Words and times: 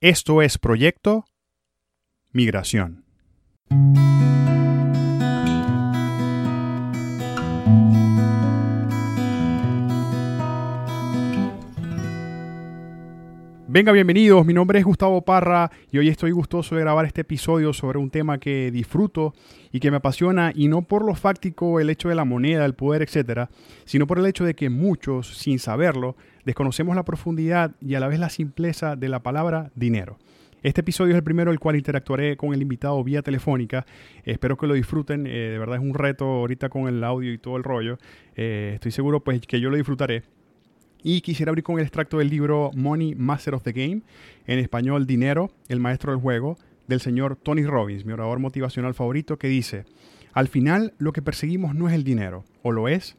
Esto 0.00 0.42
es 0.42 0.58
Proyecto 0.58 1.24
Migración. 2.30 3.04
Venga, 13.70 13.90
bienvenidos. 13.90 14.46
Mi 14.46 14.54
nombre 14.54 14.78
es 14.78 14.84
Gustavo 14.84 15.22
Parra 15.22 15.70
y 15.90 15.98
hoy 15.98 16.08
estoy 16.08 16.30
gustoso 16.30 16.76
de 16.76 16.82
grabar 16.82 17.04
este 17.04 17.22
episodio 17.22 17.72
sobre 17.72 17.98
un 17.98 18.10
tema 18.10 18.38
que 18.38 18.70
disfruto 18.70 19.34
y 19.72 19.80
que 19.80 19.90
me 19.90 19.96
apasiona 19.96 20.52
y 20.54 20.68
no 20.68 20.82
por 20.82 21.04
lo 21.04 21.16
fáctico, 21.16 21.80
el 21.80 21.90
hecho 21.90 22.08
de 22.08 22.14
la 22.14 22.24
moneda, 22.24 22.64
el 22.64 22.74
poder, 22.74 23.02
etcétera, 23.02 23.50
sino 23.84 24.06
por 24.06 24.20
el 24.20 24.26
hecho 24.26 24.44
de 24.44 24.54
que 24.54 24.70
muchos, 24.70 25.36
sin 25.36 25.58
saberlo, 25.58 26.16
desconocemos 26.48 26.96
la 26.96 27.04
profundidad 27.04 27.72
y 27.78 27.94
a 27.94 28.00
la 28.00 28.08
vez 28.08 28.18
la 28.18 28.30
simpleza 28.30 28.96
de 28.96 29.10
la 29.10 29.22
palabra 29.22 29.70
dinero. 29.74 30.16
Este 30.62 30.80
episodio 30.80 31.10
es 31.10 31.18
el 31.18 31.22
primero 31.22 31.52
el 31.52 31.60
cual 31.60 31.76
interactuaré 31.76 32.38
con 32.38 32.54
el 32.54 32.62
invitado 32.62 33.04
vía 33.04 33.20
telefónica. 33.20 33.84
espero 34.24 34.56
que 34.56 34.66
lo 34.66 34.72
disfruten. 34.72 35.26
Eh, 35.26 35.50
de 35.50 35.58
verdad 35.58 35.76
es 35.76 35.82
un 35.82 35.92
reto 35.92 36.24
ahorita 36.24 36.70
con 36.70 36.88
el 36.88 37.04
audio 37.04 37.34
y 37.34 37.36
todo 37.36 37.58
el 37.58 37.64
rollo. 37.64 37.98
Eh, 38.34 38.70
estoy 38.76 38.92
seguro 38.92 39.20
pues 39.20 39.42
que 39.42 39.60
yo 39.60 39.68
lo 39.68 39.76
disfrutaré. 39.76 40.22
Y 41.02 41.20
quisiera 41.20 41.50
abrir 41.50 41.64
con 41.64 41.76
el 41.78 41.82
extracto 41.82 42.16
del 42.16 42.30
libro 42.30 42.70
Money 42.74 43.14
Master 43.14 43.54
of 43.54 43.62
the 43.62 43.72
Game, 43.72 44.00
en 44.46 44.58
español 44.58 45.06
Dinero, 45.06 45.50
el 45.68 45.80
maestro 45.80 46.12
del 46.12 46.20
juego, 46.22 46.56
del 46.86 47.00
señor 47.00 47.36
Tony 47.36 47.66
Robbins, 47.66 48.06
mi 48.06 48.14
orador 48.14 48.38
motivacional 48.38 48.94
favorito, 48.94 49.38
que 49.38 49.48
dice, 49.48 49.84
al 50.32 50.48
final 50.48 50.94
lo 50.96 51.12
que 51.12 51.20
perseguimos 51.20 51.74
no 51.74 51.88
es 51.88 51.94
el 51.94 52.04
dinero, 52.04 52.46
o 52.62 52.72
lo 52.72 52.88
es. 52.88 53.17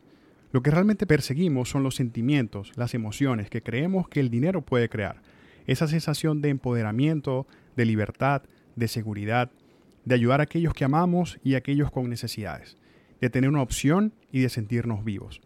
Lo 0.51 0.63
que 0.63 0.71
realmente 0.71 1.05
perseguimos 1.05 1.69
son 1.69 1.83
los 1.83 1.95
sentimientos, 1.95 2.71
las 2.75 2.93
emociones 2.95 3.49
que 3.49 3.61
creemos 3.61 4.09
que 4.09 4.19
el 4.19 4.29
dinero 4.29 4.61
puede 4.61 4.89
crear. 4.89 5.21
Esa 5.67 5.87
sensación 5.87 6.41
de 6.41 6.49
empoderamiento, 6.49 7.45
de 7.75 7.85
libertad, 7.85 8.41
de 8.75 8.87
seguridad, 8.87 9.51
de 10.05 10.15
ayudar 10.15 10.39
a 10.39 10.43
aquellos 10.43 10.73
que 10.73 10.85
amamos 10.85 11.39
y 11.43 11.53
a 11.53 11.59
aquellos 11.59 11.91
con 11.91 12.09
necesidades, 12.09 12.77
de 13.21 13.29
tener 13.29 13.49
una 13.49 13.61
opción 13.61 14.13
y 14.31 14.39
de 14.39 14.49
sentirnos 14.49 15.03
vivos. 15.03 15.39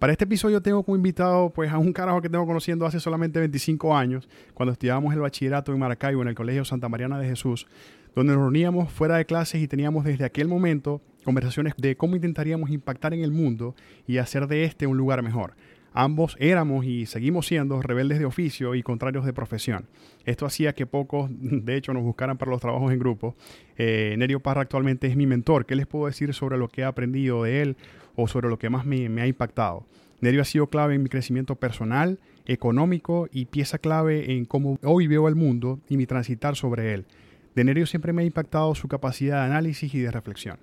Para 0.00 0.12
este 0.12 0.24
episodio 0.24 0.60
tengo 0.60 0.82
como 0.82 0.96
invitado 0.96 1.50
pues 1.50 1.72
a 1.72 1.78
un 1.78 1.92
carajo 1.92 2.22
que 2.22 2.28
tengo 2.28 2.46
conociendo 2.46 2.86
hace 2.86 3.00
solamente 3.00 3.38
25 3.40 3.96
años, 3.96 4.28
cuando 4.54 4.72
estudiábamos 4.72 5.14
el 5.14 5.20
bachillerato 5.20 5.72
en 5.72 5.78
Maracaibo 5.78 6.22
en 6.22 6.28
el 6.28 6.34
Colegio 6.34 6.64
Santa 6.64 6.88
Mariana 6.88 7.18
de 7.18 7.28
Jesús, 7.28 7.66
donde 8.14 8.32
nos 8.32 8.42
reuníamos 8.42 8.92
fuera 8.92 9.16
de 9.16 9.24
clases 9.24 9.62
y 9.62 9.68
teníamos 9.68 10.04
desde 10.04 10.24
aquel 10.24 10.48
momento 10.48 11.00
conversaciones 11.28 11.74
de 11.76 11.94
cómo 11.94 12.16
intentaríamos 12.16 12.70
impactar 12.70 13.12
en 13.12 13.22
el 13.22 13.32
mundo 13.32 13.74
y 14.06 14.16
hacer 14.16 14.46
de 14.46 14.64
este 14.64 14.86
un 14.86 14.96
lugar 14.96 15.22
mejor. 15.22 15.56
Ambos 15.92 16.36
éramos 16.40 16.86
y 16.86 17.04
seguimos 17.04 17.46
siendo 17.46 17.82
rebeldes 17.82 18.18
de 18.18 18.24
oficio 18.24 18.74
y 18.74 18.82
contrarios 18.82 19.26
de 19.26 19.34
profesión. 19.34 19.88
Esto 20.24 20.46
hacía 20.46 20.74
que 20.74 20.86
pocos, 20.86 21.28
de 21.30 21.76
hecho, 21.76 21.92
nos 21.92 22.02
buscaran 22.02 22.38
para 22.38 22.50
los 22.50 22.62
trabajos 22.62 22.92
en 22.92 22.98
grupo. 22.98 23.36
Eh, 23.76 24.14
Nerio 24.16 24.40
Parra 24.40 24.62
actualmente 24.62 25.06
es 25.06 25.16
mi 25.16 25.26
mentor. 25.26 25.66
¿Qué 25.66 25.76
les 25.76 25.86
puedo 25.86 26.06
decir 26.06 26.32
sobre 26.32 26.56
lo 26.56 26.68
que 26.68 26.80
he 26.80 26.84
aprendido 26.84 27.42
de 27.42 27.60
él 27.60 27.76
o 28.16 28.26
sobre 28.26 28.48
lo 28.48 28.58
que 28.58 28.70
más 28.70 28.84
me, 28.84 29.20
ha 29.20 29.26
impactado. 29.26 29.86
Nerio 30.20 30.40
ha 30.40 30.44
sido 30.44 30.66
clave 30.68 30.94
en 30.94 31.02
mi 31.02 31.08
crecimiento 31.08 31.56
personal, 31.56 32.18
económico 32.46 33.28
y 33.30 33.44
pieza 33.44 33.78
clave 33.78 34.32
en 34.32 34.44
cómo 34.44 34.78
hoy 34.82 35.06
veo 35.06 35.28
el 35.28 35.36
mundo 35.36 35.78
y 35.88 35.96
mi 35.96 36.06
transitar 36.06 36.56
sobre 36.56 36.94
él. 36.94 37.06
De 37.54 37.64
Nerio 37.64 37.86
siempre 37.86 38.12
me 38.12 38.22
ha 38.22 38.24
impactado 38.24 38.74
su 38.74 38.88
capacidad 38.88 39.42
de 39.42 39.46
análisis 39.46 39.94
y 39.94 40.00
de 40.00 40.10
reflexión. 40.10 40.58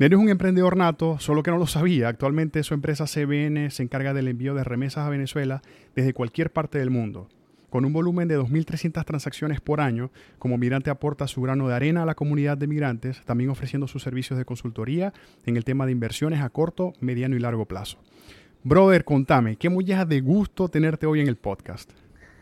Nerio 0.00 0.16
es 0.16 0.24
un 0.24 0.30
emprendedor 0.30 0.78
nato, 0.78 1.18
solo 1.18 1.42
que 1.42 1.50
no 1.50 1.58
lo 1.58 1.66
sabía. 1.66 2.08
Actualmente 2.08 2.62
su 2.62 2.72
empresa 2.72 3.04
CBN 3.04 3.70
se 3.70 3.82
encarga 3.82 4.14
del 4.14 4.28
envío 4.28 4.54
de 4.54 4.64
remesas 4.64 5.06
a 5.06 5.10
Venezuela 5.10 5.60
desde 5.94 6.14
cualquier 6.14 6.50
parte 6.50 6.78
del 6.78 6.88
mundo. 6.88 7.28
Con 7.68 7.84
un 7.84 7.92
volumen 7.92 8.26
de 8.26 8.40
2.300 8.40 9.04
transacciones 9.04 9.60
por 9.60 9.82
año, 9.82 10.10
como 10.38 10.56
migrante 10.56 10.88
aporta 10.88 11.28
su 11.28 11.42
grano 11.42 11.68
de 11.68 11.74
arena 11.74 12.04
a 12.04 12.06
la 12.06 12.14
comunidad 12.14 12.56
de 12.56 12.66
migrantes, 12.66 13.20
también 13.26 13.50
ofreciendo 13.50 13.88
sus 13.88 14.02
servicios 14.02 14.38
de 14.38 14.46
consultoría 14.46 15.12
en 15.44 15.58
el 15.58 15.64
tema 15.64 15.84
de 15.84 15.92
inversiones 15.92 16.40
a 16.40 16.48
corto, 16.48 16.94
mediano 17.00 17.36
y 17.36 17.40
largo 17.40 17.66
plazo. 17.66 17.98
Brother, 18.64 19.04
contame, 19.04 19.56
qué 19.56 19.68
mulleja 19.68 20.06
de 20.06 20.22
gusto 20.22 20.68
tenerte 20.68 21.04
hoy 21.04 21.20
en 21.20 21.28
el 21.28 21.36
podcast. 21.36 21.90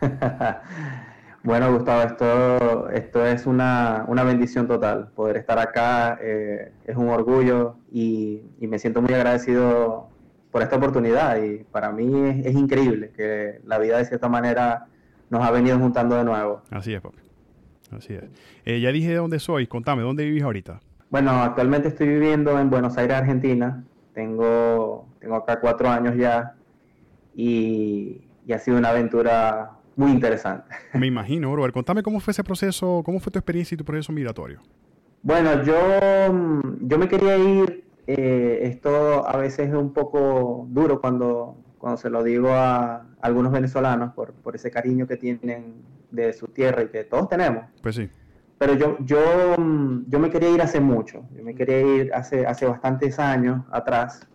bueno, 1.42 1.72
Gustavo, 1.72 2.02
esto, 2.02 2.90
esto 2.90 3.26
es 3.26 3.46
una, 3.46 4.04
bendición 4.24 4.66
total. 4.66 5.10
Poder 5.14 5.36
estar 5.36 5.58
acá 5.58 6.18
eh, 6.20 6.72
es 6.84 6.96
un 6.96 7.08
orgullo 7.08 7.76
y, 7.92 8.42
me 8.60 8.78
siento 8.78 9.00
muy 9.00 9.14
agradecido 9.14 10.08
por 10.50 10.62
esta 10.62 10.76
oportunidad. 10.76 11.42
Y 11.42 11.64
para 11.64 11.92
mí 11.92 12.28
es, 12.28 12.46
es 12.46 12.54
increíble 12.54 13.12
que 13.16 13.60
la 13.64 13.78
vida 13.78 13.98
de 13.98 14.04
cierta 14.04 14.28
manera 14.28 14.86
nos 15.30 15.44
ha 15.44 15.50
venido 15.50 15.78
juntando 15.78 16.16
de 16.16 16.24
nuevo. 16.24 16.62
Así 16.70 16.94
es, 16.94 17.00
papi. 17.00 17.18
Así 17.96 18.14
es. 18.14 18.24
Eh, 18.64 18.80
ya 18.80 18.92
dije 18.92 19.08
de 19.08 19.16
dónde 19.16 19.38
soy. 19.38 19.66
Contame, 19.66 20.02
¿dónde 20.02 20.24
vivís 20.24 20.42
ahorita? 20.42 20.80
Bueno, 21.10 21.30
actualmente 21.42 21.88
estoy 21.88 22.08
viviendo 22.08 22.58
en 22.58 22.68
Buenos 22.68 22.98
Aires, 22.98 23.16
Argentina. 23.16 23.84
Tengo, 24.12 25.08
tengo 25.20 25.36
acá 25.36 25.60
cuatro 25.60 25.88
años 25.88 26.16
ya 26.16 26.54
y, 27.34 28.24
ha 28.52 28.58
sido 28.58 28.78
una 28.78 28.90
aventura 28.90 29.72
muy 29.98 30.12
interesante. 30.12 30.74
Me 30.94 31.08
imagino, 31.08 31.54
Robert. 31.54 31.74
Contame 31.74 32.02
cómo 32.02 32.20
fue 32.20 32.30
ese 32.30 32.44
proceso, 32.44 33.02
cómo 33.04 33.18
fue 33.18 33.32
tu 33.32 33.38
experiencia 33.38 33.74
y 33.74 33.78
tu 33.78 33.84
proceso 33.84 34.12
migratorio. 34.12 34.60
Bueno, 35.22 35.64
yo, 35.64 35.74
yo 36.80 36.98
me 36.98 37.08
quería 37.08 37.36
ir. 37.36 37.84
Eh, 38.06 38.60
esto 38.62 39.28
a 39.28 39.36
veces 39.36 39.68
es 39.68 39.74
un 39.74 39.92
poco 39.92 40.66
duro 40.70 41.00
cuando, 41.00 41.58
cuando 41.76 41.98
se 41.98 42.08
lo 42.08 42.22
digo 42.22 42.48
a 42.50 43.06
algunos 43.20 43.52
venezolanos 43.52 44.14
por, 44.14 44.32
por 44.32 44.54
ese 44.54 44.70
cariño 44.70 45.06
que 45.06 45.16
tienen 45.16 45.74
de 46.10 46.32
su 46.32 46.46
tierra 46.46 46.84
y 46.84 46.88
que 46.88 47.04
todos 47.04 47.28
tenemos. 47.28 47.64
Pues 47.82 47.96
sí. 47.96 48.08
Pero 48.56 48.74
yo, 48.74 48.96
yo, 49.00 49.18
yo 50.06 50.18
me 50.18 50.30
quería 50.30 50.50
ir 50.50 50.62
hace 50.62 50.80
mucho, 50.80 51.24
yo 51.36 51.42
me 51.42 51.54
quería 51.54 51.80
ir 51.80 52.14
hace, 52.14 52.46
hace 52.46 52.66
bastantes 52.66 53.18
años 53.18 53.64
atrás. 53.70 54.26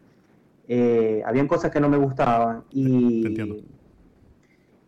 Eh, 0.68 1.24
habían 1.26 1.48
cosas 1.48 1.72
que 1.72 1.80
no 1.80 1.90
me 1.90 1.98
gustaban 1.98 2.64
y, 2.70 3.24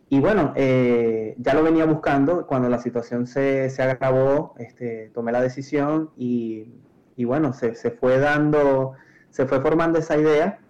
y 0.08 0.20
bueno, 0.20 0.52
eh, 0.54 1.34
ya 1.38 1.54
lo 1.54 1.62
venía 1.62 1.84
buscando. 1.84 2.46
Cuando 2.46 2.68
la 2.68 2.78
situación 2.78 3.26
se, 3.26 3.70
se 3.70 3.82
agravó, 3.82 4.54
este, 4.58 5.10
tomé 5.12 5.32
la 5.32 5.40
decisión 5.40 6.10
y, 6.16 6.68
y 7.16 7.24
bueno, 7.24 7.52
se, 7.52 7.74
se, 7.74 7.90
fue 7.90 8.18
dando, 8.18 8.92
se 9.30 9.46
fue 9.46 9.60
formando 9.60 9.98
esa 9.98 10.16
idea 10.16 10.60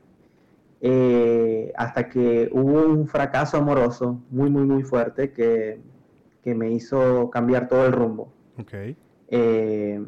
eh, 0.80 1.72
hasta 1.76 2.08
que 2.08 2.48
hubo 2.52 2.86
un 2.86 3.08
fracaso 3.08 3.56
amoroso 3.56 4.20
muy, 4.30 4.50
muy, 4.50 4.64
muy 4.64 4.82
fuerte 4.82 5.32
que, 5.32 5.80
me 6.44 6.70
hizo 6.70 7.28
cambiar 7.30 7.66
todo 7.66 7.86
el 7.86 7.92
rumbo. 7.92 8.32
Eh, 9.28 10.00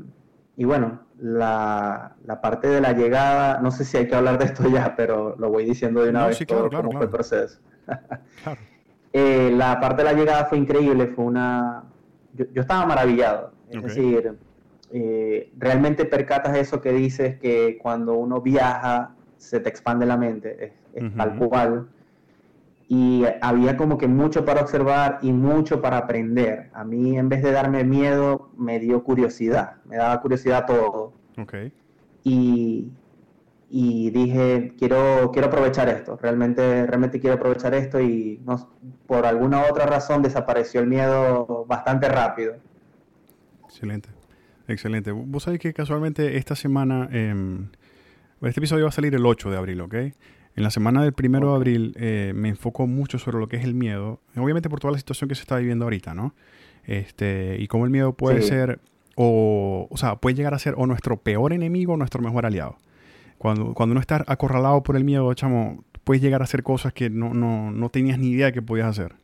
y 0.57 0.65
bueno, 0.65 1.01
la, 1.19 2.15
parte 2.41 2.69
de 2.69 2.81
la 2.81 2.93
llegada, 2.93 3.61
no 3.61 3.73
sé 3.73 3.85
si 3.85 3.97
hay 3.97 4.07
que 4.07 4.15
hablar 4.15 4.39
de 4.39 4.45
esto 4.45 4.69
ya, 4.69 4.95
pero 4.95 5.35
lo 5.37 5.51
voy 5.51 5.65
diciendo 5.65 6.05
de 6.05 6.11
una 6.11 6.29
vez 6.29 6.39
todo 6.47 6.71
cómo 6.71 6.93
fue 6.93 7.07
el 7.07 7.11
proceso. 7.11 7.59
Eh, 9.13 9.51
la 9.55 9.81
parte 9.81 10.03
de 10.03 10.13
la 10.13 10.19
llegada 10.19 10.45
fue 10.47 10.59
increíble, 10.59 11.09
fue 11.09 11.25
una... 11.25 11.85
Yo, 12.35 12.61
estaba 12.61 12.87
maravillado, 12.87 13.53
es 13.69 13.83
decir, 13.83 14.37
realmente 15.59 16.05
percatas 16.05 16.57
eso 16.57 16.81
que 16.81 16.93
dices 16.93 17.39
que 17.41 17.79
cuando 17.83 18.15
uno 18.15 18.41
viaja 18.41 19.17
se 19.39 19.61
te 19.61 19.69
expande 19.69 20.07
la 20.07 20.17
mente, 20.17 20.75
es, 20.95 21.17
tal 21.17 21.37
cual. 21.37 21.89
Y 22.89 23.25
había 23.41 23.77
como 23.77 23.99
que 23.99 24.09
mucho 24.09 24.45
para 24.45 24.63
observar 24.63 25.19
y 25.23 25.33
mucho 25.33 25.81
para 25.81 25.99
aprender. 25.99 26.71
A 26.73 26.85
mí, 26.85 27.19
en 27.19 27.29
vez 27.29 27.43
de 27.43 27.53
darme 27.53 27.85
miedo, 27.85 28.51
me 28.57 28.79
dio 28.79 29.05
curiosidad. 29.05 29.77
Me 29.85 29.97
daba 29.97 30.21
curiosidad 30.21 30.67
todo. 30.67 31.13
Okay. 31.37 31.73
Y, 32.25 32.91
y 33.71 34.11
dije, 34.11 34.75
quiero, 34.79 35.31
quiero 35.33 35.49
aprovechar 35.49 35.89
esto. 35.89 36.19
Realmente, 36.21 36.87
realmente 36.87 37.21
quiero 37.21 37.37
aprovechar 37.37 37.75
esto 37.75 38.01
y 38.01 38.41
no, 38.45 38.71
por 39.07 39.27
alguna 39.27 39.63
otra 39.71 39.87
razón 39.87 40.23
desapareció 40.23 40.81
el 40.81 40.87
miedo 40.87 41.65
bastante 41.67 42.09
rápido. 42.09 42.57
Excelente. 43.65 44.09
Excelente. 44.69 45.13
Vos 45.13 45.45
sabés 45.45 45.61
que 45.61 45.73
casualmente 45.73 46.37
esta 46.37 46.55
semana... 46.55 47.09
Eh, 47.13 47.35
este 48.47 48.61
episodio 48.61 48.85
va 48.85 48.91
a 48.91 48.93
salir 48.93 49.15
el 49.15 49.27
8 49.27 49.51
de 49.51 49.57
abril, 49.57 49.81
¿ok? 49.81 49.95
En 49.95 50.63
la 50.63 50.71
semana 50.71 51.03
del 51.03 51.13
1 51.17 51.41
de 51.41 51.57
abril 51.57 51.95
eh, 51.99 52.33
me 52.35 52.49
enfoco 52.49 52.87
mucho 52.87 53.19
sobre 53.19 53.39
lo 53.39 53.49
que 53.49 53.57
es 53.57 53.65
el 53.65 53.75
miedo, 53.75 54.21
obviamente 54.37 54.71
por 54.71 54.79
toda 54.79 54.93
la 54.93 54.99
situación 54.99 55.29
que 55.29 55.35
se 55.35 55.43
está 55.43 55.57
viviendo 55.57 55.85
ahorita, 55.85 56.15
¿no? 56.15 56.35
Este, 56.85 57.57
y 57.59 57.67
cómo 57.67 57.85
el 57.85 57.91
miedo 57.91 58.13
puede 58.13 58.43
ser, 58.43 58.81
o, 59.17 59.89
o 59.91 59.97
sea, 59.97 60.17
puede 60.17 60.37
llegar 60.37 60.55
a 60.55 60.59
ser 60.59 60.75
o 60.77 60.87
nuestro 60.87 61.17
peor 61.17 61.53
enemigo 61.53 61.95
o 61.95 61.97
nuestro 61.97 62.23
mejor 62.23 62.47
aliado. 62.47 62.77
Cuando, 63.39 63.73
cuando 63.75 63.93
uno 63.93 64.01
está 64.01 64.25
acorralado 64.27 64.83
por 64.83 64.97
el 64.97 65.05
miedo, 65.05 65.33
chamo, 65.35 65.85
puedes 66.05 66.23
llegar 66.23 66.41
a 66.41 66.45
hacer 66.45 66.63
cosas 66.63 66.93
que 66.93 67.09
no, 67.09 67.35
no, 67.35 67.71
no 67.71 67.89
tenías 67.89 68.19
ni 68.19 68.31
idea 68.31 68.53
que 68.53 68.63
podías 68.63 68.89
hacer. 68.89 69.15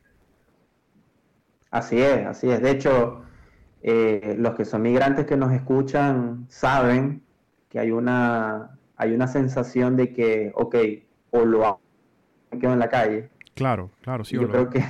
Así 1.70 2.00
es, 2.00 2.24
así 2.26 2.48
es. 2.48 2.62
De 2.62 2.70
hecho, 2.70 3.22
eh, 3.82 4.36
los 4.38 4.54
que 4.54 4.64
son 4.64 4.82
migrantes 4.82 5.26
que 5.26 5.36
nos 5.36 5.52
escuchan 5.52 6.46
saben 6.48 7.22
que 7.68 7.80
hay 7.80 7.90
una 7.90 8.78
hay 8.96 9.12
una 9.12 9.26
sensación 9.26 9.96
de 9.96 10.12
que, 10.12 10.52
ok, 10.54 10.76
o 11.30 11.44
lo 11.44 11.66
hago, 11.66 11.80
me 12.52 12.58
quedo 12.58 12.72
en 12.72 12.78
la 12.78 12.88
calle. 12.88 13.28
Claro, 13.54 13.90
claro, 14.02 14.24
sí. 14.24 14.36
Yo 14.36 14.48
creo 14.48 14.70
que 14.70 14.80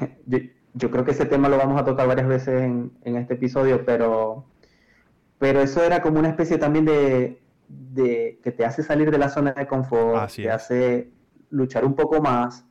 yo 0.74 0.90
creo 0.90 1.04
que 1.04 1.12
ese 1.12 1.24
tema 1.24 1.48
lo 1.48 1.56
vamos 1.56 1.80
a 1.80 1.84
tocar 1.84 2.06
varias 2.06 2.26
veces 2.26 2.62
en, 2.62 3.16
este 3.16 3.34
episodio, 3.34 3.84
pero, 3.84 4.44
pero 5.38 5.60
eso 5.60 5.82
era 5.82 6.02
como 6.02 6.18
una 6.18 6.28
especie 6.28 6.58
también 6.58 6.84
de, 6.84 7.40
que 7.94 8.54
te 8.56 8.64
hace 8.64 8.82
salir 8.82 9.10
de 9.10 9.18
la 9.18 9.28
zona 9.28 9.52
de 9.52 9.66
confort, 9.66 10.30
te 10.32 10.50
hace 10.50 11.10
luchar 11.50 11.84
un 11.84 11.94
poco 11.94 12.20
más, 12.20 12.66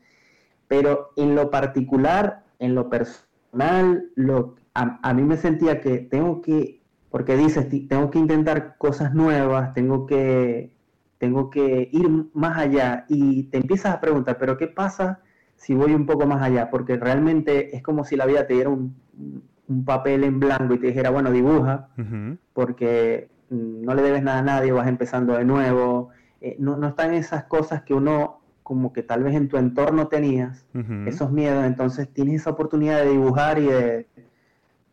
pero 0.67 1.11
en 1.15 1.35
lo 1.35 1.49
particular, 1.49 2.43
en 2.59 2.75
lo 2.75 2.89
personal, 2.89 4.09
lo, 4.15 4.55
a, 4.73 5.13
mí 5.13 5.23
me 5.23 5.37
sentía 5.37 5.81
que 5.81 5.99
tengo 5.99 6.41
que, 6.41 6.81
porque 7.09 7.37
dices, 7.37 7.67
tengo 7.87 8.09
que 8.09 8.19
intentar 8.19 8.77
cosas 8.77 9.13
nuevas, 9.13 9.73
tengo 9.73 10.05
que, 10.05 10.75
tengo 11.17 11.49
que 11.49 11.89
ir 11.91 12.09
más 12.33 12.57
allá 12.57 13.05
y 13.07 13.43
te 13.43 13.57
empiezas 13.57 13.93
a 13.93 14.01
preguntar, 14.01 14.37
pero 14.37 14.57
¿qué 14.57 14.67
pasa 14.67 15.21
si 15.55 15.73
voy 15.75 15.93
un 15.93 16.05
poco 16.05 16.25
más 16.25 16.41
allá? 16.41 16.69
Porque 16.69 16.97
realmente 16.97 17.75
es 17.75 17.83
como 17.83 18.03
si 18.03 18.15
la 18.15 18.25
vida 18.25 18.47
te 18.47 18.55
diera 18.55 18.69
un, 18.69 19.01
papel 19.85 20.23
en 20.23 20.39
blanco 20.39 20.73
y 20.73 20.77
te 20.77 20.87
dijera, 20.87 21.09
bueno, 21.09 21.31
dibuja, 21.31 21.89
porque 22.53 23.29
no 23.53 23.93
le 23.93 24.01
debes 24.01 24.23
nada 24.23 24.39
a 24.39 24.43
nadie, 24.43 24.71
vas 24.71 24.87
empezando 24.87 25.37
de 25.37 25.45
nuevo. 25.45 26.09
Eh, 26.41 26.55
no, 26.59 26.75
no 26.77 26.89
están 26.89 27.13
esas 27.13 27.45
cosas 27.45 27.83
que 27.83 27.93
uno 27.93 28.41
como 28.63 28.93
que 28.93 29.03
tal 29.03 29.23
vez 29.23 29.35
en 29.35 29.49
tu 29.49 29.57
entorno 29.57 30.07
tenías, 30.07 30.65
esos 31.05 31.31
miedos, 31.31 31.65
entonces 31.65 32.07
tienes 32.11 32.41
esa 32.41 32.51
oportunidad 32.51 33.03
de 33.03 33.09
dibujar 33.09 33.59
y 33.59 33.65
de, 33.65 34.07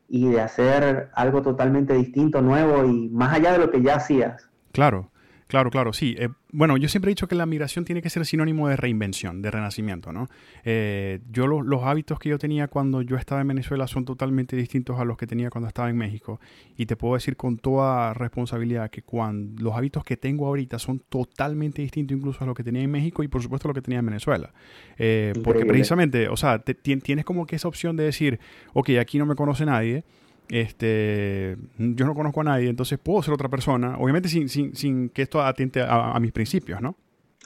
y 0.08 0.28
de 0.28 0.40
hacer 0.40 1.08
algo 1.14 1.40
totalmente 1.40 1.94
distinto, 1.94 2.42
nuevo 2.42 2.84
y 2.84 3.08
más 3.10 3.32
allá 3.32 3.52
de 3.52 3.58
lo 3.58 3.70
que 3.70 3.80
ya 3.80 3.94
hacías. 3.94 4.50
Claro. 4.72 5.08
Claro, 5.50 5.69
claro, 5.73 5.93
sí. 5.93 6.14
Eh, 6.17 6.29
bueno, 6.52 6.76
yo 6.76 6.88
siempre 6.88 7.11
he 7.11 7.12
dicho 7.12 7.26
que 7.26 7.35
la 7.35 7.44
migración 7.44 7.85
tiene 7.85 8.02
que 8.02 8.08
ser 8.08 8.25
sinónimo 8.25 8.69
de 8.69 8.76
reinvención, 8.76 9.43
de 9.43 9.50
renacimiento, 9.50 10.12
¿no? 10.12 10.29
Eh, 10.64 11.19
yo 11.29 11.49
los 11.49 11.82
hábitos 11.82 12.20
que 12.20 12.29
yo 12.29 12.38
tenía 12.38 12.69
cuando 12.69 13.02
yo 13.02 13.17
estaba 13.17 13.41
en 13.41 13.49
Venezuela 13.49 13.88
son 13.88 14.05
totalmente 14.05 14.55
distintos 14.55 15.00
a 15.00 15.05
los 15.05 15.17
que 15.17 15.26
tenía 15.26 15.50
cuando 15.50 15.67
estaba 15.67 15.91
en 15.91 15.97
México. 15.97 16.38
Y 16.76 16.87
te 16.87 16.94
puedo 16.94 17.14
decir 17.14 17.37
con 17.37 17.58
toda 17.58 18.14
responsabilidad 18.14 18.91
que 18.91 19.02
cuando, 19.02 19.61
los 19.61 19.75
hábitos 19.75 20.05
que 20.05 20.17
tengo 20.17 20.47
ahorita 20.47 20.79
son 20.79 21.00
totalmente 21.00 21.82
distintos 21.82 22.17
incluso 22.17 22.44
a 22.44 22.47
los 22.47 22.55
que 22.55 22.62
tenía 22.62 22.82
en 22.82 22.91
México 22.93 23.25
y 23.25 23.29
por 23.29 23.43
supuesto 23.43 23.67
a 23.67 23.70
lo 23.70 23.75
que 23.75 23.82
tenía 23.82 23.99
en 23.99 24.06
Venezuela. 24.06 24.52
Eh, 24.99 25.32
porque 25.43 25.67
precisamente, 25.67 26.29
o 26.29 26.37
sea, 26.37 26.61
tienes 26.61 27.25
como 27.25 27.44
que 27.44 27.56
esa 27.56 27.67
opción 27.67 27.97
de 27.97 28.05
decir, 28.05 28.38
ok, 28.73 28.91
aquí 29.00 29.19
no 29.19 29.26
me 29.26 29.35
conoce 29.35 29.67
nadie 29.67 30.05
este, 30.50 31.56
yo 31.79 32.06
no 32.06 32.14
conozco 32.14 32.41
a 32.41 32.44
nadie, 32.44 32.69
entonces 32.69 32.99
puedo 32.99 33.23
ser 33.23 33.32
otra 33.32 33.49
persona, 33.49 33.97
obviamente 33.99 34.29
sin, 34.29 34.49
sin, 34.49 34.75
sin 34.75 35.08
que 35.08 35.23
esto 35.23 35.41
atiente 35.43 35.81
a, 35.87 36.19
mis 36.20 36.32
principios, 36.32 36.81
¿no? 36.81 36.97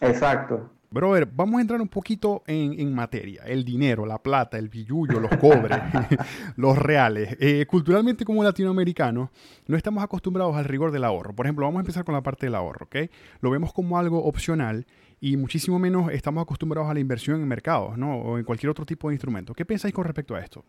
Exacto. 0.01 0.71
Pero 0.93 1.09
a 1.09 1.15
ver, 1.15 1.27
vamos 1.27 1.59
a 1.59 1.61
entrar 1.61 1.81
un 1.81 1.89
poquito 1.89 2.45
en, 2.47 2.79
en 2.79 2.95
materia. 2.95 3.43
El 3.47 3.65
dinero, 3.65 4.07
la 4.07 4.19
plata, 4.19 4.59
el 4.59 4.69
billullo, 4.69 5.19
los 5.19 5.37
cobres, 5.39 5.77
los 6.57 6.79
reales. 6.79 7.37
Eh, 7.41 7.67
culturalmente 7.67 8.25
como 8.25 8.45
latinoamericanos, 8.45 9.31
no 9.67 9.77
estamos 9.77 10.05
acostumbrados 10.05 10.55
al 10.57 10.65
rigor 10.65 10.93
del 10.93 11.03
ahorro. 11.03 11.35
Por 11.35 11.47
ejemplo, 11.47 11.67
vamos 11.67 11.79
a 11.79 11.83
empezar 11.83 12.05
con 12.05 12.15
la 12.15 12.23
parte 12.23 12.47
del 12.47 12.55
ahorro, 12.55 12.87
¿ok? 12.87 13.11
Lo 13.41 13.51
vemos 13.51 13.73
como 13.73 13.99
algo 13.99 14.25
opcional 14.25 14.87
y 15.21 15.37
muchísimo 15.37 15.81
menos 15.81 16.13
estamos 16.13 16.43
acostumbrados 16.43 16.89
a 16.89 16.95
la 16.95 17.01
inversión 17.01 17.41
en 17.41 17.49
mercados, 17.49 17.99
¿no? 17.99 18.17
O 18.17 18.39
en 18.39 18.45
cualquier 18.45 18.71
otro 18.71 18.87
tipo 18.87 19.09
de 19.09 19.15
instrumento. 19.15 19.53
¿Qué 19.53 19.65
pensáis 19.65 19.93
con 19.93 20.05
respecto 20.05 20.37
a 20.37 20.41
esto? 20.41 20.65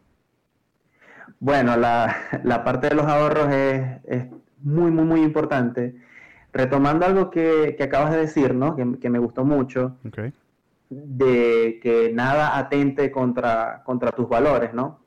Bueno, 1.39 1.75
la, 1.75 2.63
parte 2.63 2.89
de 2.89 2.95
los 2.95 3.05
ahorros 3.05 3.53
es, 3.53 4.25
muy, 4.61 4.91
muy, 4.91 5.05
muy 5.05 5.21
importante. 5.21 5.95
Retomando 6.53 7.05
algo 7.05 7.29
que, 7.29 7.77
acabas 7.81 8.11
de 8.11 8.19
decir, 8.19 8.55
¿no? 8.55 8.75
Que, 8.75 9.09
me 9.09 9.19
gustó 9.19 9.43
mucho, 9.43 9.97
de 10.89 11.79
que 11.81 12.11
nada 12.13 12.57
atente 12.57 13.11
contra, 13.11 13.83
contra 13.83 14.11
tus 14.11 14.29
valores, 14.29 14.73
¿no? 14.73 14.99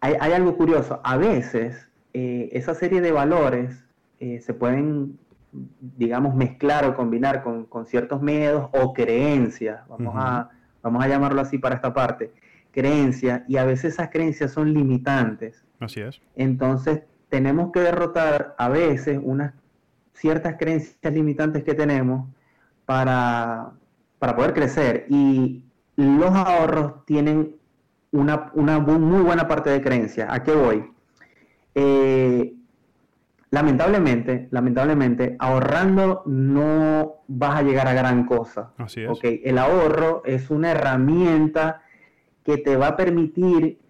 Hay, 0.00 0.32
algo 0.32 0.56
curioso. 0.56 1.00
A 1.04 1.16
veces 1.16 1.88
eh, 2.12 2.48
esa 2.52 2.74
serie 2.74 3.00
de 3.00 3.12
valores 3.12 3.84
eh, 4.20 4.40
se 4.40 4.54
pueden, 4.54 5.18
digamos, 5.80 6.34
mezclar 6.34 6.84
o 6.84 6.94
combinar 6.94 7.42
con, 7.42 7.86
ciertos 7.86 8.20
miedos 8.20 8.68
o 8.72 8.92
creencias, 8.92 9.86
vamos, 9.88 10.14
a, 10.16 10.50
vamos 10.82 11.04
a 11.04 11.08
llamarlo 11.08 11.40
así 11.40 11.58
para 11.58 11.76
esta 11.76 11.94
parte 11.94 12.32
creencias 12.76 13.40
y 13.48 13.56
a 13.56 13.64
veces 13.64 13.94
esas 13.94 14.10
creencias 14.10 14.52
son 14.52 14.74
limitantes. 14.74 15.64
Así 15.80 16.02
es. 16.02 16.20
Entonces 16.36 17.00
tenemos 17.30 17.72
que 17.72 17.80
derrotar 17.80 18.54
a 18.58 18.68
veces 18.68 19.18
unas 19.22 19.54
ciertas 20.12 20.56
creencias 20.58 21.12
limitantes 21.12 21.64
que 21.64 21.72
tenemos 21.72 22.28
para, 22.84 23.72
para 24.18 24.36
poder 24.36 24.52
crecer. 24.52 25.06
Y 25.08 25.64
los 25.96 26.30
ahorros 26.32 27.06
tienen 27.06 27.56
una, 28.12 28.50
muy 28.54 29.22
buena 29.22 29.48
parte 29.48 29.70
de 29.70 29.80
creencia. 29.80 30.28
¿A 30.30 30.42
qué 30.42 30.52
voy? 30.52 30.84
Eh, 31.74 32.52
lamentablemente, 33.50 34.48
lamentablemente, 34.50 35.36
ahorrando 35.38 36.24
no 36.26 37.22
vas 37.26 37.58
a 37.58 37.62
llegar 37.62 37.88
a 37.88 37.94
gran 37.94 38.26
cosa. 38.26 38.72
Así 38.76 39.02
es. 39.02 39.08
Okay, 39.08 39.40
el 39.44 39.56
ahorro 39.56 40.22
es 40.26 40.50
una 40.50 40.72
herramienta 40.72 41.80
que 42.46 42.58
te 42.58 42.76
va 42.76 42.88
a 42.88 42.96
permitir 42.96 43.80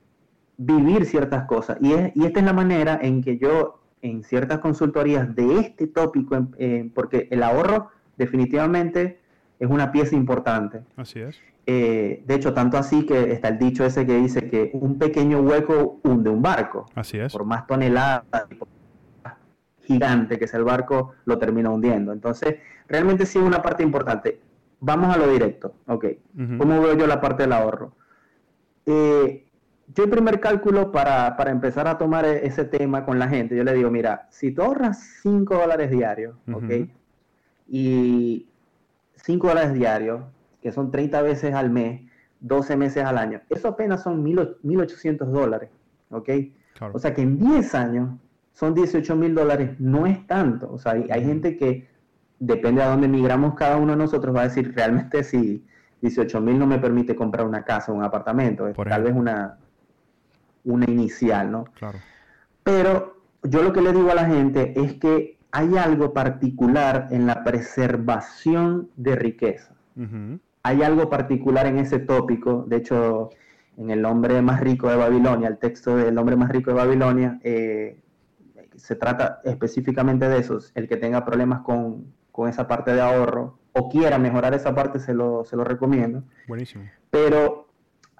vivir 0.56 1.04
ciertas 1.04 1.44
cosas. 1.44 1.76
Y, 1.82 1.92
es, 1.92 2.16
y 2.16 2.24
esta 2.24 2.40
es 2.40 2.46
la 2.46 2.54
manera 2.54 2.98
en 3.02 3.22
que 3.22 3.36
yo, 3.36 3.80
en 4.00 4.24
ciertas 4.24 4.60
consultorías 4.60 5.36
de 5.36 5.58
este 5.58 5.86
tópico, 5.86 6.48
eh, 6.56 6.90
porque 6.94 7.28
el 7.30 7.42
ahorro 7.42 7.90
definitivamente 8.16 9.20
es 9.60 9.68
una 9.68 9.92
pieza 9.92 10.16
importante. 10.16 10.80
Así 10.96 11.20
es. 11.20 11.38
Eh, 11.66 12.22
de 12.26 12.34
hecho, 12.34 12.54
tanto 12.54 12.78
así 12.78 13.04
que 13.04 13.30
está 13.30 13.48
el 13.48 13.58
dicho 13.58 13.84
ese 13.84 14.06
que 14.06 14.16
dice 14.16 14.48
que 14.48 14.70
un 14.72 14.98
pequeño 14.98 15.40
hueco 15.40 16.00
hunde 16.02 16.30
un 16.30 16.40
barco. 16.40 16.86
Así 16.94 17.18
es. 17.18 17.34
Por 17.34 17.44
más 17.44 17.66
toneladas 17.66 18.24
gigante 19.82 20.38
que 20.38 20.48
sea 20.48 20.60
el 20.60 20.64
barco, 20.64 21.12
lo 21.26 21.38
termina 21.38 21.68
hundiendo. 21.68 22.12
Entonces, 22.12 22.56
realmente 22.88 23.26
sí 23.26 23.38
es 23.38 23.44
una 23.44 23.60
parte 23.60 23.82
importante. 23.82 24.40
Vamos 24.80 25.14
a 25.14 25.18
lo 25.18 25.28
directo. 25.28 25.74
Ok. 25.86 26.06
¿Cómo 26.56 26.80
veo 26.80 26.96
yo 26.96 27.06
la 27.06 27.20
parte 27.20 27.42
del 27.42 27.52
ahorro? 27.52 27.92
Eh, 28.86 29.46
yo 29.94 30.04
el 30.04 30.10
primer 30.10 30.40
cálculo 30.40 30.92
para, 30.92 31.36
empezar 31.46 31.88
a 31.88 31.98
tomar 31.98 32.24
e-, 32.24 32.46
ese 32.46 32.64
tema 32.64 33.04
con 33.04 33.18
la 33.18 33.28
gente, 33.28 33.56
yo 33.56 33.64
le 33.64 33.74
digo, 33.74 33.90
mira, 33.90 34.28
si 34.30 34.52
tú 34.52 34.62
ahorras 34.62 34.98
5 35.22 35.54
dólares 35.54 35.90
diarios, 35.90 36.36
¿ok? 36.52 36.88
Y 37.68 38.46
5 39.16 39.48
dólares 39.48 39.74
diarios, 39.74 40.22
que 40.62 40.72
son 40.72 40.90
30 40.90 41.22
veces 41.22 41.54
al 41.54 41.70
mes, 41.70 42.02
12 42.40 42.76
meses 42.76 43.04
al 43.04 43.18
año, 43.18 43.40
eso 43.50 43.68
apenas 43.68 44.02
son 44.02 44.24
1.800 44.24 45.26
dólares, 45.26 45.70
¿ok? 46.10 46.30
O 46.92 46.98
sea 46.98 47.14
que 47.14 47.22
en 47.22 47.38
10 47.38 47.74
años 47.74 48.10
son 48.52 48.74
18 48.74 49.16
mil 49.16 49.34
dólares, 49.34 49.78
no 49.78 50.06
es 50.06 50.26
tanto. 50.26 50.70
O 50.72 50.78
sea, 50.78 50.92
hay, 50.92 51.06
hay, 51.10 51.24
gente 51.24 51.56
que, 51.56 51.88
depende 52.38 52.82
de 52.82 52.88
dónde 52.88 53.08
migramos 53.08 53.54
cada 53.54 53.76
uno 53.76 53.92
de 53.92 53.98
nosotros, 53.98 54.34
va 54.34 54.42
a 54.42 54.48
decir 54.48 54.74
realmente 54.74 55.24
sí 55.24 55.64
18 56.00 56.40
mil 56.40 56.58
no 56.58 56.66
me 56.66 56.78
permite 56.78 57.16
comprar 57.16 57.46
una 57.46 57.64
casa 57.64 57.92
o 57.92 57.94
un 57.94 58.04
apartamento, 58.04 58.68
es 58.68 58.76
tal 58.76 59.02
vez 59.02 59.14
una, 59.14 59.58
una 60.64 60.84
inicial, 60.88 61.50
¿no? 61.50 61.64
Claro. 61.74 61.98
Pero 62.62 63.16
yo 63.42 63.62
lo 63.62 63.72
que 63.72 63.80
le 63.80 63.92
digo 63.92 64.10
a 64.10 64.14
la 64.14 64.26
gente 64.26 64.74
es 64.76 64.94
que 64.94 65.38
hay 65.52 65.76
algo 65.76 66.12
particular 66.12 67.08
en 67.10 67.26
la 67.26 67.44
preservación 67.44 68.90
de 68.96 69.16
riqueza. 69.16 69.74
Hay 70.62 70.82
algo 70.82 71.08
particular 71.08 71.66
en 71.66 71.78
ese 71.78 72.00
tópico, 72.00 72.64
de 72.66 72.76
hecho, 72.76 73.30
en 73.78 73.90
el 73.90 74.04
hombre 74.04 74.42
más 74.42 74.60
rico 74.60 74.90
de 74.90 74.96
Babilonia, 74.96 75.48
el 75.48 75.58
texto 75.58 75.96
del 75.96 76.18
hombre 76.18 76.36
más 76.36 76.50
rico 76.50 76.70
de 76.70 76.76
Babilonia, 76.76 77.38
eh, 77.42 77.98
se 78.74 78.96
trata 78.96 79.40
específicamente 79.44 80.28
de 80.28 80.38
eso, 80.38 80.58
el 80.74 80.86
que 80.86 80.96
tenga 80.98 81.24
problemas 81.24 81.60
con, 81.62 82.12
con 82.30 82.48
esa 82.48 82.68
parte 82.68 82.92
de 82.92 83.00
ahorro 83.00 83.58
o 83.78 83.88
quiera 83.90 84.18
mejorar 84.18 84.54
esa 84.54 84.74
parte, 84.74 84.98
se 84.98 85.12
lo, 85.12 85.44
se 85.44 85.54
lo 85.54 85.62
recomiendo. 85.62 86.22
Buenísimo. 86.48 86.84
Pero 87.10 87.68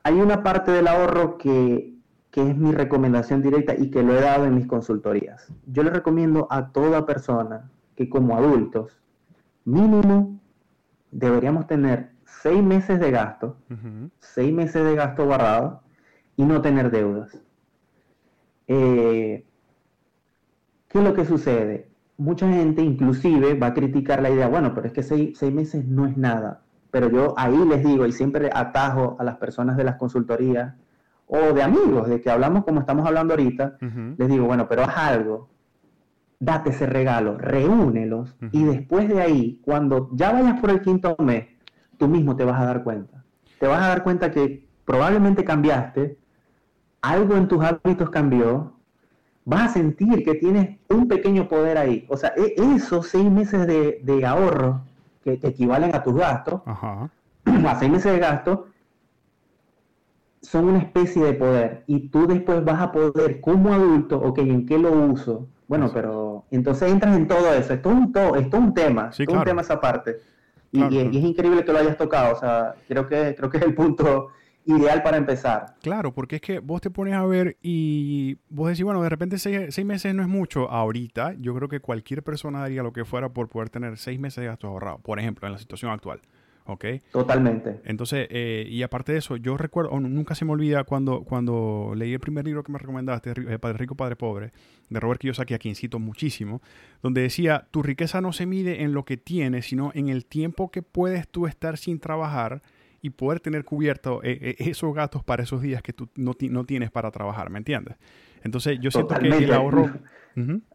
hay 0.03 0.21
una 0.21 0.43
parte 0.43 0.71
del 0.71 0.87
ahorro 0.87 1.39
que, 1.39 1.95
que, 2.31 2.51
es 2.51 2.57
mi 2.57 2.73
recomendación 2.73 3.41
directa 3.41 3.75
y 3.75 3.91
que 3.91 4.03
lo 4.03 4.15
he 4.15 4.21
dado 4.21 4.45
en 4.45 4.55
mis 4.55 4.67
consultorías. 4.67 5.51
Yo 5.67 5.83
le 5.83 5.91
recomiendo 5.91 6.47
a 6.51 6.73
toda 6.73 7.07
persona 7.07 7.71
que 7.95 8.11
como 8.11 8.37
adultos, 8.37 9.01
mínimo, 9.65 10.39
deberíamos 11.11 11.67
tener 11.67 12.11
seis 12.27 12.63
meses 12.63 13.01
de 13.01 13.11
gasto, 13.11 13.57
seis 14.19 14.53
meses 14.53 14.85
de 14.85 14.95
gasto 14.95 15.25
guardado 15.25 15.81
y 16.37 16.45
no 16.45 16.61
tener 16.61 16.91
deudas. 16.91 17.41
Eh, 18.69 19.47
¿Qué 20.89 20.99
es 20.99 21.05
lo 21.05 21.15
que 21.15 21.25
sucede? 21.25 21.89
Mucha 22.18 22.49
gente 22.49 22.82
inclusive 22.82 23.54
va 23.54 23.68
a 23.68 23.75
criticar 23.75 24.23
la 24.23 24.30
idea, 24.30 24.49
bueno, 24.49 24.75
pero 24.75 24.87
es 24.87 24.92
que 24.92 25.02
seis, 25.02 25.40
meses 25.52 25.85
no 25.87 26.06
es 26.06 26.16
nada. 26.16 26.62
Pero 26.90 27.11
yo 27.11 27.35
ahí 27.37 27.56
les 27.66 27.85
digo 27.85 28.06
y 28.06 28.12
siempre 28.12 28.50
atajo 28.52 29.16
a 29.18 29.25
las 29.25 29.37
personas 29.37 29.76
de 29.76 29.85
las 29.85 29.96
consultorías 29.96 30.75
o 31.26 31.52
de 31.52 31.62
amigos, 31.62 32.08
de 32.08 32.20
que 32.20 32.30
hablamos 32.30 32.64
como 32.64 32.80
estamos 32.80 33.06
hablando 33.06 33.35
ahorita, 33.35 33.76
les 34.16 34.28
digo, 34.28 34.46
bueno, 34.46 34.68
pero 34.68 34.82
haz 34.85 34.96
algo, 34.96 35.49
date 36.38 36.70
ese 36.70 36.87
regalo, 36.87 37.37
reúnelos 37.37 38.37
y 38.52 38.64
después 38.64 39.08
de 39.08 39.20
ahí, 39.20 39.61
cuando 39.62 40.08
ya 40.12 40.32
vayas 40.32 40.61
por 40.61 40.70
el 40.70 40.80
quinto 40.80 41.16
mes, 41.18 41.46
tú 41.99 42.08
mismo 42.08 42.37
te 42.37 42.44
vas 42.44 42.61
a 42.61 42.66
dar 42.66 42.85
cuenta. 42.85 43.25
Te 43.58 43.66
vas 43.66 43.82
a 43.82 43.88
dar 43.88 44.04
cuenta 44.04 44.30
que 44.30 44.66
probablemente 44.85 45.44
cambiaste, 45.44 46.18
algo 47.02 47.37
en 47.37 47.49
tus 47.49 47.62
hábitos 47.64 48.11
cambió, 48.11 48.75
vas 49.47 49.71
a 49.71 49.75
sentir 49.75 50.25
que 50.25 50.35
tienes 50.35 50.76
un 50.91 51.09
pequeño 51.09 51.49
poder 51.49 51.79
ahí. 51.79 52.05
O 52.11 52.17
sea, 52.17 52.35
e, 52.37 52.55
esos 52.75 53.09
seis 53.09 53.31
meses 53.31 53.67
de, 53.67 54.26
ahorro 54.26 54.83
que, 55.23 55.35
equivalen 55.43 55.95
a 55.95 56.03
tus 56.03 56.15
gastos, 56.15 56.61
a 56.67 57.79
seis 57.79 57.91
meses 57.91 58.12
de 58.12 58.19
gasto, 58.19 58.67
son 60.43 60.69
una 60.69 60.79
especie 60.79 61.25
de 61.25 61.33
poder. 61.33 61.85
Y 61.87 62.09
tú 62.09 62.26
después 62.26 62.65
vas 62.65 62.83
a 62.83 62.93
poder, 62.93 63.41
como 63.41 63.73
adulto, 63.73 64.19
ok, 64.19 64.38
¿en 64.38 64.67
qué 64.67 64.79
lo 64.79 64.91
uso? 64.91 65.47
Bueno, 65.69 65.91
pero 65.95 66.45
entonces 66.50 66.91
entras 66.91 67.17
en 67.17 67.29
todo 67.29 67.53
eso. 67.55 67.73
Esto 67.73 67.91
es 67.91 67.97
un, 67.97 68.12
todo, 68.12 68.37
esto 68.37 68.57
es 68.57 68.62
un 68.62 68.75
tema, 68.75 69.11
es 69.17 69.29
un 69.29 69.45
tema 69.45 69.62
esa 69.62 69.81
parte. 69.81 70.19
Y, 70.73 70.83
y, 70.83 71.19
es 71.19 71.25
increíble 71.25 71.65
que 71.65 71.73
lo 71.73 71.79
hayas 71.79 71.97
tocado. 71.97 72.35
O 72.35 72.38
sea, 72.38 72.75
creo 72.88 73.09
que, 73.09 73.35
creo 73.37 73.49
que 73.49 73.59
es 73.59 73.65
el 73.65 73.75
punto 73.75 74.29
ideal 74.66 75.02
para 75.02 75.16
empezar. 75.16 75.76
Claro, 75.80 76.12
porque 76.12 76.37
es 76.37 76.42
que 76.42 76.58
vos 76.58 76.80
te 76.80 76.90
pones 76.90 77.14
a 77.14 77.25
ver 77.25 77.56
y 77.62 78.38
vos 78.49 78.68
decís, 78.68 78.85
bueno, 78.85 79.02
de 79.02 79.08
repente 79.08 79.38
seis, 79.38 79.85
meses 79.85 80.14
no 80.14 80.23
es 80.23 80.28
mucho. 80.28 80.70
Ahorita, 80.70 81.35
yo 81.38 81.54
creo 81.54 81.68
que 81.68 81.80
cualquier 81.80 82.23
persona 82.23 82.61
daría 82.61 82.82
lo 82.82 82.92
que 82.92 83.04
fuera 83.04 83.28
por 83.28 83.49
poder 83.49 83.70
tener 83.70 83.96
seis 83.96 84.18
meses 84.18 84.42
de 84.42 84.49
gastos 84.49 84.68
ahorrados, 84.68 85.00
por 85.00 85.18
ejemplo, 85.18 85.46
en 85.46 85.52
la 85.52 85.58
situación 85.58 85.92
actual. 85.92 86.20
¿Ok? 86.68 86.85
Totalmente. 87.12 87.80
Entonces, 87.85 88.26
eh, 88.28 88.66
y 88.68 88.82
aparte 88.82 89.12
de 89.12 89.18
eso, 89.18 89.37
yo 89.37 89.56
recuerdo, 89.56 90.00
nunca 90.00 90.35
se 90.35 90.44
me 90.44 90.50
olvida 90.50 90.82
cuando, 90.82 91.23
cuando 91.23 91.92
leí 91.94 92.12
el 92.12 92.18
primer 92.18 92.44
libro 92.44 92.64
que 92.64 92.73
me 92.73 92.78
recomendaste, 92.80 93.35
eh, 93.37 93.58
Padre 93.61 93.78
Rico, 93.78 93.94
Padre 93.94 94.16
Pobre, 94.16 94.50
de 94.88 94.99
Robert 94.99 95.20
Kiyosaki, 95.20 95.54
a 95.54 95.58
quien 95.61 95.76
cito 95.76 96.00
muchísimo, 96.00 96.61
donde 97.02 97.20
decía, 97.20 97.68
tu 97.70 97.85
riqueza 97.85 98.20
no 98.20 98.32
se 98.32 98.46
mide 98.46 98.82
en 98.82 98.94
lo 98.94 99.04
que 99.04 99.16
tienes, 99.16 99.66
sino 99.66 99.92
en 99.94 100.08
el 100.08 100.26
tiempo 100.26 100.73
que 100.73 100.82
puedes 100.82 101.28
tú 101.28 101.46
estar 101.46 101.78
sin 101.78 102.00
trabajar 102.00 102.62
y 103.03 103.11
poder 103.11 103.41
tener 103.41 103.65
cubierto 103.65 104.23
eh, 104.23 104.38
eh, 104.41 104.57
esos 104.59 104.95
gastos 104.95 105.25
para 105.25 105.43
esos 105.43 105.62
días 105.62 105.83
que 105.83 105.93
tú 105.93 106.09
no, 106.17 106.35
no, 106.50 106.65
tienes 106.65 106.91
para 106.91 107.11
trabajar, 107.11 107.50
¿me 107.50 107.59
entiendes? 107.59 107.97
Entonces 108.43 108.79
yo 108.81 108.91
siento 108.91 109.15
que 109.19 109.29
el 109.29 109.53
ahorro... 109.53 109.91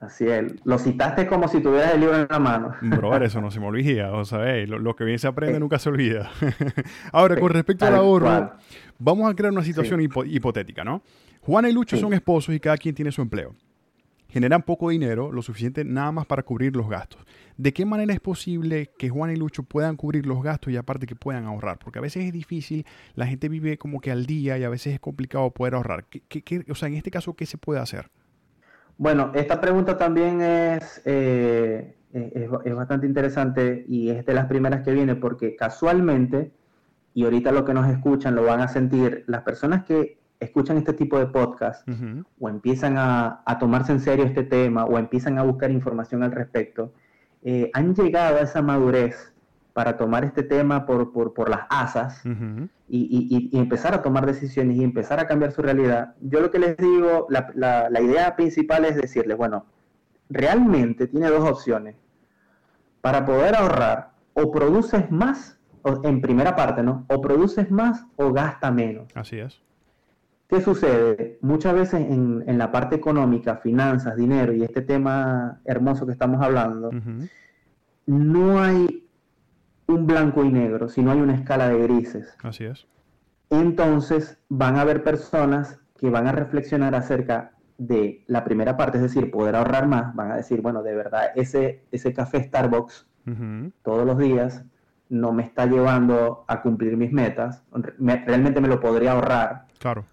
Así 0.02 0.26
es, 0.26 0.54
lo 0.66 0.80
citaste 0.80 1.28
como 1.28 1.48
si 1.48 1.62
tuvieras 1.62 1.94
el 1.94 2.00
libro 2.00 2.20
en 2.20 2.28
la 2.28 2.40
mano. 2.40 2.74
Bro, 2.82 3.16
eso 3.24 3.42
no 3.42 3.52
se 3.52 3.60
me 3.60 3.68
olvida, 3.68 4.12
o 4.12 4.26
sea, 4.26 4.66
lo, 4.66 4.96
que 4.96 5.04
bien 5.04 5.20
se 5.20 5.28
aprende 5.28 5.60
nunca 5.60 5.78
se 5.78 5.90
olvida. 5.90 6.32
Ahora, 7.12 7.40
con 7.40 7.52
respecto 7.52 7.86
al 7.86 7.94
ahorro, 7.94 8.54
vamos 8.98 9.32
a 9.32 9.36
crear 9.36 9.54
una 9.54 9.64
situación 9.64 10.02
hipotética, 10.02 10.84
¿no? 10.84 11.04
Juana 11.42 11.70
y 11.70 11.74
Lucho 11.74 11.96
son 11.98 12.14
esposos 12.14 12.56
y 12.56 12.60
cada 12.60 12.78
quien 12.78 12.96
tiene 12.96 13.12
su 13.12 13.22
empleo 13.22 13.54
generan 14.32 14.62
poco 14.62 14.90
dinero, 14.90 15.32
lo 15.32 15.42
suficiente 15.42 15.84
nada 15.84 16.12
más 16.12 16.26
para 16.26 16.44
cubrir 16.44 16.76
los 16.76 16.90
gastos. 16.90 17.22
¿De 17.62 17.74
qué 17.74 17.86
manera 17.86 18.12
es 18.12 18.20
posible 18.20 18.90
que 18.98 19.10
Juan 19.10 19.30
y 19.30 19.36
Lucho 19.36 19.62
puedan 19.62 19.96
cubrir 19.96 20.26
los 20.26 20.42
gastos 20.42 20.74
y 20.74 20.78
aparte 20.78 21.06
que 21.06 21.16
puedan 21.16 21.46
ahorrar? 21.46 21.78
Porque 21.78 22.00
a 22.00 22.02
veces 22.02 22.26
es 22.26 22.34
difícil, 22.34 22.88
la 23.14 23.28
gente 23.28 23.50
vive 23.50 23.78
como 23.78 24.02
que 24.02 24.10
al 24.10 24.26
día 24.26 24.58
y 24.58 24.64
a 24.64 24.70
veces 24.70 24.96
es 24.96 25.00
complicado 25.00 25.52
poder 25.52 25.76
ahorrar. 25.76 26.06
¿Qué, 26.06 26.66
o 26.72 26.74
sea, 26.74 26.88
en 26.88 26.96
este 26.96 27.12
caso, 27.12 27.36
¿qué 27.36 27.46
se 27.46 27.60
puede 27.60 27.80
hacer? 27.80 28.10
Bueno, 28.98 29.32
esta 29.36 29.62
pregunta 29.62 29.96
también 29.96 30.42
es, 30.42 31.04
eh, 31.06 31.94
es, 32.12 32.50
es 32.66 32.76
bastante 32.76 33.06
interesante 33.06 33.86
y 33.88 34.10
es 34.10 34.26
de 34.26 34.34
las 34.34 34.48
primeras 34.48 34.82
que 34.82 34.92
viene 34.92 35.14
porque 35.16 35.56
casualmente, 35.56 36.52
y 37.14 37.26
ahorita 37.26 37.52
lo 37.52 37.64
que 37.64 37.76
nos 37.76 37.88
escuchan 37.92 38.34
lo 38.34 38.42
van 38.42 38.62
a 38.62 38.70
sentir, 38.70 39.24
las 39.28 39.44
personas 39.44 39.84
que 39.84 40.18
escuchan 40.40 40.78
este 40.78 40.94
tipo 40.94 41.20
de 41.20 41.28
podcast 41.28 41.88
o 42.40 42.50
empiezan 42.50 42.96
a, 42.98 43.44
tomarse 43.60 43.92
en 43.92 44.00
serio 44.00 44.26
este 44.26 44.42
tema 44.42 44.86
o 44.86 44.98
empiezan 44.98 45.38
a 45.38 45.44
buscar 45.44 45.70
información 45.70 46.24
al 46.24 46.32
respecto, 46.32 46.92
eh, 47.44 47.72
han 47.74 47.96
llegado 47.96 48.38
a 48.38 48.42
esa 48.42 48.62
madurez 48.62 49.34
para 49.74 49.98
tomar 49.98 50.26
este 50.26 50.44
tema 50.44 50.86
por, 50.86 51.14
por, 51.14 51.50
las 51.50 51.62
asas 51.70 52.22
y, 52.90 53.50
empezar 53.58 53.94
a 53.94 54.02
tomar 54.02 54.26
decisiones 54.26 54.78
y 54.78 54.84
empezar 54.84 55.20
a 55.20 55.28
cambiar 55.28 55.52
su 55.54 55.62
realidad. 55.62 56.14
Yo 56.22 56.42
lo 56.42 56.52
que 56.52 56.60
les 56.60 56.76
digo, 56.76 57.28
la, 57.30 57.90
la 57.90 58.02
idea 58.02 58.36
principal 58.36 58.84
es 58.86 58.96
decirles, 58.96 59.38
bueno, 59.38 59.66
realmente 60.30 61.08
tiene 61.08 61.30
dos 61.30 61.50
opciones. 61.50 61.96
Para 63.00 63.26
poder 63.26 63.56
ahorrar, 63.56 64.12
o 64.34 64.52
produces 64.52 65.10
más, 65.12 65.60
en 66.04 66.22
primera 66.22 66.56
parte, 66.56 66.84
¿no? 66.84 67.06
O 67.08 67.22
produces 67.22 67.72
más 67.72 68.06
o 68.16 68.32
gasta 68.32 68.72
menos. 68.72 69.08
Así 69.16 69.40
es. 69.40 69.62
¿Qué 70.52 70.60
sucede? 70.60 71.40
Muchas 71.40 71.74
veces 71.74 72.02
en, 72.02 72.58
la 72.58 72.74
parte 72.74 72.98
económica, 72.98 73.56
finanzas, 73.56 74.18
dinero 74.18 74.52
y 74.52 74.64
este 74.64 74.82
tema 74.82 75.62
hermoso 75.64 76.06
que 76.06 76.12
estamos 76.12 76.42
hablando, 76.42 76.92
no 78.06 78.62
hay 78.62 79.08
un 79.88 80.06
blanco 80.06 80.44
y 80.44 80.52
negro, 80.52 80.90
sino 80.90 81.12
hay 81.12 81.22
una 81.22 81.36
escala 81.36 81.70
de 81.70 81.82
grises. 81.84 82.36
Así 82.44 82.66
es. 82.66 82.86
Entonces 83.50 84.40
van 84.50 84.76
a 84.76 84.82
haber 84.82 85.06
personas 85.06 85.80
que 85.98 86.10
van 86.10 86.28
a 86.28 86.34
reflexionar 86.34 86.96
acerca 86.96 87.54
de 87.78 88.26
la 88.28 88.44
primera 88.44 88.76
parte, 88.76 88.98
es 88.98 89.04
decir, 89.04 89.32
poder 89.32 89.56
ahorrar 89.56 89.88
más, 89.88 90.14
van 90.16 90.34
a 90.34 90.36
decir, 90.36 90.62
bueno, 90.62 90.84
de 90.84 90.94
verdad, 90.94 91.30
ese, 91.34 91.86
ese 91.94 92.14
café 92.14 92.44
Starbucks 92.44 93.08
todos 93.84 94.06
los 94.06 94.18
días 94.18 94.66
no 95.08 95.32
me 95.32 95.44
está 95.44 95.66
llevando 95.66 96.44
a 96.50 96.62
cumplir 96.62 96.98
mis 96.98 97.14
metas, 97.14 97.64
realmente 97.72 98.60
me 98.60 98.68
lo 98.68 98.82
podría 98.82 99.14
ahorrar. 99.14 99.68
Claro 99.80 100.04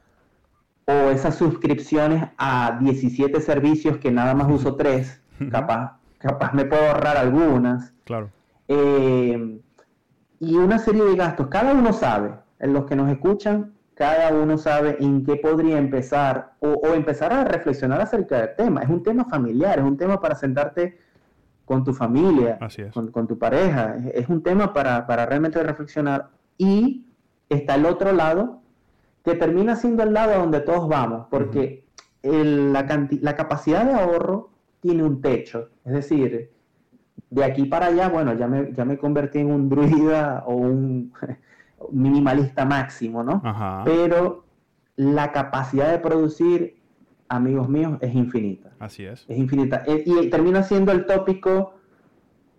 o 1.08 1.10
esas 1.10 1.36
suscripciones 1.36 2.28
a 2.36 2.78
17 2.80 3.40
servicios 3.40 3.98
que 3.98 4.10
nada 4.10 4.34
más 4.34 4.48
uso 4.50 4.76
tres, 4.76 5.22
capaz, 5.50 5.98
capaz 6.18 6.52
me 6.52 6.64
puedo 6.64 6.82
ahorrar 6.86 7.16
algunas. 7.16 7.92
Claro. 8.04 8.30
Eh, 8.68 9.60
y 10.40 10.56
una 10.56 10.78
serie 10.78 11.04
de 11.04 11.16
gastos, 11.16 11.48
cada 11.48 11.72
uno 11.72 11.92
sabe, 11.92 12.34
en 12.60 12.72
los 12.72 12.84
que 12.84 12.96
nos 12.96 13.10
escuchan, 13.10 13.72
cada 13.94 14.32
uno 14.32 14.56
sabe 14.58 14.96
en 15.00 15.24
qué 15.24 15.36
podría 15.36 15.78
empezar 15.78 16.52
o, 16.60 16.94
empezar 16.94 17.32
a 17.32 17.44
reflexionar 17.44 18.00
acerca 18.00 18.38
del 18.38 18.56
tema. 18.56 18.82
Es 18.82 18.88
un 18.88 19.02
tema 19.02 19.24
familiar, 19.24 19.78
es 19.78 19.84
un 19.84 19.96
tema 19.96 20.20
para 20.20 20.36
sentarte 20.36 20.98
con 21.64 21.82
tu 21.82 21.92
familia, 21.92 22.58
con, 22.94 23.26
tu 23.26 23.38
pareja, 23.38 23.96
es, 24.14 24.28
un 24.28 24.42
tema 24.42 24.72
para, 24.72 25.06
para 25.06 25.26
realmente 25.26 25.62
reflexionar. 25.62 26.30
Y 26.56 27.06
está 27.48 27.74
el 27.74 27.86
otro 27.86 28.12
lado, 28.12 28.62
que 29.28 29.34
termina 29.34 29.76
siendo 29.76 30.02
el 30.02 30.14
lado 30.14 30.38
donde 30.38 30.60
todos 30.60 30.88
vamos, 30.88 31.26
porque 31.30 31.84
la, 32.22 32.86
capacidad 33.36 33.84
de 33.84 33.92
ahorro 33.92 34.50
tiene 34.80 35.02
un 35.02 35.20
techo. 35.20 35.68
Es 35.84 35.92
decir, 35.92 36.50
de 37.30 37.44
aquí 37.44 37.66
para 37.66 37.86
allá, 37.86 38.08
bueno, 38.08 38.32
ya 38.34 38.46
me, 38.46 38.72
ya 38.72 38.84
me 38.84 38.96
convertí 38.96 39.40
en 39.40 39.50
un 39.52 39.68
druida 39.68 40.44
o 40.46 40.54
un 40.54 41.12
minimalista 41.92 42.64
máximo, 42.64 43.22
¿no? 43.22 43.42
Pero 43.84 44.44
la 44.96 45.30
capacidad 45.32 45.90
de 45.90 45.98
producir, 45.98 46.78
amigos 47.28 47.68
míos, 47.68 47.98
es 48.00 48.14
infinita. 48.14 48.70
Así 48.78 49.04
es. 49.04 49.26
Es 49.28 49.36
infinita. 49.36 49.84
E, 49.86 50.04
y, 50.06 50.30
termina 50.30 50.62
siendo 50.62 50.90
el 50.92 51.04
tópico 51.04 51.74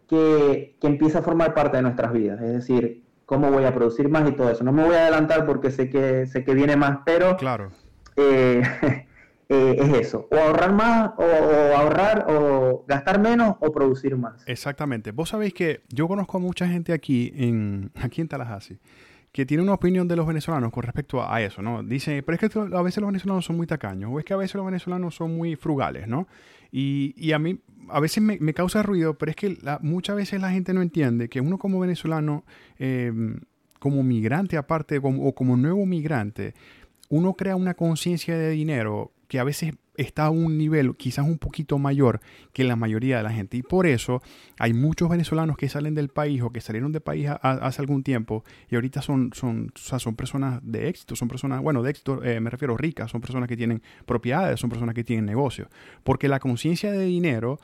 que, 0.07 0.77
que, 0.79 0.87
empieza 0.87 1.19
a 1.19 1.21
formar 1.23 1.53
parte 1.53 1.77
de 1.77 1.83
nuestras 1.83 2.13
vidas. 2.13 2.39
Es 2.41 2.53
decir, 2.53 3.03
cómo 3.29 3.51
voy 3.51 3.63
a 3.63 3.75
producir 3.75 4.09
más 4.09 4.27
y 4.27 4.31
todo 4.31 4.49
eso. 4.49 4.63
No 4.63 4.71
me 4.71 4.83
voy 4.83 4.95
a 4.95 5.03
adelantar 5.03 5.45
porque 5.45 5.69
sé 5.69 5.87
que, 5.87 6.25
sé 6.25 6.43
que 6.43 6.55
viene 6.55 6.75
más, 6.75 7.01
pero 7.05 7.37
claro. 7.37 7.69
Eh, 8.15 8.63
eh, 9.49 9.75
es 9.77 9.93
eso, 9.93 10.27
o 10.31 10.35
ahorrar 10.35 10.73
más, 10.73 11.11
o, 11.15 11.23
ahorrar, 11.77 12.25
o 12.27 12.85
gastar 12.87 13.19
menos, 13.19 13.55
o 13.59 13.71
producir 13.71 14.17
más. 14.17 14.41
Exactamente. 14.47 15.11
Vos 15.11 15.29
sabéis 15.29 15.53
que 15.53 15.83
yo 15.89 16.07
conozco 16.07 16.37
a 16.37 16.39
mucha 16.39 16.67
gente 16.67 16.91
aquí 16.91 17.31
en, 17.35 17.91
aquí 18.01 18.21
en 18.21 18.27
Tallahassee 18.27 18.79
que 19.31 19.45
tiene 19.45 19.61
una 19.61 19.73
opinión 19.73 20.07
de 20.07 20.15
los 20.15 20.25
venezolanos 20.25 20.71
con 20.71 20.81
respecto 20.81 21.23
a 21.23 21.39
eso, 21.39 21.61
¿no? 21.61 21.83
Dice, 21.83 22.23
pero 22.23 22.35
es 22.35 22.51
que 22.51 22.59
a 22.59 22.81
veces 22.81 22.99
los 22.99 23.11
venezolanos 23.11 23.45
son 23.45 23.57
muy 23.57 23.67
tacaños, 23.67 24.09
o 24.11 24.17
es 24.17 24.25
que 24.25 24.33
a 24.33 24.37
veces 24.37 24.55
los 24.55 24.65
venezolanos 24.65 25.13
son 25.13 25.37
muy 25.37 25.55
frugales, 25.55 26.07
¿no? 26.07 26.27
Y, 26.71 27.13
y 27.17 27.31
a 27.31 27.39
mí 27.39 27.59
a 27.89 27.99
veces 27.99 28.23
me, 28.23 28.53
causa 28.53 28.83
ruido, 28.83 29.17
pero 29.17 29.31
es 29.31 29.35
que 29.35 29.57
muchas 29.81 30.15
veces 30.15 30.41
la 30.41 30.51
gente 30.51 30.73
no 30.73 30.81
entiende 30.81 31.29
que 31.29 31.41
uno 31.41 31.57
como 31.57 31.79
venezolano, 31.79 32.45
eh, 32.77 33.11
como 33.79 34.03
migrante 34.03 34.57
aparte, 34.57 34.99
o 35.01 35.33
como 35.33 35.57
nuevo 35.57 35.85
migrante, 35.85 36.53
uno 37.09 37.33
crea 37.33 37.55
una 37.55 37.73
conciencia 37.73 38.37
de 38.37 38.49
dinero 38.49 39.11
que 39.29 39.39
a 39.39 39.45
veces 39.45 39.75
está 39.95 40.25
a 40.25 40.29
un 40.29 40.57
nivel 40.57 40.95
quizás 40.95 41.25
un 41.25 41.37
poquito 41.37 41.77
mayor 41.77 42.19
que 42.51 42.63
la 42.63 42.75
mayoría 42.75 43.17
de 43.17 43.23
la 43.23 43.31
gente. 43.31 43.57
Y 43.57 43.61
por 43.61 43.85
eso 43.85 44.21
hay 44.57 44.73
muchos 44.73 45.07
venezolanos 45.07 45.55
que 45.55 45.69
salen 45.69 45.93
del 45.93 46.09
país 46.09 46.41
o 46.41 46.49
que 46.49 46.61
salieron 46.61 46.91
del 46.91 47.01
país 47.01 47.29
hace 47.41 47.81
algún 47.81 48.03
tiempo 48.03 48.43
y 48.69 48.75
ahorita 48.75 49.01
son, 49.01 49.31
son, 49.33 49.71
son 49.75 50.15
personas 50.15 50.59
de 50.63 50.89
éxito, 50.89 51.15
son 51.15 51.27
personas, 51.27 51.61
bueno, 51.61 51.83
de 51.83 51.91
éxito 51.91 52.23
eh, 52.23 52.39
me 52.39 52.49
refiero 52.49 52.75
ricas, 52.75 53.11
son 53.11 53.21
personas 53.21 53.47
que 53.47 53.55
tienen 53.55 53.81
propiedades, 54.05 54.59
son 54.59 54.69
personas 54.69 54.95
que 54.95 55.03
tienen 55.03 55.25
negocios. 55.25 55.67
Porque 56.03 56.27
la 56.27 56.39
conciencia 56.39 56.91
de 56.91 57.05
dinero 57.05 57.59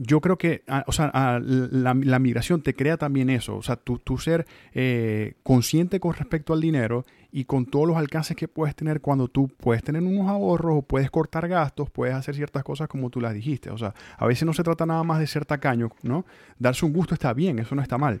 yo 0.00 0.20
creo 0.20 0.38
que, 0.38 0.62
ah, 0.68 0.84
o 0.86 0.92
sea, 0.92 1.10
ah, 1.12 1.40
la, 1.42 2.18
migración 2.18 2.62
te 2.62 2.74
crea 2.74 2.96
también 2.96 3.30
eso, 3.30 3.56
o 3.56 3.62
sea, 3.62 3.76
tu, 3.76 4.18
ser 4.18 4.46
eh, 4.72 5.34
consciente 5.42 5.98
con 5.98 6.14
respecto 6.14 6.52
al 6.52 6.60
dinero 6.60 7.04
y 7.32 7.44
con 7.44 7.66
todos 7.66 7.86
los 7.86 7.96
alcances 7.96 8.36
que 8.36 8.46
puedes 8.46 8.76
tener 8.76 9.00
cuando 9.00 9.28
tú 9.28 9.48
puedes 9.48 9.82
tener 9.82 10.02
unos 10.02 10.28
ahorros 10.28 10.78
o 10.78 10.82
puedes 10.82 11.10
cortar 11.10 11.48
gastos, 11.48 11.90
puedes 11.90 12.14
hacer 12.14 12.36
ciertas 12.36 12.62
cosas 12.62 12.88
como 12.88 13.10
tú 13.10 13.20
las 13.20 13.34
dijiste, 13.34 13.70
o 13.70 13.78
sea, 13.78 13.92
a 14.16 14.26
veces 14.26 14.46
no 14.46 14.52
se 14.52 14.62
trata 14.62 14.86
nada 14.86 15.02
más 15.02 15.18
de 15.18 15.26
ser 15.26 15.44
tacaño, 15.44 15.90
¿no? 16.02 16.24
Darse 16.58 16.86
un 16.86 16.92
gusto 16.92 17.14
está 17.14 17.32
bien, 17.32 17.58
eso 17.58 17.74
no 17.74 17.82
está 17.82 17.98
mal. 17.98 18.20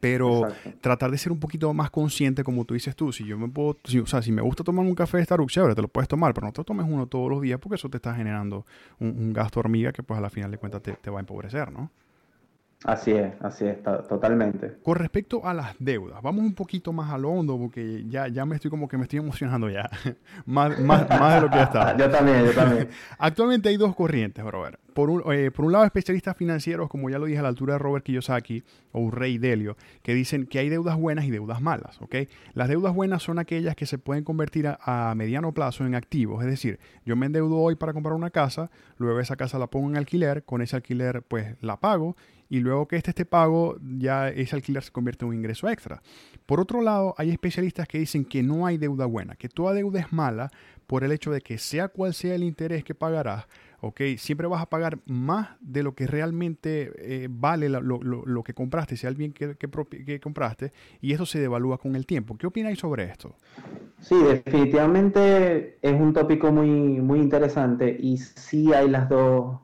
Pero 0.00 0.42
tratar 0.80 1.10
de 1.10 1.18
ser 1.18 1.32
un 1.32 1.40
poquito 1.40 1.72
más 1.74 1.90
consciente, 1.90 2.44
como 2.44 2.64
tú 2.64 2.74
dices 2.74 2.94
tú, 2.94 3.12
si 3.12 3.24
yo 3.24 3.38
me 3.38 3.48
puedo, 3.48 3.78
o 4.02 4.06
sea, 4.06 4.22
si 4.22 4.32
me 4.32 4.42
gusta 4.42 4.64
tomar 4.64 4.84
un 4.84 4.94
café 4.94 5.18
de 5.18 5.24
Starbucks, 5.24 5.52
chévere, 5.52 5.74
te 5.74 5.82
lo 5.82 5.88
puedes 5.88 6.08
tomar, 6.08 6.34
pero 6.34 6.46
no 6.46 6.52
te 6.52 6.62
tomes 6.64 6.86
uno 6.88 7.06
todos 7.06 7.30
los 7.30 7.40
días 7.40 7.58
porque 7.58 7.76
eso 7.76 7.88
te 7.88 7.96
está 7.96 8.14
generando 8.14 8.64
un, 9.00 9.32
gasto 9.32 9.60
hormiga 9.60 9.92
que 9.92 10.02
pues 10.02 10.18
a 10.18 10.20
la 10.20 10.30
final 10.30 10.50
de 10.50 10.58
cuentas 10.58 10.82
te, 10.82 10.92
te 10.92 11.10
va 11.10 11.18
a 11.18 11.20
empobrecer, 11.20 11.70
¿no? 11.72 11.90
Así 12.84 13.10
es, 13.10 13.32
así 13.40 13.64
es, 13.66 13.82
totalmente. 13.82 14.76
Con 14.84 14.94
respecto 14.94 15.44
a 15.44 15.52
las 15.52 15.74
deudas, 15.80 16.22
vamos 16.22 16.44
un 16.44 16.54
poquito 16.54 16.92
más 16.92 17.10
al 17.10 17.24
hondo 17.24 17.58
porque 17.58 18.04
ya, 18.08 18.28
ya 18.28 18.46
me 18.46 18.54
estoy 18.54 18.70
como 18.70 18.86
que 18.86 18.96
me 18.96 19.02
estoy 19.02 19.18
emocionando 19.18 19.68
ya, 19.68 19.90
más, 20.46 20.78
más, 20.78 21.08
más, 21.08 21.34
de 21.34 21.40
lo 21.40 21.50
que 21.50 21.56
ya 21.56 21.64
estaba. 21.64 21.96
yo 21.98 22.08
también, 22.08 22.44
yo 22.44 22.52
también. 22.52 22.88
Actualmente 23.18 23.68
hay 23.68 23.76
dos 23.76 23.96
corrientes, 23.96 24.44
Robert. 24.44 24.78
Por 24.94 25.10
un, 25.10 25.22
eh, 25.32 25.50
por 25.50 25.64
un 25.64 25.72
lado, 25.72 25.84
especialistas 25.84 26.36
financieros, 26.36 26.88
como 26.88 27.10
ya 27.10 27.18
lo 27.18 27.26
dije 27.26 27.40
a 27.40 27.42
la 27.42 27.48
altura 27.48 27.74
de 27.74 27.78
Robert 27.78 28.04
Kiyosaki 28.04 28.62
o 28.92 29.10
Rey 29.10 29.38
Delio, 29.38 29.76
que 30.02 30.14
dicen 30.14 30.46
que 30.46 30.60
hay 30.60 30.68
deudas 30.68 30.96
buenas 30.96 31.24
y 31.24 31.32
deudas 31.32 31.60
malas, 31.60 32.00
¿ok? 32.00 32.14
Las 32.54 32.68
deudas 32.68 32.94
buenas 32.94 33.24
son 33.24 33.40
aquellas 33.40 33.74
que 33.74 33.86
se 33.86 33.98
pueden 33.98 34.22
convertir 34.22 34.68
a, 34.68 34.78
a 35.10 35.14
mediano 35.16 35.52
plazo 35.52 35.84
en 35.84 35.96
activos, 35.96 36.44
es 36.44 36.50
decir, 36.50 36.78
yo 37.04 37.16
me 37.16 37.26
endeudo 37.26 37.56
hoy 37.56 37.74
para 37.74 37.92
comprar 37.92 38.14
una 38.14 38.30
casa, 38.30 38.70
luego 38.98 39.18
esa 39.18 39.36
casa 39.36 39.58
la 39.58 39.66
pongo 39.66 39.88
en 39.90 39.96
alquiler, 39.96 40.44
con 40.44 40.62
ese 40.62 40.76
alquiler 40.76 41.22
pues 41.22 41.56
la 41.60 41.76
pago 41.78 42.16
y 42.48 42.60
luego 42.60 42.88
que 42.88 42.96
este 42.96 43.10
esté 43.10 43.24
pago, 43.24 43.76
ya 43.98 44.28
ese 44.28 44.56
alquiler 44.56 44.82
se 44.82 44.90
convierte 44.90 45.24
en 45.24 45.30
un 45.30 45.34
ingreso 45.34 45.68
extra. 45.68 46.02
Por 46.46 46.60
otro 46.60 46.80
lado, 46.80 47.14
hay 47.18 47.30
especialistas 47.30 47.86
que 47.86 47.98
dicen 47.98 48.24
que 48.24 48.42
no 48.42 48.66
hay 48.66 48.78
deuda 48.78 49.06
buena, 49.06 49.36
que 49.36 49.48
toda 49.48 49.74
deuda 49.74 50.00
es 50.00 50.12
mala 50.12 50.50
por 50.86 51.04
el 51.04 51.12
hecho 51.12 51.30
de 51.30 51.42
que 51.42 51.58
sea 51.58 51.88
cual 51.88 52.14
sea 52.14 52.34
el 52.34 52.42
interés 52.42 52.82
que 52.82 52.94
pagarás, 52.94 53.46
¿ok? 53.80 54.00
Siempre 54.16 54.46
vas 54.46 54.62
a 54.62 54.70
pagar 54.70 54.98
más 55.04 55.50
de 55.60 55.82
lo 55.82 55.94
que 55.94 56.06
realmente 56.06 56.90
eh, 56.96 57.28
vale 57.30 57.68
lo, 57.68 58.42
que 58.42 58.54
compraste, 58.54 58.96
sea 58.96 59.10
el 59.10 59.16
bien 59.16 59.32
que, 59.32 59.56
que, 59.56 60.20
compraste, 60.20 60.72
y 61.02 61.12
eso 61.12 61.26
se 61.26 61.40
devalúa 61.40 61.76
con 61.76 61.94
el 61.94 62.06
tiempo. 62.06 62.38
¿Qué 62.38 62.46
opináis 62.46 62.78
sobre 62.78 63.04
esto? 63.04 63.36
Sí, 64.00 64.16
definitivamente 64.16 65.76
es 65.82 66.00
un 66.00 66.14
tópico 66.14 66.50
muy, 66.50 66.70
muy 66.70 67.18
interesante 67.18 67.94
y 68.00 68.16
sí 68.16 68.72
hay 68.72 68.88
las 68.88 69.10
dos 69.10 69.58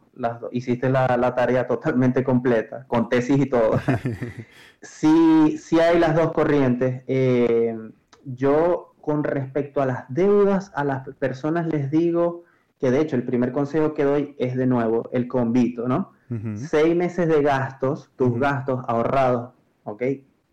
hiciste 0.53 0.89
la, 0.89 1.35
tarea 1.35 1.67
totalmente 1.67 2.25
completa, 2.25 2.85
con 2.87 3.09
tesis 3.09 3.39
y 3.39 3.47
todo. 3.47 3.81
sí, 4.83 5.59
sí 5.59 5.81
hay 5.81 5.99
las 5.99 6.15
dos 6.15 6.33
corrientes. 6.33 7.03
Eh, 7.07 7.77
yo, 8.25 8.95
con 9.01 9.25
respecto 9.25 9.83
a 9.83 9.87
las 9.87 10.05
deudas, 10.09 10.73
a 10.75 10.85
las 10.85 11.09
personas 11.19 11.67
les 11.67 11.91
digo 11.91 12.45
que 12.79 12.91
de 12.91 13.01
hecho 13.01 13.17
el 13.17 13.25
primer 13.25 13.53
consejo 13.53 13.95
que 13.95 14.05
doy 14.05 14.35
es 14.39 14.57
de 14.57 14.67
nuevo 14.67 15.09
el 15.13 15.29
convito, 15.29 15.89
¿no? 15.89 16.13
Seis 16.57 16.97
meses 16.97 17.29
de 17.29 17.43
gastos, 17.43 18.11
tus 18.17 18.41
gastos 18.41 18.85
ahorrados, 18.89 19.53
¿ok? 19.85 20.03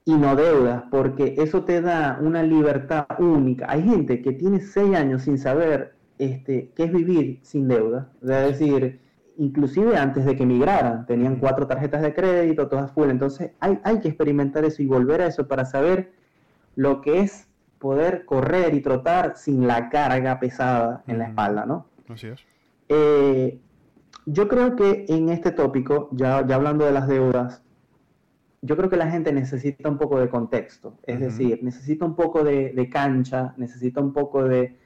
Y 0.05 0.13
no 0.13 0.35
deudas, 0.35 0.83
porque 0.91 1.35
eso 1.39 1.63
te 1.63 1.81
da 1.81 2.19
una 2.21 2.43
libertad 2.43 3.07
única. 3.17 3.65
Hay 3.67 3.81
gente 3.83 4.21
que 4.21 4.33
tiene 4.33 4.59
seis 4.59 4.95
años 4.95 5.23
sin 5.23 5.39
saber 5.39 5.95
este, 6.19 6.71
qué 6.75 6.83
es 6.83 6.93
vivir 6.93 7.39
sin 7.41 7.67
deuda. 7.67 8.11
Es 8.21 8.27
decir, 8.59 8.99
inclusive 9.41 9.97
antes 9.97 10.23
de 10.23 10.35
que 10.35 10.45
migraran, 10.45 11.07
tenían 11.07 11.37
cuatro 11.37 11.65
tarjetas 11.65 12.03
de 12.03 12.13
crédito, 12.13 12.67
todas 12.67 12.91
full. 12.91 13.09
Entonces 13.09 13.51
hay, 13.59 13.79
hay 13.83 13.99
que 13.99 14.07
experimentar 14.07 14.63
eso 14.65 14.83
y 14.83 14.85
volver 14.85 15.21
a 15.21 15.27
eso 15.27 15.47
para 15.47 15.65
saber 15.65 16.13
lo 16.75 17.01
que 17.01 17.21
es 17.21 17.47
poder 17.79 18.25
correr 18.25 18.75
y 18.75 18.81
trotar 18.81 19.35
sin 19.37 19.65
la 19.65 19.89
carga 19.89 20.39
pesada 20.39 21.03
en 21.07 21.17
la 21.17 21.25
espalda, 21.25 21.65
¿no? 21.65 21.87
Así 22.07 22.27
es. 22.27 22.39
Eh, 22.87 23.59
yo 24.27 24.47
creo 24.47 24.75
que 24.75 25.05
en 25.09 25.29
este 25.29 25.51
tópico, 25.51 26.09
ya, 26.11 26.45
ya 26.45 26.55
hablando 26.55 26.85
de 26.85 26.91
las 26.91 27.07
deudas, 27.07 27.63
yo 28.61 28.77
creo 28.77 28.91
que 28.91 28.97
la 28.97 29.09
gente 29.09 29.33
necesita 29.33 29.89
un 29.89 29.97
poco 29.97 30.19
de 30.19 30.29
contexto, 30.29 30.99
es 31.01 31.19
decir, 31.19 31.63
necesita 31.63 32.05
un 32.05 32.15
poco 32.15 32.43
de, 32.43 32.73
de 32.73 32.89
cancha, 32.89 33.55
necesita 33.57 34.01
un 34.01 34.13
poco 34.13 34.43
de, 34.43 34.77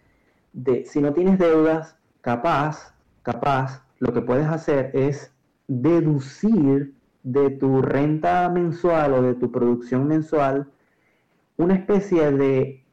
de, 0.53 0.85
si 0.85 1.01
no 1.01 1.12
tienes 1.12 1.38
deudas, 1.38 1.97
capaz, 2.21 2.95
capaz, 3.21 3.84
lo 3.99 4.13
que 4.13 4.21
puedes 4.21 4.47
hacer 4.47 4.91
es 4.93 5.31
deducir 5.67 6.93
de 7.24 7.50
tu 7.50 7.81
renta 7.81 8.48
mensual 8.50 9.13
o 9.13 9.22
de 9.22 9.33
tu 9.33 9.51
producción 9.51 10.07
mensual 10.07 10.67
una 11.57 11.75
especie 11.75 12.31
de, 12.31 12.83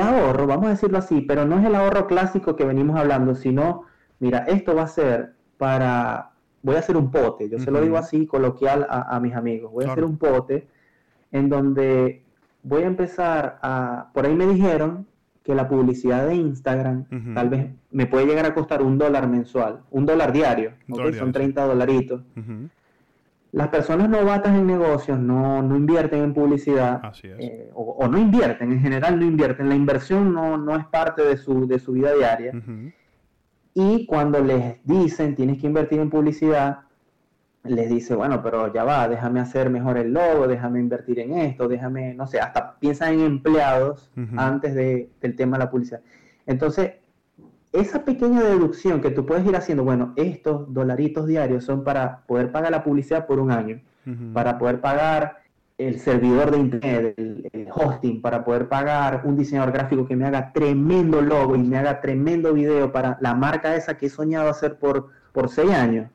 ahorro, 0.00 0.46
vamos 0.46 0.66
a 0.66 0.70
decirlo 0.70 0.98
así, 0.98 1.22
pero 1.22 1.44
no 1.44 1.58
es 1.58 1.64
el 1.64 1.74
ahorro 1.74 2.06
clásico 2.06 2.56
que 2.56 2.64
venimos 2.64 2.98
hablando, 2.98 3.34
sino, 3.34 3.84
mira, 4.20 4.40
esto 4.40 4.74
va 4.74 4.82
a 4.82 4.88
ser 4.88 5.34
para, 5.58 6.32
voy 6.62 6.76
a 6.76 6.80
hacer 6.80 6.96
un 6.96 7.10
pote, 7.10 7.48
yo 7.48 7.58
se 7.58 7.70
lo 7.70 7.80
digo 7.80 7.96
así 7.96 8.26
coloquial 8.26 8.86
a, 8.88 9.18
mis 9.20 9.34
amigos, 9.34 9.72
voy 9.72 9.84
a 9.84 9.92
hacer 9.92 10.04
un 10.04 10.18
pote 10.18 10.68
en 11.32 11.48
donde 11.48 12.22
voy 12.62 12.82
a 12.82 12.86
empezar 12.86 13.58
a, 13.62 14.10
por 14.12 14.26
ahí 14.26 14.34
me 14.34 14.46
dijeron 14.46 15.06
que 15.42 15.54
la 15.54 15.68
publicidad 15.68 16.26
de 16.26 16.36
Instagram 16.36 17.04
tal 17.34 17.48
vez 17.48 17.70
me 17.90 18.06
puede 18.06 18.26
llegar 18.26 18.46
a 18.46 18.54
costar 18.54 18.82
un 18.82 18.98
dólar 18.98 19.28
mensual, 19.28 19.80
un 19.90 20.06
dólar 20.06 20.32
diario, 20.32 20.72
son 21.18 21.32
30 21.32 21.64
dolaritos. 21.64 22.22
Las 23.52 23.68
personas 23.68 24.08
novatas 24.08 24.54
en 24.54 24.66
negocios 24.66 25.18
no, 25.18 25.58
invierten 25.76 26.22
en 26.22 26.32
publicidad 26.32 27.02
eh, 27.22 27.70
o, 27.74 28.08
no 28.08 28.18
invierten, 28.18 28.72
en 28.72 28.80
general 28.80 29.18
no 29.18 29.26
invierten, 29.26 29.68
la 29.68 29.74
inversión 29.74 30.32
no, 30.32 30.56
no 30.56 30.74
es 30.76 30.86
parte 30.86 31.22
de 31.22 31.36
su, 31.36 31.66
de 31.66 31.78
su 31.78 31.92
vida 31.92 32.14
diaria. 32.14 32.52
Y 33.74 34.06
cuando 34.06 34.40
les 34.40 34.82
dicen 34.84 35.34
tienes 35.34 35.60
que 35.60 35.66
invertir 35.66 36.00
en 36.00 36.08
publicidad, 36.08 36.80
les 37.64 37.88
dice, 37.88 38.14
bueno, 38.14 38.42
pero 38.42 38.72
ya 38.72 38.84
va, 38.84 39.08
déjame 39.08 39.40
hacer 39.40 39.70
mejor 39.70 39.96
el 39.96 40.12
logo, 40.12 40.48
déjame 40.48 40.80
invertir 40.80 41.20
en 41.20 41.34
esto, 41.34 41.68
déjame, 41.68 42.14
no 42.14 42.26
sé, 42.26 42.40
hasta 42.40 42.78
piensa 42.78 43.10
en 43.10 43.20
empleados 43.20 44.10
antes 44.36 44.74
de, 44.74 45.10
del 45.20 45.36
tema 45.36 45.58
de 45.58 45.64
la 45.64 45.70
publicidad. 45.70 46.00
Entonces, 46.46 46.94
esa 47.72 48.04
pequeña 48.04 48.42
deducción 48.42 49.00
que 49.00 49.10
tú 49.10 49.24
puedes 49.24 49.46
ir 49.46 49.56
haciendo, 49.56 49.84
bueno, 49.84 50.12
estos 50.16 50.72
dolaritos 50.72 51.26
diarios 51.26 51.64
son 51.64 51.84
para 51.84 52.22
poder 52.26 52.50
pagar 52.50 52.70
la 52.72 52.84
publicidad 52.84 53.26
por 53.26 53.38
un 53.38 53.50
año, 53.50 53.80
para 54.32 54.58
poder 54.58 54.80
pagar 54.80 55.42
el 55.78 55.98
servidor 56.00 56.50
de 56.50 56.58
internet, 56.58 57.14
el, 57.16 57.68
hosting, 57.72 58.20
para 58.20 58.44
poder 58.44 58.68
pagar 58.68 59.22
un 59.24 59.36
diseñador 59.36 59.72
gráfico 59.72 60.06
que 60.06 60.16
me 60.16 60.26
haga 60.26 60.52
tremendo 60.52 61.22
logo 61.22 61.56
y 61.56 61.62
me 61.62 61.78
haga 61.78 62.00
tremendo 62.00 62.52
video 62.52 62.92
para 62.92 63.16
la 63.20 63.34
marca 63.34 63.74
esa 63.74 63.96
que 63.96 64.06
he 64.06 64.10
soñado 64.10 64.50
hacer 64.50 64.78
por 64.78 65.08
por 65.32 65.48
seis 65.48 65.70
años, 65.72 66.10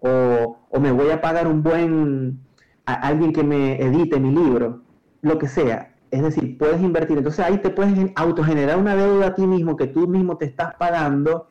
o, 0.00 0.58
me 0.80 0.92
voy 0.92 1.10
a 1.10 1.20
pagar 1.20 1.46
un 1.46 1.62
buen, 1.62 2.40
a 2.84 2.94
alguien 2.94 3.32
que 3.32 3.42
me 3.42 3.80
edite 3.80 4.20
mi 4.20 4.30
libro, 4.30 4.82
lo 5.22 5.38
que 5.38 5.48
sea. 5.48 5.92
Es 6.10 6.22
decir, 6.22 6.56
puedes 6.58 6.80
invertir. 6.80 7.18
Entonces 7.18 7.44
ahí 7.44 7.58
te 7.58 7.70
puedes 7.70 8.12
autogenerar 8.14 8.78
una 8.78 8.94
deuda 8.94 9.28
a 9.28 9.34
ti 9.34 9.46
mismo 9.46 9.76
que 9.76 9.86
tú 9.86 10.06
mismo 10.06 10.36
te 10.36 10.44
estás 10.44 10.74
pagando, 10.74 11.48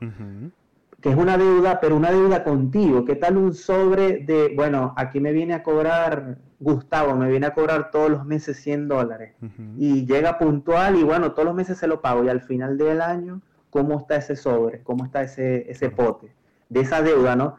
que 1.01 1.09
es 1.09 1.15
una 1.15 1.37
deuda, 1.37 1.79
pero 1.81 1.95
una 1.95 2.11
deuda 2.11 2.43
contigo. 2.43 3.05
¿Qué 3.05 3.15
tal 3.15 3.37
un 3.37 3.53
sobre 3.53 4.19
de, 4.19 4.53
bueno, 4.55 4.93
aquí 4.95 5.19
me 5.19 5.33
viene 5.33 5.53
a 5.53 5.63
cobrar 5.63 6.37
Gustavo, 6.59 7.15
me 7.15 7.29
viene 7.29 7.47
a 7.47 7.53
cobrar 7.53 7.91
todos 7.91 8.09
los 8.09 8.25
meses 8.25 8.57
100 8.57 8.87
dólares 8.87 9.35
y 9.77 10.05
llega 10.05 10.37
puntual 10.37 10.95
y 10.95 11.03
bueno, 11.03 11.33
todos 11.33 11.45
los 11.45 11.55
meses 11.55 11.77
se 11.77 11.87
lo 11.87 12.01
pago 12.01 12.23
y 12.23 12.29
al 12.29 12.41
final 12.41 12.77
del 12.77 13.01
año, 13.01 13.41
¿cómo 13.69 13.99
está 13.99 14.15
ese 14.15 14.35
sobre? 14.35 14.81
¿Cómo 14.81 15.05
está 15.05 15.21
ese, 15.21 15.69
ese 15.69 15.89
pote? 15.89 16.33
De 16.69 16.81
esa 16.81 17.01
deuda, 17.01 17.35
¿no? 17.35 17.55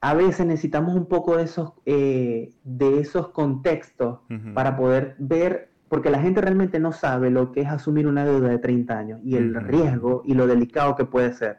A 0.00 0.14
veces 0.14 0.46
necesitamos 0.46 0.94
un 0.94 1.06
poco 1.06 1.36
de 1.36 1.44
esos, 1.44 1.72
eh, 1.84 2.50
de 2.62 3.00
esos 3.00 3.28
contextos 3.30 4.20
para 4.54 4.76
poder 4.76 5.16
ver, 5.18 5.70
porque 5.88 6.10
la 6.10 6.20
gente 6.20 6.40
realmente 6.40 6.78
no 6.78 6.92
sabe 6.92 7.30
lo 7.30 7.50
que 7.50 7.62
es 7.62 7.68
asumir 7.68 8.06
una 8.06 8.24
deuda 8.24 8.48
de 8.48 8.58
30 8.58 8.96
años 8.96 9.20
y 9.24 9.36
el 9.36 9.54
riesgo 9.56 10.22
y 10.24 10.34
lo 10.34 10.46
delicado 10.46 10.94
que 10.94 11.04
puede 11.04 11.32
ser. 11.32 11.58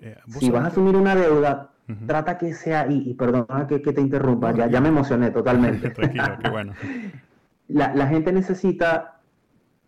Eh, 0.00 0.16
si 0.26 0.50
vas 0.50 0.64
a 0.64 0.66
asumir 0.68 0.96
una 0.96 1.14
deuda, 1.14 1.70
trata 2.06 2.38
que 2.38 2.54
sea, 2.54 2.88
y, 2.88 3.08
y 3.08 3.14
perdona 3.14 3.66
que, 3.68 3.78
te 3.78 4.00
interrumpa, 4.00 4.52
ya, 4.52 4.66
ya 4.66 4.80
me 4.80 4.88
emocioné 4.88 5.30
totalmente. 5.30 5.90
Tranquilo, 5.90 6.38
qué 6.42 6.50
bueno. 6.50 6.72
la, 7.68 7.94
la 7.94 8.06
gente 8.08 8.32
necesita 8.32 9.20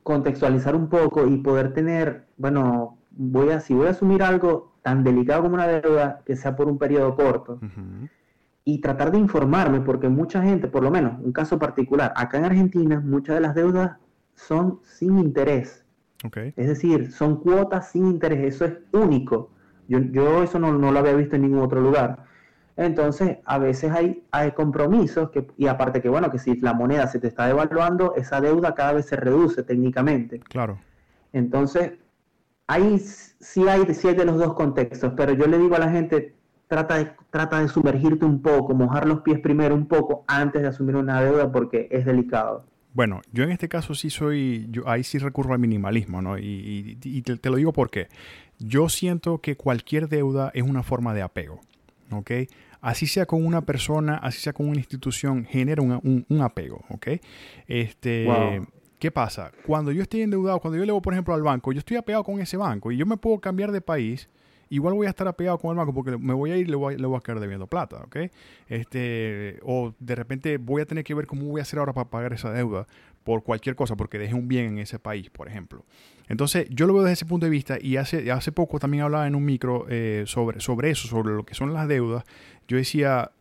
contextualizar 0.03 0.77
un 0.77 0.89
poco 0.89 1.27
y 1.27 1.39
poder 1.39 1.73
tener, 1.73 2.27
bueno, 2.37 2.99
voy 3.17 3.51
a, 3.51 3.61
si 3.61 3.75
voy 3.75 3.87
a 3.87 3.91
asumir 3.91 4.23
algo, 4.23 4.73
tan 4.83 5.05
delicado 5.05 5.43
como 5.43 5.55
una 5.55 5.67
deuda 5.67 6.23
que 6.25 6.37
sea 6.37 6.57
por 6.57 6.69
un 6.69 6.79
periodo 6.79 7.15
corto. 7.15 7.61
Y 8.65 8.81
tratar 8.81 9.11
de 9.11 9.19
informarme, 9.19 9.81
porque 9.81 10.09
mucha 10.09 10.43
gente, 10.43 10.69
por 10.69 10.83
lo 10.83 10.91
menos 10.91 11.21
un 11.21 11.33
caso 11.33 11.59
particular, 11.59 12.13
acá 12.17 12.39
en 12.39 12.45
Argentina, 12.45 13.01
muchas 13.01 13.37
de 13.37 13.41
las 13.41 13.55
deudas 13.55 13.97
son 14.35 14.81
sin 14.83 15.19
interés. 15.19 15.85
Es 16.57 16.69
decir, 16.69 17.11
son 17.11 17.41
cuotas 17.41 17.91
sin 17.91 18.07
interés, 18.07 18.55
eso 18.55 18.65
es 18.65 18.75
único. 18.93 19.51
Yo, 19.89 19.99
yo 19.99 20.43
eso 20.43 20.59
no, 20.59 20.73
no, 20.73 20.93
lo 20.93 20.99
había 20.99 21.15
visto 21.15 21.37
en 21.37 21.43
ningún 21.43 21.61
otro 21.61 21.81
lugar. 21.81 22.25
Entonces, 22.77 23.39
a 23.45 23.59
veces 23.59 23.91
hay, 23.93 24.25
hay 24.31 24.53
compromisos, 24.53 25.31
que, 25.31 25.47
y 25.59 25.67
aparte 25.67 26.01
que, 26.01 26.09
bueno, 26.09 26.31
que 26.31 26.39
si 26.39 26.57
la 26.61 26.73
moneda 26.73 27.07
se 27.09 27.19
te 27.19 27.27
está 27.27 27.47
devaluando, 27.47 28.15
esa 28.17 28.41
deuda 28.41 28.75
cada 28.75 28.95
vez 28.95 29.07
se 29.07 29.17
reduce 29.17 29.63
técnicamente. 29.63 30.39
Claro. 30.39 30.79
Entonces, 31.33 31.93
ahí 32.73 32.99
sí 32.99 33.69
hay, 33.69 33.95
sí 33.95 34.09
hay 34.09 34.15
de 34.15 34.25
los 34.25 34.39
dos 34.39 34.55
contextos, 34.55 35.13
pero 35.17 35.33
yo 35.35 35.47
le 35.47 35.59
digo 35.59 35.77
a 35.77 35.79
la 35.79 35.91
gente, 35.91 36.35
trata 36.69 36.97
de, 36.97 37.13
trata 37.31 37.61
de 37.61 37.69
sumergirte 37.69 38.25
un 38.25 38.41
poco, 38.41 38.75
mojar 38.75 39.07
los 39.07 39.21
pies 39.21 39.41
primero 39.41 39.75
un 39.75 39.87
poco 39.87 40.25
antes 40.27 40.63
de 40.63 40.69
asumir 40.69 40.97
una 40.97 41.23
deuda 41.23 41.53
porque 41.53 41.89
es 41.91 42.07
delicado. 42.07 42.65
Bueno, 42.95 43.23
yo 43.33 43.45
en 43.45 43.51
este 43.51 43.69
caso 43.69 43.95
sí 43.95 44.11
soy, 44.11 44.67
yo 44.71 44.89
ahí 44.89 45.03
sí 45.03 45.19
recurro 45.19 45.55
al 45.55 45.59
minimalismo, 45.59 46.21
¿no? 46.21 46.39
Y, 46.39 47.23
te, 47.23 47.51
lo 47.51 47.57
digo 47.57 47.73
porque 47.73 48.09
yo 48.59 48.89
siento 48.89 49.39
que 49.39 49.57
cualquier 49.57 50.09
deuda 50.09 50.51
es 50.55 50.63
una 50.63 50.83
forma 50.83 51.15
de 51.15 51.23
apego, 51.23 51.61
¿ok? 52.11 52.31
Así 52.81 53.07
sea 53.07 53.27
con 53.27 53.47
una 53.47 53.63
persona, 53.63 54.17
así 54.17 54.41
sea 54.41 54.53
con 54.53 54.69
una 54.69 54.79
institución, 54.79 55.45
genera 55.45 55.83
un, 55.83 56.27
apego, 56.43 56.85
¿ok? 56.91 57.09
Este, 57.67 58.27
¿Qué 59.03 59.11
pasa? 59.11 59.51
Cuando 59.67 59.91
yo 59.91 60.01
estoy 60.01 60.23
endeudado, 60.23 60.61
cuando 60.61 60.79
yo 60.79 60.85
le 60.85 60.93
voy, 60.93 61.01
por 61.01 61.13
ejemplo, 61.13 61.35
al 61.35 61.43
banco, 61.43 61.73
yo 61.73 61.81
estoy 61.81 61.97
apegado 61.97 62.23
con 62.23 62.39
ese 62.39 62.57
banco 62.57 62.93
y 62.93 62.97
yo 62.97 63.05
me 63.05 63.17
puedo 63.17 63.41
cambiar 63.41 63.73
de 63.73 63.81
país 63.81 64.29
igual 64.69 64.95
voy 64.95 65.09
a 65.09 65.11
estar 65.11 65.27
apegado 65.27 65.59
con 65.59 65.73
el 65.73 65.77
banco 65.77 65.93
porque 65.93 66.17
me 66.17 66.33
voy 66.33 66.53
a 66.53 66.57
ir 66.57 66.69
y 66.69 66.71
le 66.71 66.77
voy, 66.77 66.97
le 66.97 67.05
voy 67.05 67.17
a 67.17 67.21
quedar 67.21 67.41
debiendo 67.41 67.67
plata, 67.67 67.97
¿ok? 68.05 68.17
Este, 68.69 69.59
o 69.65 69.93
de 69.99 70.15
repente 70.15 70.57
voy 70.57 70.83
a 70.83 70.87
tener 70.87 71.03
que 71.03 71.15
ver 71.15 71.27
cómo 71.27 71.47
voy 71.47 71.59
a 71.59 71.63
hacer 71.63 71.81
ahora 71.81 71.93
para 71.93 72.11
pagar 72.11 72.33
esa 72.33 72.53
deuda 72.53 72.87
por 73.25 73.43
cualquier 73.43 73.75
cosa, 73.75 73.97
porque 73.97 74.21
dejé 74.21 74.35
un 74.35 74.47
bien 74.47 74.67
en 74.67 74.79
ese 74.79 75.01
país, 75.01 75.31
por 75.31 75.49
ejemplo. 75.49 75.85
Entonces, 76.29 76.69
yo 76.71 76.87
lo 76.87 76.95
veo 76.95 77.03
desde 77.03 77.15
ese 77.15 77.27
punto 77.27 77.47
de 77.47 77.51
vista 77.51 77.79
y 77.81 77.97
hace, 77.97 78.31
hace 78.31 78.53
poco 78.53 78.79
también 78.79 79.03
hablaba 79.03 79.27
en 79.27 79.35
un 79.35 79.45
micro 79.45 79.85
eh, 79.89 80.23
sobre, 80.27 80.61
sobre 80.61 80.91
eso, 80.91 81.09
sobre 81.09 81.35
lo 81.35 81.45
que 81.45 81.55
son 81.55 81.75
las 81.75 81.89
deudas. 81.89 82.23
Yo 82.69 82.77
decía, 82.77 83.33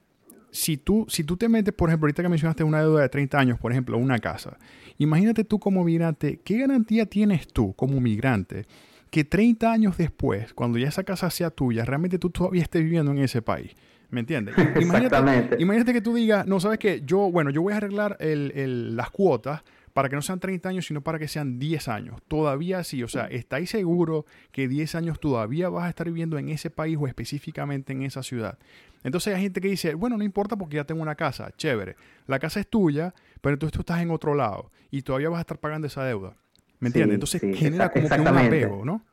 si 0.52 0.78
tú, 0.78 1.06
si 1.10 1.24
tú 1.24 1.38
te 1.38 1.50
metes, 1.50 1.74
por 1.74 1.90
ejemplo, 1.90 2.06
ahorita 2.06 2.24
que 2.24 2.30
mencionaste 2.30 2.64
una 2.64 2.82
deuda 2.82 3.02
de 3.02 3.10
30 3.10 3.40
años, 3.40 3.60
por 3.60 3.72
ejemplo, 3.72 3.98
una 3.98 4.20
casa, 4.20 4.58
imagínate 4.98 5.44
tú 5.44 5.60
como 5.60 5.84
migrante, 5.84 6.40
¿qué 6.44 6.60
garantía 6.60 7.06
tienes 7.06 7.48
tú 7.48 7.74
como 7.74 8.00
migrante 8.00 8.66
que 9.12 9.26
30 9.26 9.72
años 9.72 9.98
después, 9.98 10.54
cuando 10.54 10.80
ya 10.80 10.88
esa 10.88 11.04
casa 11.04 11.30
sea 11.30 11.52
tuya, 11.52 11.86
realmente 11.86 12.18
tú 12.18 12.30
todavía 12.30 12.64
estés 12.64 12.82
viviendo 12.82 13.12
en 13.12 13.20
ese 13.20 13.42
país. 13.42 13.76
¿Me 14.10 14.22
entiendes? 14.22 14.56
Imagínate, 14.82 15.62
imagínate 15.62 15.94
que 15.94 16.02
tú 16.02 16.14
digas, 16.14 16.46
no, 16.46 16.60
sabes 16.60 16.80
que 16.80 17.02
yo, 17.06 17.32
bueno, 17.32 17.50
yo 17.50 17.62
voy 17.62 17.72
a 17.72 17.78
arreglar 17.78 18.18
las 18.20 19.10
cuotas 19.10 19.64
para 19.94 20.10
que 20.10 20.16
no 20.16 20.22
sean 20.22 20.40
30 20.40 20.68
años, 20.68 20.86
sino 20.86 21.02
para 21.02 21.18
que 21.18 21.30
sean 21.30 21.60
10 21.60 21.88
años. 21.88 22.22
Todavía 22.28 22.84
sí, 22.84 23.04
o 23.04 23.08
sea, 23.08 23.26
¿estáis 23.28 23.70
seguros 23.70 24.26
que 24.52 24.68
10 24.68 24.96
años 24.96 25.20
todavía 25.20 25.70
vas 25.70 25.86
a 25.86 25.90
estar 25.90 26.08
viviendo 26.08 26.38
en 26.38 26.50
ese 26.50 26.70
país 26.70 26.98
o 27.00 27.08
específicamente 27.08 27.94
en 27.94 28.04
esa 28.04 28.22
ciudad? 28.22 28.58
Entonces 29.04 29.36
hay 29.36 29.42
gente 29.42 29.62
que 29.62 29.68
dice, 29.68 29.96
bueno, 29.96 30.18
no 30.18 30.24
importa 30.24 30.56
porque 30.56 30.76
ya 30.76 30.84
tengo 30.84 31.02
una 31.02 31.16
casa, 31.16 31.52
chévere. 31.58 31.96
La 32.28 32.40
casa 32.40 32.60
es 32.60 32.68
tuya, 32.68 33.14
pero 33.42 33.54
entonces 33.54 33.74
tú 33.74 33.82
estás 33.82 34.02
en 34.02 34.12
otro 34.12 34.36
lado 34.36 34.72
y 34.92 35.02
todavía 35.02 35.30
vas 35.30 35.40
a 35.40 35.42
estar 35.42 35.58
pagando 35.58 35.88
esa 35.88 36.04
deuda. 36.04 36.36
¿Me 36.80 36.88
entiendes? 36.90 37.16
Entonces 37.16 37.42
genera 37.58 37.90
como 37.90 38.10
que 38.10 38.20
un 38.20 38.28
apego, 38.28 38.86
¿no? 38.86 39.04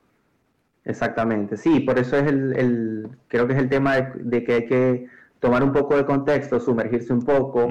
Exactamente, 0.85 1.59
sí, 1.59 1.81
por 1.81 1.99
eso 1.99 2.17
es 2.17 2.27
el, 2.27 3.11
creo 3.29 3.47
que 3.47 3.53
es 3.53 3.59
el 3.59 3.69
tema 3.69 3.97
de, 4.15 4.43
que 4.43 4.55
hay 4.55 4.65
que 4.65 5.07
tomar 5.39 5.63
un 5.63 5.73
poco 5.73 5.97
de 5.97 6.07
contexto, 6.07 6.59
sumergirse 6.61 7.13
un 7.13 7.23
poco 7.23 7.69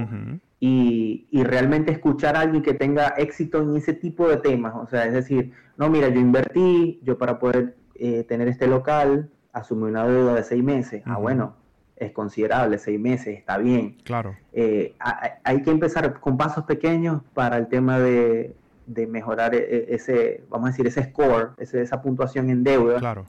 y, 0.60 1.28
realmente 1.44 1.92
escuchar 1.92 2.36
a 2.36 2.42
alguien 2.42 2.62
que 2.62 2.76
tenga 2.76 3.08
éxito 3.18 3.62
en 3.62 3.76
ese 3.76 3.94
tipo 3.94 4.30
de 4.30 4.38
temas. 4.38 4.76
O 4.76 4.88
sea, 4.88 5.06
es 5.08 5.14
decir, 5.14 5.52
no, 5.78 5.90
mira, 5.90 6.10
yo 6.10 6.20
invertí, 6.20 7.00
yo 7.04 7.18
para 7.18 7.40
poder 7.40 7.76
eh, 7.96 8.24
tener 8.24 8.48
este 8.48 8.68
local, 8.68 9.32
asumí 9.52 9.84
una 9.84 10.08
deuda 10.08 10.36
de 10.36 10.44
seis 10.44 10.64
meses. 10.64 11.02
Ah, 11.06 11.18
bueno, 11.18 11.56
es 11.98 12.12
considerable, 12.12 12.78
seis 12.78 13.00
meses, 13.00 13.38
está 13.38 13.58
bien. 13.58 13.98
Claro. 14.04 14.36
Eh, 14.54 14.96
hay 15.44 15.62
que 15.62 15.72
empezar 15.72 16.20
con 16.20 16.38
pasos 16.38 16.66
pequeños 16.66 17.22
para 17.34 17.58
el 17.58 17.68
tema 17.68 18.00
de 18.00 18.56
de 18.88 19.06
mejorar 19.06 19.54
e, 19.54 19.60
e, 19.60 19.96
ese, 19.96 20.44
vamos 20.50 20.70
a 20.70 20.72
decir, 20.72 20.88
ese 20.88 21.04
score, 21.04 21.52
ese, 21.58 21.82
esa 21.82 22.02
puntuación 22.02 22.50
en 22.50 22.64
deuda. 22.64 22.98
Claro. 23.00 23.26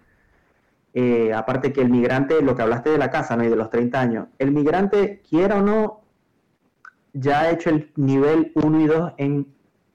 Eh, 0.95 1.33
aparte 1.35 1.73
que 1.73 1.83
el 1.83 1.91
migrante, 1.91 2.41
lo 2.41 2.57
que 2.57 2.63
hablaste 2.63 2.91
de 2.91 2.99
la 2.99 3.11
casa, 3.11 3.37
¿no? 3.37 3.45
Y 3.45 3.49
de 3.49 3.57
los 3.57 3.69
30 3.69 4.01
años, 4.01 4.27
el 4.39 4.53
migrante, 4.53 5.21
quiera 5.29 5.59
o 5.59 5.63
no, 5.63 6.01
ya 7.13 7.41
ha 7.41 7.51
hecho 7.51 7.71
el 7.71 7.93
nivel 7.97 8.53
1 8.55 8.81
y 8.81 8.87
2 8.87 9.13
en 9.19 9.47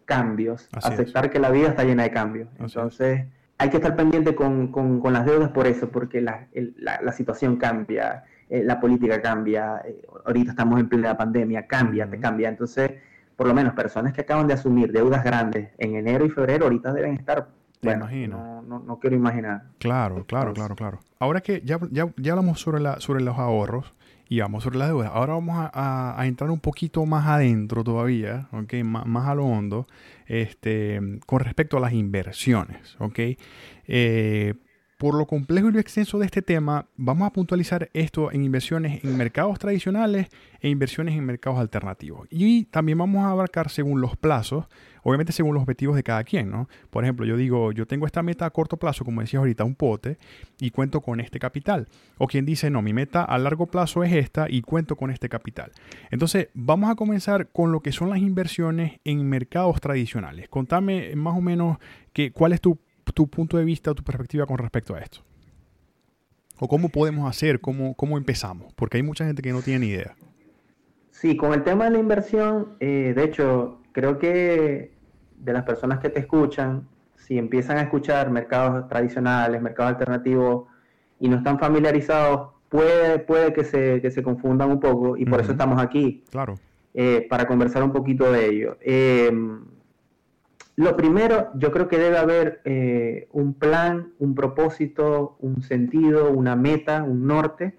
cambios, 0.06 0.70
aceptar 0.74 1.30
que 1.32 1.40
la 1.40 1.50
vida 1.50 1.70
está 1.70 1.84
llena 1.84 2.04
de 2.04 2.12
cambios. 2.12 2.50
Entonces, 2.60 3.26
hay 3.58 3.70
que 3.70 3.78
estar 3.78 3.96
pendiente 3.96 4.36
con, 4.36 4.68
con, 4.68 5.14
las 5.14 5.26
deudas 5.26 5.50
por 5.50 5.66
eso, 5.66 5.90
porque 5.90 6.22
la, 6.22 6.48
la, 6.54 7.12
situación 7.14 7.56
cambia, 7.56 8.26
eh, 8.54 8.63
la 8.63 8.80
política 8.80 9.20
cambia, 9.20 9.82
eh, 9.84 10.04
ahorita 10.26 10.52
estamos 10.52 10.80
en 10.80 10.88
plena 10.88 11.18
pandemia, 11.18 11.66
cambia, 11.66 12.08
te 12.08 12.20
cambia. 12.20 12.50
Entonces, 12.50 12.92
por 13.36 13.48
lo 13.48 13.54
menos 13.56 13.74
personas 13.74 14.13
que 14.13 14.22
acaban 14.22 14.46
de 14.46 14.54
asumir 14.54 14.92
deudas 14.92 15.24
grandes 15.24 15.72
en 15.80 15.96
enero 15.96 16.24
y 16.24 16.30
febrero, 16.30 16.66
ahorita 16.66 16.94
deben 16.94 17.16
estar 17.16 17.48
bueno, 17.82 18.02
imagino. 18.02 18.62
No, 18.62 18.78
no, 18.78 19.00
quiero 19.00 19.16
imaginar. 19.16 19.63
Claro, 19.80 20.24
claro, 20.26 20.54
claro, 20.54 20.76
claro. 20.76 21.00
Ahora 21.18 21.42
que 21.42 21.63
ya, 21.66 21.80
ya, 21.89 22.13
ya, 22.16 22.34
hablamos 22.34 22.62
sobre, 22.62 22.80
la, 22.80 23.00
sobre 23.00 23.24
los 23.24 23.39
ahorros 23.39 23.92
y 24.30 24.39
vamos 24.39 24.63
sobre 24.63 24.78
las 24.78 24.89
deudas, 24.89 25.10
ahora 25.12 25.34
vamos 25.34 25.70
a, 25.74 26.16
entrar 26.22 26.52
un 26.52 26.60
poquito 26.60 27.04
más 27.08 27.26
adentro 27.26 27.84
todavía, 27.84 28.50
¿ok? 28.52 28.76
más 28.84 29.28
a 29.28 29.34
lo 29.34 29.46
hondo, 29.46 29.88
este, 30.28 31.02
con 31.26 31.39
respecto 31.39 31.78
a 31.78 31.80
las 31.80 31.94
inversiones, 31.94 32.96
¿ok? 33.00 33.20
Eh, 33.88 34.54
por 35.04 35.16
lo 35.16 35.26
complejo 35.26 35.68
y 35.68 35.74
lo 35.74 35.82
extenso 35.82 36.18
de 36.18 36.26
este 36.26 36.42
tema, 36.42 36.86
vamos 36.96 37.28
a 37.28 37.34
puntualizar 37.34 37.89
esto 37.92 38.32
en 38.32 38.42
inversiones 38.42 39.04
en 39.04 39.18
mercados 39.18 39.60
tradicionales 39.60 40.30
e 40.62 40.70
inversiones 40.70 41.13
en 41.18 41.26
mercados 41.26 41.60
alternativos. 41.60 42.26
Y 42.32 42.63
también 42.63 42.98
vamos 42.98 43.26
a 43.26 43.32
abarcar 43.32 43.70
según 43.70 44.00
los 44.00 44.16
plazos, 44.16 44.66
obviamente 45.02 45.34
según 45.34 45.56
los 45.56 45.63
objetivos 45.63 45.98
de 45.98 46.04
cada 46.04 46.24
quien, 46.24 46.50
¿no? 46.50 46.70
Por 46.89 47.04
ejemplo, 47.04 47.26
yo 47.26 47.36
digo, 47.36 47.74
yo 47.74 47.86
tengo 47.86 48.06
esta 48.06 48.24
meta 48.24 48.46
a 48.46 48.50
corto 48.52 48.78
plazo, 48.78 49.04
como 49.04 49.20
decías 49.20 49.39
ahorita, 49.39 49.66
un 49.66 49.76
pote, 49.76 50.20
y 50.62 50.72
cuento 50.72 51.02
con 51.02 51.20
este 51.20 51.38
capital. 51.38 51.89
O 52.18 52.28
quien 52.28 52.46
dice, 52.46 52.70
no, 52.70 52.82
mi 52.82 52.94
meta 52.94 53.26
a 53.26 53.38
largo 53.38 53.66
plazo 53.66 54.06
es 54.06 54.13
esta 54.13 54.50
y 54.50 54.62
cuento 54.62 54.96
con 54.96 55.12
este 55.12 55.28
capital. 55.28 55.74
Entonces, 56.12 56.48
vamos 56.54 56.89
a 56.89 56.96
comenzar 56.96 57.50
con 57.50 57.74
lo 57.74 57.82
que 57.82 57.92
son 57.92 58.10
las 58.10 58.20
inversiones 58.20 59.02
en 59.04 59.28
mercados 59.28 59.82
tradicionales. 59.82 60.48
Contame 60.48 61.13
más 61.18 61.38
o 61.38 61.42
menos 61.42 61.78
que, 62.13 62.32
cuál 62.32 62.54
es 62.54 62.62
tu 62.62 62.80
tu 63.13 63.28
punto 63.28 63.58
de 63.58 63.66
vista, 63.66 63.94
tu 63.94 64.04
perspectiva 64.04 64.46
con 64.46 64.58
respecto 64.58 64.96
a 64.96 65.00
esto? 65.00 65.20
¿O 66.60 66.68
cómo 66.68 66.89
podemos 66.89 67.30
hacer? 67.30 67.60
¿Cómo, 67.60 67.96
cómo 67.96 68.18
empezamos? 68.18 68.74
Porque 68.74 68.98
hay 68.98 69.04
mucha 69.04 69.26
gente 69.26 69.42
que 69.42 69.52
no 69.52 69.62
tiene 69.62 69.80
ni 69.80 69.88
idea. 69.88 70.16
Sí, 71.12 71.36
con 71.36 71.54
el 71.54 71.63
tema 71.63 71.86
de 71.86 71.92
la 71.92 72.00
inversión, 72.00 72.76
eh, 72.80 73.13
de 73.16 73.24
hecho, 73.24 73.80
creo 73.92 74.20
que 74.20 74.94
de 75.38 75.54
las 75.54 75.63
personas 75.63 76.00
que 76.00 76.10
te 76.10 76.20
escuchan, 76.20 76.88
si 77.16 77.38
empiezan 77.38 77.78
a 77.78 77.82
escuchar 77.82 78.30
mercados 78.30 78.88
tradicionales, 78.88 79.62
mercados 79.62 79.94
alternativos 79.94 80.68
y 81.20 81.30
no 81.30 81.38
están 81.38 81.60
familiarizados, 81.60 82.52
puede, 82.70 83.20
puede 83.20 83.54
que, 83.54 83.63
se, 83.63 84.02
que 84.02 84.12
se 84.12 84.24
confundan 84.24 84.72
un 84.72 84.80
poco 84.80 85.16
y 85.18 85.26
por 85.26 85.42
eso 85.42 85.52
estamos 85.52 85.82
aquí. 85.82 86.24
Claro. 86.30 86.56
Eh, 86.94 87.26
para 87.30 87.48
conversar 87.48 87.84
un 87.84 87.92
poquito 87.92 88.32
de 88.32 88.48
ello. 88.48 88.78
Eh, 88.82 89.32
lo 90.76 90.96
primero, 90.98 91.52
yo 91.56 91.72
creo 91.72 91.88
que 91.88 92.00
debe 92.00 92.18
haber 92.18 92.62
eh, 92.66 93.28
un 93.32 93.54
plan, 93.54 94.14
un 94.18 94.34
propósito, 94.34 95.38
un 95.40 95.62
sentido, 95.62 96.32
una 96.32 96.56
meta, 96.56 97.04
un 97.04 97.28
norte 97.28 97.76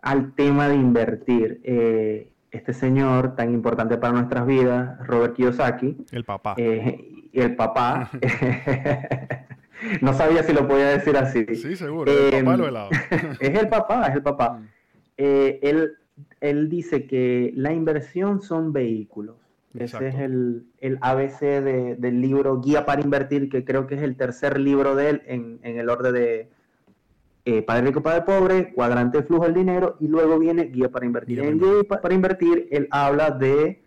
al 0.00 0.34
tema 0.34 0.68
de 0.68 0.76
invertir. 0.76 1.60
Eh, 1.64 2.30
este 2.50 2.72
señor 2.72 3.36
tan 3.36 3.52
importante 3.52 3.98
para 3.98 4.14
nuestras 4.14 4.46
vidas, 4.46 5.06
Robert 5.06 5.34
Kiyosaki. 5.34 5.98
El 6.10 6.24
papá. 6.24 6.54
Eh, 6.56 7.28
el 7.34 7.54
papá. 7.56 8.10
no 10.00 10.14
sabía 10.14 10.42
si 10.42 10.54
lo 10.54 10.66
podía 10.66 10.88
decir 10.88 11.14
así. 11.18 11.44
Sí, 11.56 11.76
seguro. 11.76 12.10
el 12.10 12.42
papá 12.42 12.56
lo 12.56 12.68
helado. 12.68 12.90
es 13.40 13.58
el 13.58 13.68
papá, 13.68 14.06
es 14.06 14.14
el 14.14 14.22
papá. 14.22 14.58
Mm. 14.58 14.66
él, 15.18 15.92
él 16.40 16.70
dice 16.70 17.06
que 17.06 17.52
la 17.54 17.74
inversión 17.74 18.40
son 18.40 18.72
vehículos. 18.72 19.36
Ese 19.74 20.08
es 20.08 20.14
el, 20.16 20.66
el 20.78 20.98
ABC 21.00 21.40
del 21.40 22.20
libro 22.20 22.60
Guía 22.60 22.86
para 22.86 23.02
Invertir, 23.02 23.48
que 23.48 23.64
creo 23.64 23.86
que 23.86 23.96
es 23.96 24.02
el 24.02 24.16
tercer 24.16 24.58
libro 24.58 24.94
de 24.94 25.10
él 25.10 25.22
en, 25.26 25.60
el 25.62 25.88
orden 25.90 26.14
de 26.14 26.50
eh, 27.44 27.62
Padre 27.62 27.88
Rico, 27.88 28.02
Padre 28.02 28.22
Pobre, 28.22 28.72
Cuadrante 28.72 29.18
de 29.18 29.24
Flujo 29.24 29.44
del 29.44 29.54
Dinero, 29.54 29.96
y 30.00 30.08
luego 30.08 30.38
viene 30.38 30.64
Guía 30.64 30.88
para 30.88 31.06
Invertir. 31.06 31.40
en 31.40 31.58
Guía 31.58 31.84
para 31.88 32.14
Invertir, 32.14 32.68
él 32.70 32.88
habla 32.90 33.30
de 33.30 33.82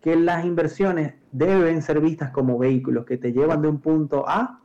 que 0.00 0.16
las 0.16 0.44
inversiones 0.44 1.14
deben 1.30 1.82
ser 1.82 2.00
vistas 2.00 2.30
como 2.30 2.58
vehículos 2.58 3.04
que 3.04 3.18
te 3.18 3.32
llevan 3.32 3.62
de 3.62 3.68
un 3.68 3.80
punto 3.80 4.28
A 4.28 4.60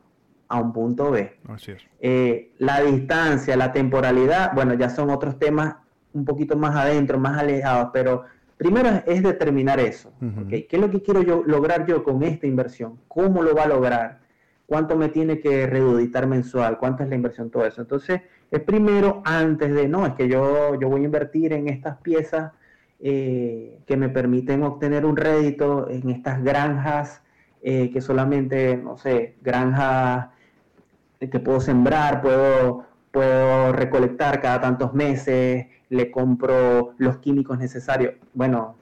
a 0.48 0.60
un 0.60 0.72
punto 0.72 1.10
B. 1.10 1.38
Así 1.46 1.72
es. 1.72 1.82
Eh, 2.00 2.52
la 2.58 2.80
distancia, 2.80 3.56
la 3.56 3.72
temporalidad, 3.72 4.52
bueno, 4.54 4.74
ya 4.74 4.88
son 4.88 5.10
otros 5.10 5.38
temas 5.38 5.76
un 6.12 6.24
poquito 6.24 6.56
más 6.56 6.74
adentro, 6.74 7.18
más 7.18 7.38
alejados, 7.38 7.90
pero 7.92 8.24
Primero 8.58 8.88
es 9.06 9.22
determinar 9.22 9.78
eso. 9.78 10.12
¿Qué 10.48 10.66
es 10.68 10.80
lo 10.80 10.90
que 10.90 11.00
quiero 11.00 11.22
yo 11.22 11.44
lograr 11.46 11.86
yo 11.86 12.02
con 12.02 12.24
esta 12.24 12.46
inversión? 12.46 12.98
¿Cómo 13.06 13.42
lo 13.42 13.54
va 13.54 13.62
a 13.62 13.68
lograr? 13.68 14.18
¿Cuánto 14.66 14.96
me 14.96 15.08
tiene 15.08 15.38
que 15.38 15.66
reduditar 15.66 16.26
mensual? 16.26 16.76
¿Cuánto 16.76 17.04
es 17.04 17.08
la 17.08 17.14
inversión? 17.14 17.50
Todo 17.50 17.64
eso. 17.64 17.80
Entonces, 17.80 18.20
es 18.50 18.60
primero 18.60 19.22
antes 19.24 19.72
de, 19.72 19.88
no, 19.88 20.04
es 20.06 20.14
que 20.14 20.28
yo, 20.28 20.78
yo 20.78 20.88
voy 20.88 21.02
a 21.02 21.04
invertir 21.04 21.52
en 21.52 21.68
estas 21.68 21.98
piezas 21.98 22.52
eh, 23.00 23.78
que 23.86 23.96
me 23.96 24.08
permiten 24.08 24.64
obtener 24.64 25.06
un 25.06 25.16
rédito 25.16 25.88
en 25.88 26.10
estas 26.10 26.42
granjas 26.42 27.22
eh, 27.62 27.90
que 27.92 28.00
solamente, 28.00 28.76
no 28.76 28.96
sé, 28.96 29.36
granjas 29.40 30.30
que 31.20 31.40
puedo 31.40 31.60
sembrar, 31.60 32.22
puedo, 32.22 32.86
puedo 33.12 33.72
recolectar 33.72 34.40
cada 34.40 34.60
tantos 34.60 34.94
meses, 34.94 35.66
le 35.90 36.10
compro 36.10 36.94
los 36.98 37.18
químicos 37.18 37.58
necesarios. 37.58 38.14
Bueno, 38.34 38.76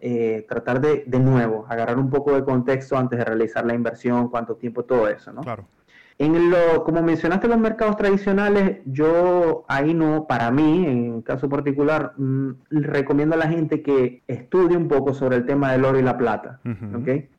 eh, 0.00 0.44
tratar 0.48 0.80
de, 0.80 1.04
de 1.06 1.18
nuevo, 1.18 1.66
agarrar 1.68 1.98
un 1.98 2.10
poco 2.10 2.34
de 2.34 2.44
contexto 2.44 2.96
antes 2.96 3.18
de 3.18 3.24
realizar 3.24 3.64
la 3.64 3.74
inversión, 3.74 4.28
cuánto 4.28 4.56
tiempo, 4.56 4.84
todo 4.84 5.08
eso, 5.08 5.32
¿no? 5.32 5.42
Claro. 5.42 5.64
En 6.18 6.50
lo, 6.50 6.84
como 6.84 7.02
mencionaste 7.02 7.48
los 7.48 7.58
mercados 7.58 7.96
tradicionales, 7.96 8.78
yo 8.84 9.64
ahí 9.66 9.94
no, 9.94 10.26
para 10.28 10.50
mí, 10.50 10.86
en 10.86 11.22
caso 11.22 11.48
particular, 11.48 12.12
mm, 12.16 12.50
recomiendo 12.70 13.34
a 13.34 13.38
la 13.38 13.48
gente 13.48 13.82
que 13.82 14.22
estudie 14.28 14.76
un 14.76 14.88
poco 14.88 15.14
sobre 15.14 15.36
el 15.36 15.46
tema 15.46 15.72
del 15.72 15.84
oro 15.84 15.98
y 15.98 16.02
la 16.02 16.18
plata. 16.18 16.60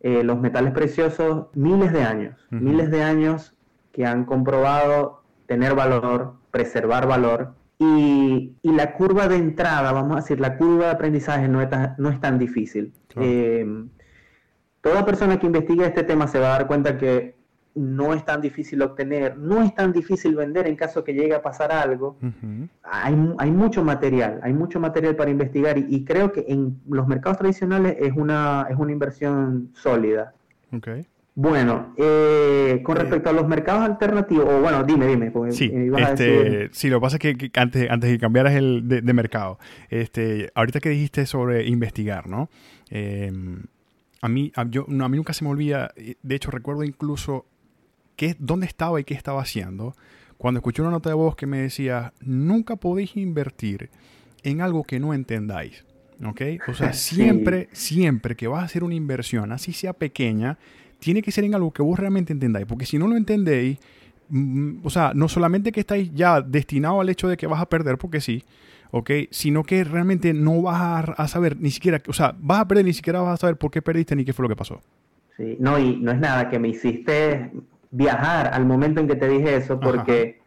Eh, 0.01 0.23
los 0.23 0.39
metales 0.39 0.73
preciosos, 0.73 1.47
miles 1.53 1.93
de 1.93 2.03
años, 2.03 2.35
miles 2.49 2.91
de 2.91 3.03
años 3.03 3.55
que 3.91 4.05
han 4.05 4.25
comprobado 4.25 5.21
tener 5.45 5.75
valor, 5.75 6.33
preservar 6.51 7.07
valor. 7.07 7.53
Y, 8.61 8.71
la 8.71 8.93
curva 8.93 9.27
de 9.27 9.35
entrada, 9.35 9.91
vamos 9.91 10.13
a 10.13 10.21
decir, 10.21 10.39
la 10.39 10.57
curva 10.57 10.85
de 10.85 10.91
aprendizaje 10.91 11.47
no 11.47 11.61
es, 11.61 11.69
no 11.97 12.09
es 12.09 12.19
tan 12.19 12.39
difícil. 12.39 12.93
Eh, 13.17 13.65
toda 14.81 15.05
persona 15.05 15.39
que 15.39 15.45
investigue 15.45 15.85
este 15.85 16.03
tema 16.03 16.27
se 16.27 16.39
va 16.39 16.47
a 16.47 16.57
dar 16.57 16.67
cuenta 16.67 16.97
que 16.97 17.35
no 17.75 18.13
es 18.13 18.23
tan 18.23 18.41
difícil 18.41 18.81
obtener, 18.81 19.37
no 19.37 19.63
es 19.63 19.73
tan 19.73 19.91
difícil 19.91 20.35
vender 20.35 20.67
en 20.67 20.75
caso 20.75 21.03
que 21.03 21.13
llegue 21.13 21.33
a 21.33 21.41
pasar 21.41 21.71
algo. 21.71 22.17
hay, 22.83 23.33
hay, 23.37 23.51
mucho 23.51 23.83
material, 23.83 24.39
hay 24.43 24.53
mucho 24.53 24.79
material 24.79 25.15
para 25.15 25.31
investigar 25.31 25.77
y, 25.77 26.05
creo 26.05 26.31
que 26.31 26.45
en 26.47 26.79
los 26.87 27.07
mercados 27.07 27.39
tradicionales 27.39 27.97
es 27.99 28.13
una, 28.15 28.67
es 28.69 28.77
una 28.77 28.91
inversión 28.91 29.69
sólida. 29.73 30.33
Okay. 30.71 31.07
Bueno, 31.35 31.93
eh, 31.97 32.81
con 32.83 32.95
respecto 32.95 33.29
a 33.29 33.33
los 33.33 33.47
mercados 33.47 33.83
alternativos, 33.83 34.45
o 34.47 34.61
bueno, 34.61 34.83
dime, 34.83 35.07
dime. 35.07 35.31
Sí, 35.51 35.71
este, 35.97 36.69
sí, 36.71 36.89
lo 36.89 36.97
que 36.97 37.01
pasa 37.01 37.17
es 37.19 37.37
que, 37.37 37.51
antes, 37.55 37.89
antes 37.89 38.09
de 38.09 38.17
que 38.17 38.21
cambiaras 38.21 38.53
el 38.53 38.87
de, 38.87 39.13
mercado, 39.13 39.57
este, 39.89 40.51
ahorita 40.53 40.79
que 40.79 40.89
dijiste 40.89 41.25
sobre 41.25 41.65
investigar, 41.67 42.27
¿no? 42.27 42.49
Em, 42.89 43.63
a 44.21 44.29
mí, 44.29 44.51
a, 44.55 44.69
yo, 44.69 44.85
a 44.87 45.09
mí 45.09 45.17
nunca 45.17 45.33
se 45.33 45.43
me 45.43 45.49
olvida, 45.49 45.91
de 46.21 46.35
hecho 46.35 46.51
recuerdo 46.51 46.83
incluso 46.83 47.45
qué, 48.15 48.35
dónde 48.37 48.67
estaba 48.67 48.99
y 48.99 49.03
qué 49.03 49.15
estaba 49.15 49.41
haciendo 49.41 49.95
cuando 50.43 50.59
escuché 50.59 50.81
una 50.81 50.91
nota 50.91 51.07
de 51.07 51.15
voz 51.15 51.37
que 51.37 51.45
me 51.45 51.59
decía, 51.59 52.11
nunca 52.19 52.75
podéis 52.75 53.15
invertir 53.15 53.89
en 54.43 54.59
algo 54.59 54.83
que 54.83 54.99
no 54.99 55.13
entendáis. 55.13 55.85
¿Ok? 56.25 56.41
O 56.67 56.73
sea, 56.73 56.91
siempre, 56.93 57.69
siempre 57.71 58.35
que 58.35 58.47
vas 58.47 58.61
a 58.61 58.65
hacer 58.65 58.83
una 58.83 58.93
inversión, 58.93 59.53
así 59.53 59.71
sea 59.71 59.93
pequeña, 59.93 60.57
tiene 61.03 61.21
que 61.21 61.31
ser 61.31 61.43
en 61.43 61.53
algo 61.53 61.71
que 61.71 61.81
vos 61.81 61.99
realmente 61.99 62.31
entendáis. 62.31 62.65
Porque 62.65 62.85
si 62.85 62.97
no 62.97 63.07
lo 63.07 63.17
entendéis, 63.17 63.77
mm, 64.29 64.77
o 64.83 64.89
sea, 64.89 65.11
no 65.13 65.27
solamente 65.27 65.71
que 65.71 65.81
estáis 65.81 66.11
ya 66.13 66.41
destinados 66.41 67.01
al 67.01 67.09
hecho 67.09 67.27
de 67.27 67.35
que 67.35 67.45
vas 67.45 67.61
a 67.61 67.65
perder, 67.67 67.97
porque 67.97 68.21
sí, 68.21 68.43
¿ok? 68.91 69.11
Sino 69.29 69.63
que 69.63 69.83
realmente 69.83 70.33
no 70.33 70.61
vas 70.61 71.09
a, 71.17 71.27
saber 71.27 71.59
ni 71.59 71.71
siquiera, 71.71 72.01
o 72.07 72.13
sea, 72.13 72.33
vas 72.39 72.61
a 72.61 72.67
perder 72.67 72.85
ni 72.85 72.93
siquiera 72.93 73.21
vas 73.21 73.33
a 73.33 73.37
saber 73.37 73.57
por 73.57 73.69
qué 73.69 73.81
perdiste 73.81 74.15
ni 74.15 74.23
qué 74.23 74.31
fue 74.31 74.43
lo 74.43 74.49
que 74.49 74.55
pasó. 74.55 74.81
Sí, 75.35 75.57
no, 75.59 75.77
y 75.77 75.97
no 75.97 76.11
es 76.11 76.19
nada 76.19 76.49
que 76.49 76.57
me 76.57 76.69
hiciste 76.69 77.51
viajar 77.91 78.53
al 78.53 78.65
momento 78.65 79.01
en 79.01 79.07
que 79.07 79.15
te 79.15 79.27
dije 79.27 79.57
eso, 79.57 79.79
porque 79.79 80.39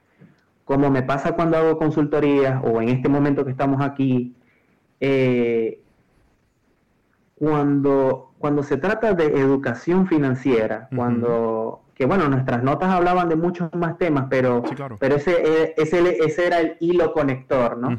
como 0.64 0.90
me 0.90 1.02
pasa 1.02 1.32
cuando 1.32 1.58
hago 1.58 1.76
consultorías 1.76 2.62
o 2.64 2.80
en 2.80 2.88
este 2.88 3.08
momento 3.08 3.44
que 3.44 3.50
estamos 3.50 3.82
aquí, 3.82 4.34
eh, 5.00 5.80
cuando, 7.34 8.25
cuando 8.38 8.62
se 8.62 8.76
trata 8.76 9.14
de 9.14 9.26
educación 9.26 10.06
financiera, 10.06 10.88
cuando, 10.94 11.82
que 11.94 12.06
bueno, 12.06 12.28
nuestras 12.28 12.62
notas 12.62 12.90
hablaban 12.90 13.28
de 13.28 13.36
muchos 13.36 13.72
más 13.74 13.98
temas, 13.98 14.26
pero, 14.28 14.62
pero 14.98 15.16
ese, 15.16 15.72
ese, 15.76 16.24
ese, 16.24 16.46
era 16.46 16.60
el 16.60 16.76
hilo 16.80 17.12
conector, 17.12 17.78
¿no? 17.78 17.98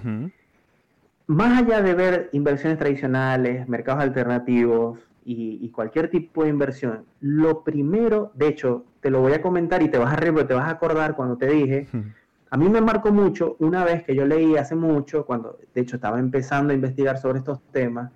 Más 1.28 1.62
allá 1.62 1.82
de 1.82 1.93
ver 1.93 2.30
inversiones 2.32 2.78
tradicionales, 2.78 3.67
mercados 3.67 4.02
alternativos, 4.04 5.00
y, 5.30 5.69
cualquier 5.71 6.10
tipo 6.10 6.43
de 6.43 6.50
inversión, 6.50 7.04
lo 7.19 7.63
primero, 7.63 8.32
de 8.34 8.47
hecho, 8.47 8.86
te 9.02 9.10
lo 9.10 9.19
voy 9.19 9.34
a 9.34 9.41
comentar 9.41 9.84
y 9.84 9.89
te 9.89 9.97
vas 9.97 10.13
a 10.13 10.15
reír, 10.15 10.47
te 10.47 10.54
vas 10.54 10.67
a 10.67 10.71
acordar 10.71 11.17
cuando 11.17 11.38
te 11.38 11.47
dije, 11.47 11.88
a 12.50 12.56
mí 12.56 12.69
me 12.69 12.80
marcó 12.80 13.12
mucho 13.12 13.58
una 13.60 13.84
vez 13.84 14.04
que 14.04 14.15
yo 14.15 14.26
leí 14.26 14.56
hace 14.56 14.76
mucho, 14.76 15.26
cuando 15.26 15.60
de 15.73 15.82
hecho 15.82 15.97
estaba 15.97 16.19
empezando 16.19 16.71
a 16.71 16.76
investigar 16.76 17.17
sobre 17.17 17.39
estos 17.39 17.62
temas, 17.73 18.12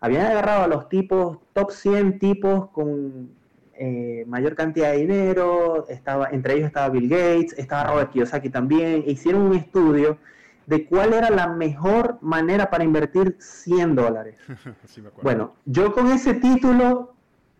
habían 0.00 0.26
agarrado 0.26 0.64
a 0.64 0.68
los 0.68 0.88
tipos, 0.88 1.38
top 1.52 1.70
100 1.70 2.18
tipos 2.18 2.70
con 2.70 3.30
eh, 3.78 4.24
mayor 4.26 4.54
cantidad 4.54 4.92
de 4.92 4.98
dinero, 4.98 5.86
estaba, 5.88 6.28
entre 6.30 6.54
ellos 6.54 6.66
estaba 6.66 6.88
Bill 6.88 7.08
Gates, 7.08 7.54
estaba 7.58 7.90
Robert 7.90 8.10
Kiyosaki 8.10 8.50
también, 8.50 9.04
e 9.06 9.12
hicieron 9.12 9.42
un 9.42 9.54
estudio 9.54 10.18
de 10.66 10.86
cuál 10.86 11.12
era 11.12 11.30
la 11.30 11.48
mejor 11.48 12.18
manera 12.20 12.70
para 12.70 12.84
invertir 12.84 13.36
100 13.38 13.94
dólares. 13.94 14.36
bueno, 15.22 15.54
yo 15.64 15.92
con 15.92 16.08
ese 16.08 16.34
título 16.34 17.14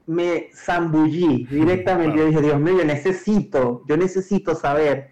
me 0.06 0.48
zambullí 0.54 1.46
directamente. 1.50 2.18
Yo 2.18 2.26
dije, 2.26 2.40
Dios 2.42 2.60
mío, 2.60 2.78
yo 2.78 2.84
necesito, 2.84 3.82
yo 3.86 3.96
necesito 3.96 4.54
saber 4.54 5.10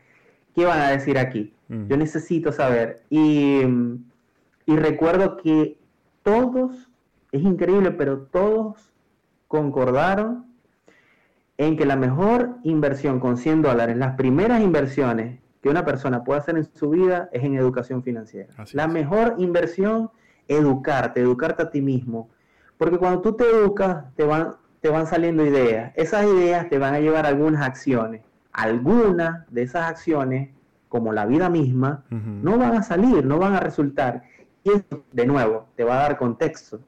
qué 0.54 0.64
van 0.64 0.80
a 0.80 0.90
decir 0.90 1.18
aquí. 1.18 1.52
Mm. 1.68 1.88
Yo 1.88 1.96
necesito 1.96 2.52
saber. 2.52 3.02
Y, 3.10 3.62
y 4.66 4.76
recuerdo 4.76 5.36
que 5.36 5.78
todos, 6.22 6.90
es 7.34 7.42
increíble, 7.42 7.90
pero 7.90 8.18
todos 8.22 8.92
concordaron 9.48 10.46
en 11.56 11.76
que 11.76 11.84
la 11.84 11.96
mejor 11.96 12.56
inversión 12.62 13.18
con 13.18 13.36
100 13.36 13.62
dólares, 13.62 13.96
las 13.96 14.14
primeras 14.16 14.62
inversiones 14.62 15.40
que 15.60 15.68
una 15.68 15.84
persona 15.84 16.22
puede 16.22 16.40
hacer 16.40 16.56
en 16.56 16.64
su 16.74 16.90
vida 16.90 17.28
es 17.32 17.42
en 17.42 17.56
educación 17.56 18.02
financiera. 18.02 18.54
la 18.72 18.86
mejor 18.86 19.34
inversión, 19.38 20.10
educarte, 20.46 21.20
educarte 21.20 21.62
a 21.62 21.70
ti 21.70 21.80
mismo. 21.80 22.28
Porque 22.76 22.98
cuando 22.98 23.20
tú 23.20 23.32
te 23.34 23.44
educas, 23.44 24.04
te 24.14 24.24
van, 24.24 24.56
te 24.80 24.90
van 24.90 25.06
saliendo 25.06 25.44
ideas. 25.44 25.92
Esas 25.96 26.26
ideas 26.26 26.68
te 26.68 26.78
van 26.78 26.94
a 26.94 27.00
llevar 27.00 27.24
a 27.24 27.30
algunas 27.30 27.66
acciones. 27.66 28.22
Algunas 28.52 29.50
de 29.50 29.62
esas 29.62 29.90
acciones, 29.90 30.50
como 30.88 31.12
la 31.12 31.26
vida 31.26 31.48
misma, 31.48 32.04
no 32.10 32.58
van 32.58 32.76
a 32.76 32.82
salir, 32.82 33.24
no 33.24 33.38
van 33.38 33.54
a 33.54 33.60
resultar. 33.60 34.22
Y 34.62 34.70
eso, 34.70 35.04
de 35.12 35.26
nuevo, 35.26 35.66
te 35.76 35.82
va 35.82 35.94
a 35.96 36.02
dar 36.02 36.18
contexto. 36.18 36.80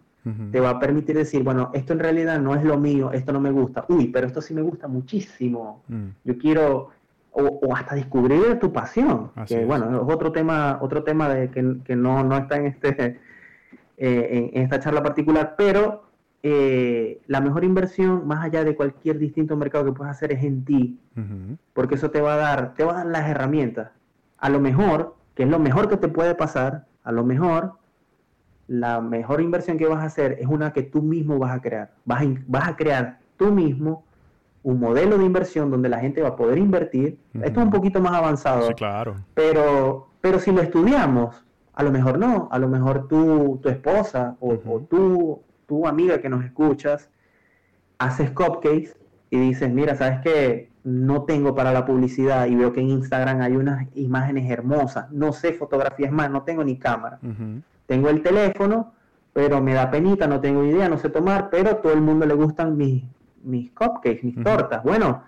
Te 0.51 0.59
va 0.59 0.71
a 0.71 0.79
permitir 0.81 1.17
decir, 1.17 1.45
bueno, 1.45 1.71
esto 1.73 1.93
en 1.93 2.01
realidad 2.01 2.41
no 2.41 2.57
es 2.57 2.65
lo 2.65 2.77
mío, 2.77 3.13
esto 3.13 3.33
no 3.33 3.41
me 3.41 3.53
gusta. 3.53 3.85
Uy, 3.89 4.09
pero 4.09 4.27
esto 4.27 4.43
sí 4.43 4.55
me 4.55 4.63
gusta 4.63 4.89
muchísimo. 4.89 5.85
Mm. 5.87 6.09
Yo 6.25 6.37
quiero 6.37 6.91
o, 7.37 7.75
hasta 7.75 7.95
descubrir 7.95 8.59
tu 8.59 8.73
pasión. 8.73 9.31
que 9.47 9.65
bueno, 9.65 9.87
es 9.87 10.15
otro 10.15 10.33
tema, 10.33 10.79
otro 10.81 11.05
tema 11.05 11.29
de 11.29 11.51
que, 11.51 11.95
no, 11.95 12.25
no, 12.25 12.37
está 12.39 12.57
en 12.57 12.67
este 12.67 13.21
eh, 13.99 14.51
en, 14.53 14.63
esta 14.63 14.81
charla 14.81 15.03
particular, 15.03 15.55
pero 15.57 16.05
eh, 16.43 17.21
la 17.27 17.41
mejor 17.41 17.65
inversión, 17.65 18.27
más 18.27 18.45
allá 18.45 18.65
de 18.65 18.75
cualquier 18.75 19.19
distinto 19.19 19.57
mercado 19.57 19.85
que 19.85 19.93
puedas 19.93 20.17
hacer, 20.17 20.33
es 20.33 20.43
en 20.43 20.65
ti. 20.65 20.99
Porque 21.73 21.95
eso 21.95 22.11
te 22.11 22.21
va 22.21 22.35
a 22.35 22.37
dar, 22.37 22.75
te 22.75 22.85
va 22.85 22.93
a 22.93 22.97
dar 22.97 23.07
las 23.07 23.29
herramientas. 23.29 23.91
A 24.39 24.49
lo 24.49 24.61
mejor, 24.61 25.17
que 25.35 25.45
es 25.45 25.49
lo 25.49 25.59
mejor 25.59 25.89
que 25.89 25.97
te 25.97 26.09
puede 26.09 26.35
pasar, 26.35 26.87
a 27.05 27.13
lo 27.13 27.25
mejor 27.25 27.75
la 28.69 29.01
mejor 29.01 29.41
inversión 29.41 29.79
que 29.79 29.87
vas 29.87 30.03
a 30.03 30.07
hacer 30.07 30.37
es 30.41 30.47
una 30.47 30.73
que 30.73 30.83
tú 30.83 31.03
mismo 31.03 31.39
vas 31.39 31.57
a 31.57 31.61
crear. 31.61 31.93
Vas 32.05 32.25
vas 32.47 32.69
a 32.69 32.77
crear 32.77 33.19
tú 33.37 33.53
mismo 33.53 34.05
un 34.63 34.81
modelo 34.81 35.17
de 35.17 35.25
inversión 35.25 35.71
donde 35.71 35.89
la 35.89 36.01
gente 36.01 36.23
va 36.23 36.31
a 36.31 36.37
poder 36.37 36.59
invertir. 36.59 37.19
Esto 37.35 37.61
es 37.61 37.67
un 37.67 37.71
poquito 37.71 38.01
más 38.01 38.15
avanzado. 38.15 38.67
Sí, 38.67 38.75
claro. 38.75 39.15
Pero, 39.35 40.09
pero 40.21 40.41
si 40.41 40.51
lo 40.51 40.61
estudiamos, 40.61 41.45
a 41.73 41.85
lo 41.85 41.93
mejor 41.93 42.19
no. 42.19 42.49
A 42.51 42.59
lo 42.59 42.67
mejor 42.67 43.07
tú, 43.07 43.61
tu 43.63 43.69
esposa 43.69 44.37
o, 44.41 44.57
tú, 44.91 45.41
tu 45.67 45.87
amiga 45.87 46.21
que 46.21 46.29
nos 46.29 46.45
escuchas, 46.45 47.11
haces 47.99 48.33
cupcakes 48.33 48.97
y 49.31 49.39
dices, 49.39 49.71
mira, 49.71 49.95
¿sabes 49.95 50.19
qué? 50.25 50.71
No 50.83 51.23
tengo 51.23 51.55
para 51.55 51.73
la 51.73 51.85
publicidad 51.85 52.47
y 52.47 52.57
veo 52.57 52.73
que 52.73 52.81
en 52.81 52.91
Instagram 52.91 53.43
hay 53.43 53.55
unas 53.55 53.87
imágenes 53.95 54.51
hermosas. 54.51 55.13
No 55.13 55.33
sé 55.33 55.53
fotografías 55.53 56.11
más, 56.11 56.29
no 56.29 56.43
tengo 56.43 56.65
ni 56.65 56.77
cámara. 56.77 57.21
Tengo 57.87 58.09
el 58.09 58.23
teléfono, 58.23 58.93
pero 59.33 59.61
me 59.61 59.75
da 59.75 59.91
penita, 59.91 60.27
no 60.27 60.41
tengo 60.41 60.65
idea, 60.65 60.89
no 60.89 60.99
sé 60.99 61.09
tomar, 61.09 61.51
pero 61.51 61.77
todo 61.77 61.93
el 61.93 62.01
mundo 62.01 62.27
le 62.27 62.35
gustan 62.35 62.77
mis, 62.77 63.05
mis 63.45 63.71
cupcakes, 63.73 64.25
mis 64.25 64.43
tortas. 64.43 64.83
Bueno, 64.83 65.23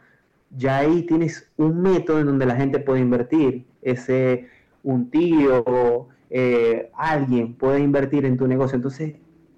ya 0.57 0.79
ahí 0.79 1.03
tienes 1.03 1.51
un 1.57 1.83
método 1.83 2.21
en 2.21 2.27
donde 2.27 2.47
la 2.47 2.57
gente 2.57 2.79
puede 2.79 3.01
invertir. 3.01 3.67
Ese, 3.83 4.49
un 4.83 5.11
tío, 5.11 6.09
eh, 6.31 6.91
alguien 6.95 7.55
puede 7.55 7.81
invertir 7.81 8.25
en 8.25 8.37
tu 8.37 8.47
negocio. 8.47 8.77
Entonces, 8.77 9.15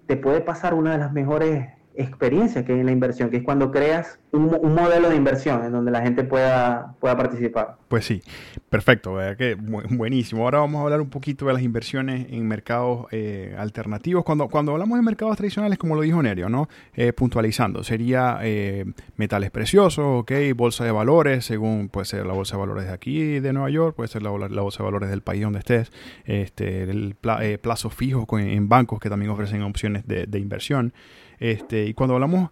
te 0.07 0.17
puede 0.17 0.41
pasar 0.41 0.75
una 0.75 0.93
de 0.93 0.99
las 0.99 1.13
mejores 1.13 1.69
experiencias 1.95 2.65
que 2.65 2.73
hay 2.73 2.81
en 2.81 2.87
la 2.87 2.93
inversión, 2.93 3.31
que 3.31 3.39
es 3.39 3.43
cuando 3.43 3.71
creas 3.71 4.19
un, 4.33 4.47
modelo 4.47 5.11
de 5.11 5.17
inversión 5.17 5.65
en 5.65 5.73
donde 5.73 5.91
la 5.91 6.03
gente 6.03 6.25
pueda, 6.25 6.95
pueda 7.01 7.17
participar. 7.17 7.77
Pues 7.89 8.05
sí, 8.05 8.23
perfecto, 8.69 9.17
que 9.37 9.57
buenísimo. 9.57 10.45
Ahora 10.45 10.61
vamos 10.61 10.81
a 10.81 10.85
hablar 10.85 11.01
un 11.01 11.11
poquito 11.11 11.47
de 11.47 11.53
las 11.53 11.63
inversiones 11.63 12.29
en 12.31 12.47
mercados 12.47 13.07
eh, 13.11 13.55
alternativos. 13.59 14.25
Cuando, 14.25 14.49
cuando 14.49 14.73
hablamos 14.73 14.99
de 14.99 15.03
mercados 15.03 15.37
tradicionales, 15.37 15.79
como 15.79 15.97
lo 15.97 16.03
dijo 16.03 16.23
Nerio, 16.23 16.49
¿no? 16.49 16.69
Eh, 16.95 17.13
puntualizando, 17.13 17.83
sería 17.83 18.39
eh, 18.43 18.85
metales 19.17 19.51
preciosos, 19.51 20.05
ok, 20.21 20.33
bolsa 20.55 20.85
de 20.85 20.93
valores, 20.93 21.45
según 21.45 21.89
puede 21.89 22.05
ser 22.05 22.25
la 22.27 22.33
bolsa 22.33 22.57
de 22.57 22.61
valores 22.61 22.85
de 22.85 22.93
aquí, 22.93 23.41
de 23.41 23.53
Nueva 23.53 23.71
York, 23.71 23.97
puede 23.97 24.09
ser 24.09 24.23
la, 24.23 24.31
bolsa 24.31 24.79
de 24.79 24.85
valores 24.85 25.11
del 25.11 25.23
país 25.23 25.43
donde 25.43 25.59
estés, 25.59 25.91
este, 26.25 26.85
el 26.85 27.17
plazo 27.61 27.91
fijo 27.91 28.27
en 28.39 28.69
bancos 28.69 29.01
que 29.01 29.11
también 29.11 29.31
ofrecen 29.31 29.63
opciones 29.63 30.07
de, 30.07 30.27
de 30.27 30.39
inversión. 30.39 30.93
Este, 31.41 31.87
y 31.87 31.95
cuando 31.95 32.15
hablamos 32.15 32.51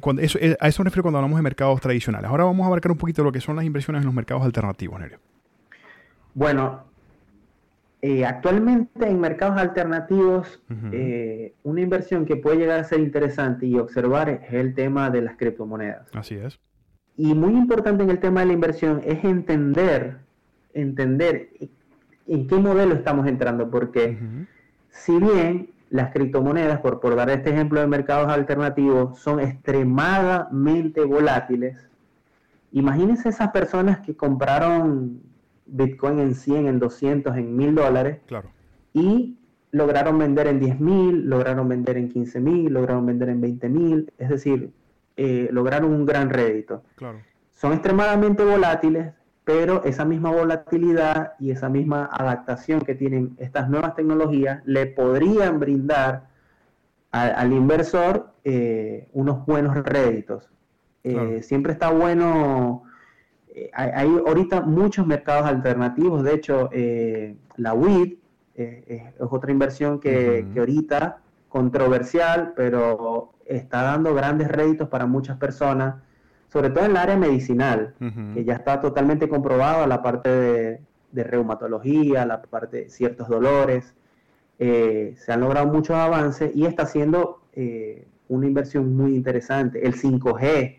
cuando 0.00 0.22
eso, 0.22 0.38
eh, 0.40 0.56
a 0.58 0.68
eso 0.68 0.82
me 0.82 0.86
refiero 0.86 1.02
cuando 1.02 1.18
hablamos 1.18 1.38
de 1.38 1.42
mercados 1.42 1.80
tradicionales. 1.80 2.30
Ahora 2.30 2.44
vamos 2.44 2.64
a 2.64 2.66
abarcar 2.68 2.92
un 2.92 2.98
poquito 2.98 3.22
lo 3.22 3.32
que 3.32 3.40
son 3.40 3.56
las 3.56 3.64
inversiones 3.64 4.00
en 4.00 4.06
los 4.06 4.14
mercados 4.14 4.44
alternativos, 4.44 4.98
Nerio. 4.98 5.18
Bueno, 6.34 6.84
eh, 8.02 8.24
actualmente 8.24 9.08
en 9.08 9.20
mercados 9.20 9.58
alternativos, 9.58 10.62
eh, 10.92 11.54
una 11.62 11.80
inversión 11.80 12.24
que 12.24 12.36
puede 12.36 12.58
llegar 12.58 12.80
a 12.80 12.84
ser 12.84 13.00
interesante 13.00 13.66
y 13.66 13.76
observar 13.76 14.28
es 14.30 14.52
el 14.52 14.74
tema 14.74 15.10
de 15.10 15.22
las 15.22 15.36
criptomonedas. 15.36 16.08
Así 16.14 16.36
es. 16.36 16.58
Y 17.16 17.34
muy 17.34 17.54
importante 17.54 18.02
en 18.02 18.10
el 18.10 18.18
tema 18.18 18.40
de 18.40 18.46
la 18.46 18.52
inversión 18.52 19.00
es 19.04 19.24
entender, 19.24 20.18
entender 20.74 21.50
en 22.26 22.46
qué 22.46 22.56
modelo 22.56 22.94
estamos 22.94 23.26
entrando, 23.26 23.70
porque 23.70 24.18
si 24.90 25.18
bien 25.18 25.70
las 25.90 26.12
criptomonedas, 26.12 26.80
por, 26.80 27.00
por 27.00 27.14
dar 27.16 27.30
este 27.30 27.50
ejemplo 27.50 27.80
de 27.80 27.86
mercados 27.86 28.28
alternativos, 28.28 29.18
son 29.18 29.40
extremadamente 29.40 31.04
volátiles. 31.04 31.88
Imagínense 32.72 33.28
esas 33.28 33.50
personas 33.50 34.00
que 34.00 34.16
compraron 34.16 35.20
Bitcoin 35.66 36.18
en 36.18 36.34
100, 36.34 36.66
en 36.66 36.78
200, 36.78 37.36
en 37.36 37.56
1000 37.56 37.74
dólares 37.74 38.18
claro. 38.26 38.50
y 38.92 39.36
lograron 39.72 40.18
vender 40.18 40.46
en 40.46 40.60
10 40.60 40.80
mil, 40.80 41.28
lograron 41.28 41.68
vender 41.68 41.96
en 41.96 42.08
15 42.08 42.40
mil, 42.40 42.72
lograron 42.72 43.06
vender 43.06 43.28
en 43.28 43.40
20 43.40 43.68
mil, 43.68 44.12
es 44.18 44.28
decir, 44.28 44.72
eh, 45.16 45.48
lograron 45.52 45.92
un 45.92 46.06
gran 46.06 46.30
rédito. 46.30 46.82
Claro. 46.96 47.18
Son 47.52 47.72
extremadamente 47.72 48.44
volátiles, 48.44 49.12
pero 49.46 49.84
esa 49.84 50.04
misma 50.04 50.32
volatilidad 50.32 51.34
y 51.38 51.52
esa 51.52 51.68
misma 51.68 52.10
adaptación 52.12 52.80
que 52.80 52.96
tienen 52.96 53.36
estas 53.38 53.70
nuevas 53.70 53.94
tecnologías 53.94 54.60
le 54.64 54.86
podrían 54.86 55.60
brindar 55.60 56.26
al 57.12 57.52
inversor 57.52 58.32
eh, 58.42 59.08
unos 59.12 59.46
buenos 59.46 59.76
réditos. 59.84 60.50
Eh, 61.04 61.42
siempre 61.44 61.74
está 61.74 61.90
bueno, 61.92 62.82
eh, 63.54 63.70
hay, 63.72 64.08
ahorita 64.26 64.62
muchos 64.62 65.06
mercados 65.06 65.46
alternativos, 65.46 66.24
de 66.24 66.34
hecho 66.34 66.68
la 67.56 67.72
WID 67.72 68.14
es 68.56 69.02
otra 69.20 69.52
inversión 69.52 70.00
que, 70.00 70.44
que 70.52 70.58
ahorita 70.58 71.18
controversial, 71.48 72.52
pero 72.56 73.30
está 73.44 73.82
dando 73.82 74.12
grandes 74.12 74.48
réditos 74.48 74.88
para 74.88 75.06
muchas 75.06 75.36
personas 75.36 76.02
sobre 76.56 76.70
todo 76.70 76.86
en 76.86 76.92
el 76.92 76.96
área 76.96 77.18
medicinal, 77.18 77.92
que 78.32 78.42
ya 78.42 78.54
está 78.54 78.80
totalmente 78.80 79.28
comprobado 79.28 79.86
la 79.86 80.02
parte 80.02 80.80
de, 81.12 81.22
reumatología, 81.22 82.24
la 82.24 82.40
parte 82.40 82.84
de 82.84 82.88
ciertos 82.88 83.28
dolores. 83.28 83.92
Eh, 84.58 85.14
se 85.18 85.32
han 85.34 85.40
logrado 85.40 85.66
muchos 85.66 85.94
avances 85.94 86.52
y 86.54 86.64
está 86.64 86.86
siendo 86.86 87.42
eh, 87.52 88.06
una 88.28 88.46
inversión 88.46 88.96
muy 88.96 89.14
interesante. 89.14 89.86
El 89.86 89.96
5G, 89.96 90.78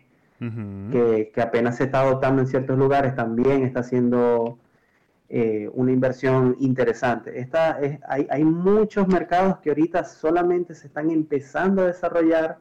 que, 0.90 1.30
que, 1.32 1.40
apenas 1.40 1.76
se 1.76 1.84
está 1.84 2.00
adoptando 2.00 2.42
en 2.42 2.48
ciertos 2.48 2.76
lugares, 2.76 3.14
también 3.14 3.62
está 3.62 3.84
siendo 3.84 4.58
eh, 5.30 5.68
una 5.74 5.92
inversión 5.92 6.56
interesante. 6.58 7.38
Esta 7.38 7.78
es, 7.80 7.98
hay, 8.08 8.26
hay, 8.30 8.44
muchos 8.44 9.06
mercados 9.08 9.58
que 9.58 9.68
ahorita 9.68 10.02
solamente 10.04 10.74
se 10.74 10.86
están 10.86 11.10
empezando 11.10 11.82
a 11.82 11.86
desarrollar 11.88 12.56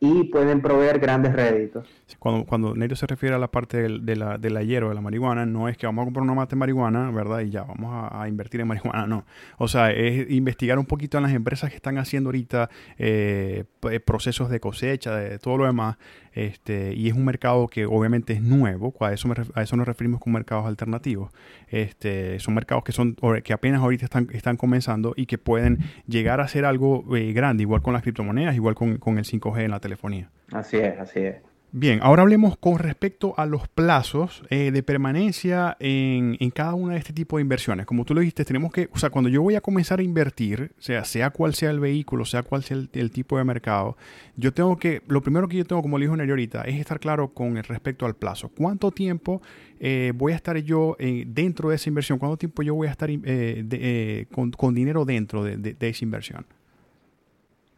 y 0.00 0.24
pueden 0.24 0.62
proveer 0.62 1.00
grandes 1.00 1.34
réditos. 1.34 1.86
Cuando, 2.18 2.46
cuando 2.46 2.74
Nerio 2.74 2.96
se 2.96 3.06
refiere 3.06 3.34
a 3.34 3.38
la 3.38 3.50
parte 3.50 3.88
de, 3.88 4.16
la, 4.16 4.38
de 4.38 4.50
la 4.50 4.62
hierba, 4.62 4.88
de 4.88 4.94
la 4.94 5.00
marihuana, 5.02 5.44
no 5.44 5.68
es 5.68 5.76
que 5.76 5.84
vamos 5.84 6.02
a 6.02 6.04
comprar 6.06 6.22
una 6.22 6.32
mate 6.32 6.54
de 6.54 6.60
marihuana, 6.60 7.10
¿verdad? 7.10 7.40
Y 7.40 7.50
ya, 7.50 7.64
vamos 7.64 8.08
a, 8.10 8.26
invertir 8.26 8.60
en 8.62 8.68
marihuana, 8.68 9.06
no. 9.06 9.26
O 9.58 9.68
sea, 9.68 9.90
es 9.90 10.30
investigar 10.30 10.78
un 10.78 10.86
poquito 10.86 11.18
en 11.18 11.24
las 11.24 11.32
empresas 11.32 11.68
que 11.68 11.76
están 11.76 11.98
haciendo 11.98 12.28
ahorita 12.28 12.70
eh, 12.96 13.64
procesos 14.06 14.48
de 14.48 14.60
cosecha, 14.60 15.14
de 15.16 15.38
todo 15.38 15.58
lo 15.58 15.66
demás, 15.66 15.98
este, 16.38 16.94
y 16.94 17.08
es 17.08 17.14
un 17.14 17.24
mercado 17.24 17.66
que 17.66 17.84
obviamente 17.84 18.32
es 18.32 18.42
nuevo, 18.42 18.94
a 19.00 19.12
eso, 19.12 19.28
a 19.54 19.62
eso 19.62 19.76
nos 19.76 19.86
referimos 19.88 20.20
con 20.20 20.32
mercados 20.32 20.66
alternativos. 20.66 21.32
Este, 21.68 22.38
son 22.38 22.54
mercados 22.54 22.84
que, 22.84 22.92
son, 22.92 23.16
que 23.42 23.52
apenas 23.52 23.80
ahorita 23.80 24.04
están, 24.04 24.28
están 24.32 24.56
comenzando 24.56 25.14
y 25.16 25.26
que 25.26 25.36
pueden 25.36 25.78
llegar 26.06 26.40
a 26.40 26.46
ser 26.46 26.64
algo 26.64 27.04
eh, 27.16 27.32
grande, 27.32 27.62
igual 27.62 27.82
con 27.82 27.92
las 27.92 28.02
criptomonedas, 28.02 28.54
igual 28.54 28.76
con, 28.76 28.98
con 28.98 29.18
el 29.18 29.24
5G 29.24 29.64
en 29.64 29.70
la 29.72 29.80
telefonía. 29.80 30.30
Así 30.52 30.76
es, 30.76 30.98
así 30.98 31.20
es. 31.20 31.47
Bien, 31.70 32.00
ahora 32.02 32.22
hablemos 32.22 32.56
con 32.56 32.78
respecto 32.78 33.34
a 33.36 33.44
los 33.44 33.68
plazos 33.68 34.42
eh, 34.48 34.70
de 34.70 34.82
permanencia 34.82 35.76
en, 35.80 36.38
cada 36.50 36.72
una 36.72 36.94
de 36.94 36.98
este 36.98 37.12
tipo 37.12 37.36
de 37.36 37.42
inversiones. 37.42 37.84
Como 37.84 38.06
tú 38.06 38.14
lo 38.14 38.20
dijiste, 38.20 38.42
tenemos 38.46 38.72
que, 38.72 38.88
o 38.90 38.98
sea, 38.98 39.10
cuando 39.10 39.28
yo 39.28 39.42
voy 39.42 39.54
a 39.54 39.60
comenzar 39.60 39.98
a 39.98 40.02
invertir, 40.02 40.72
sea, 40.78 41.04
sea 41.04 41.28
cual 41.28 41.52
sea 41.52 41.70
el 41.70 41.78
vehículo, 41.78 42.24
sea 42.24 42.42
cual 42.42 42.62
sea 42.62 42.78
el, 42.90 43.10
tipo 43.10 43.36
de 43.36 43.44
mercado, 43.44 43.98
yo 44.36 44.54
tengo 44.54 44.78
que, 44.78 45.02
lo 45.08 45.20
primero 45.20 45.46
que 45.46 45.58
yo 45.58 45.64
tengo, 45.66 45.82
como 45.82 45.98
le 45.98 46.06
dijo 46.06 46.16
Nelly 46.16 46.30
ahorita, 46.30 46.62
es 46.62 46.80
estar 46.80 47.00
claro 47.00 47.34
con 47.34 47.54
respecto 47.62 48.06
al 48.06 48.16
plazo. 48.16 48.48
¿Cuánto 48.48 48.90
tiempo 48.90 49.42
eh, 49.78 50.14
voy 50.14 50.32
a 50.32 50.36
estar 50.36 50.56
yo 50.56 50.96
eh, 50.98 51.24
dentro 51.26 51.68
de 51.68 51.76
esa 51.76 51.90
inversión? 51.90 52.18
¿Cuánto 52.18 52.38
tiempo 52.38 52.62
yo 52.62 52.74
voy 52.74 52.88
a 52.88 52.92
estar 52.92 53.10
con, 53.10 54.74
dinero 54.74 55.04
dentro 55.04 55.44
de, 55.44 55.76
esa 55.78 56.04
inversión? 56.04 56.46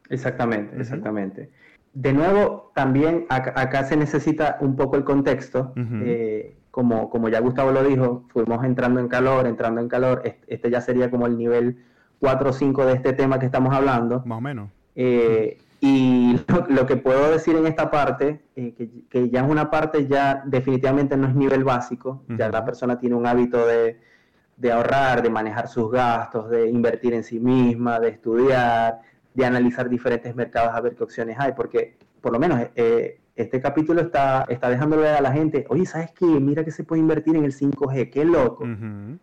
Exactamente, 0.08 0.80
exactamente 0.80 1.59
de 1.92 2.12
nuevo, 2.12 2.70
también 2.74 3.26
acá, 3.28 3.84
se 3.84 3.96
necesita 3.96 4.58
un 4.60 4.76
poco 4.76 4.96
el 4.96 5.04
contexto. 5.04 5.72
Eh, 5.76 6.56
como, 6.70 7.10
como 7.10 7.28
ya 7.28 7.40
Gustavo 7.40 7.72
lo 7.72 7.82
dijo, 7.82 8.24
fuimos 8.28 8.64
entrando 8.64 9.00
en 9.00 9.08
calor, 9.08 9.46
entrando 9.46 9.80
en 9.80 9.88
calor. 9.88 10.22
Este 10.46 10.70
ya 10.70 10.80
sería 10.80 11.10
como 11.10 11.26
el 11.26 11.36
nivel 11.36 11.84
4 12.20 12.50
o 12.50 12.52
5 12.52 12.86
de 12.86 12.92
este 12.94 13.12
tema 13.12 13.38
que 13.38 13.46
estamos 13.46 13.74
hablando. 13.74 14.22
Más 14.24 14.38
o 14.38 14.40
menos. 14.40 14.70
Eh, 14.94 15.58
y 15.80 16.38
lo, 16.68 16.86
que 16.86 16.96
puedo 16.96 17.30
decir 17.30 17.56
en 17.56 17.66
esta 17.66 17.90
parte, 17.90 18.42
eh, 18.54 18.74
que, 19.08 19.30
ya 19.30 19.40
es 19.40 19.50
una 19.50 19.70
parte 19.70 20.06
ya 20.06 20.42
definitivamente 20.44 21.16
no 21.16 21.26
es 21.26 21.34
nivel 21.34 21.64
básico, 21.64 22.22
ya 22.28 22.50
la 22.50 22.64
persona 22.64 22.98
tiene 22.98 23.16
un 23.16 23.26
hábito 23.26 23.66
de, 23.66 23.98
de 24.58 24.72
ahorrar, 24.72 25.22
de 25.22 25.30
manejar 25.30 25.68
sus 25.68 25.90
gastos, 25.90 26.50
de 26.50 26.68
invertir 26.68 27.14
en 27.14 27.24
sí 27.24 27.40
misma, 27.40 27.98
de 27.98 28.10
estudiar, 28.10 29.00
de 29.34 29.44
analizar 29.44 29.88
diferentes 29.88 30.34
mercados 30.34 30.72
a 30.74 30.80
ver 30.80 30.94
qué 30.94 31.04
opciones 31.04 31.36
hay, 31.38 31.52
porque 31.52 31.96
por 32.20 32.32
lo 32.32 32.38
menos 32.38 32.60
eh, 32.74 33.20
este 33.36 33.60
capítulo 33.60 34.02
está, 34.02 34.44
está 34.48 34.68
dejándole 34.68 35.08
a 35.08 35.20
la 35.20 35.32
gente, 35.32 35.64
oye, 35.68 35.86
¿sabes 35.86 36.10
qué? 36.12 36.26
Mira 36.26 36.64
que 36.64 36.70
se 36.70 36.84
puede 36.84 37.00
invertir 37.00 37.36
en 37.36 37.44
el 37.44 37.52
5G, 37.52 38.10
qué 38.10 38.24
loco. 38.24 38.66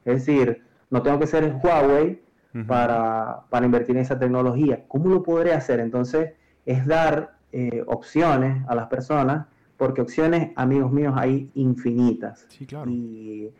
Es 0.05 0.25
decir, 0.25 0.63
no 0.89 1.01
tengo 1.01 1.19
que 1.19 1.27
ser 1.27 1.55
Huawei 1.63 2.21
para, 2.67 3.43
para, 3.49 3.65
invertir 3.65 3.95
en 3.95 4.01
esa 4.01 4.17
tecnología. 4.17 4.85
¿Cómo 4.87 5.09
lo 5.09 5.21
podré 5.21 5.53
hacer? 5.53 5.79
Entonces, 5.79 6.31
es 6.65 6.85
dar 6.87 7.37
eh, 7.51 7.83
opciones 7.85 8.63
a 8.67 8.75
las 8.75 8.87
personas, 8.87 9.45
porque 9.77 10.01
opciones, 10.01 10.51
amigos 10.55 10.91
míos, 10.91 11.13
hay 11.15 11.51
infinitas. 11.53 12.47
Sí, 12.49 12.65
claro. 12.65 12.89
Y 12.89 13.51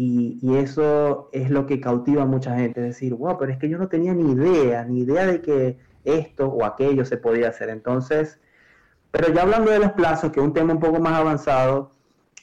y, 0.00 0.54
eso 0.54 1.28
es 1.32 1.50
lo 1.50 1.66
que 1.66 1.80
cautiva 1.80 2.22
a 2.22 2.26
mucha 2.26 2.56
gente, 2.56 2.80
decir, 2.80 3.14
wow, 3.14 3.36
pero 3.36 3.50
es 3.50 3.58
que 3.58 3.68
yo 3.68 3.78
no 3.78 3.88
tenía 3.88 4.14
ni 4.14 4.30
idea, 4.30 4.84
ni 4.84 5.00
idea 5.00 5.26
de 5.26 5.40
que 5.40 5.76
esto 6.04 6.46
o 6.46 6.64
aquello 6.64 7.04
se 7.04 7.16
podía 7.16 7.48
hacer. 7.48 7.68
Entonces, 7.68 8.38
pero 9.10 9.32
ya 9.34 9.42
hablando 9.42 9.72
de 9.72 9.80
los 9.80 9.92
plazos, 9.92 10.30
que 10.30 10.38
es 10.38 10.46
un 10.46 10.52
tema 10.52 10.74
un 10.74 10.78
poco 10.78 11.00
más 11.00 11.14
avanzado, 11.14 11.90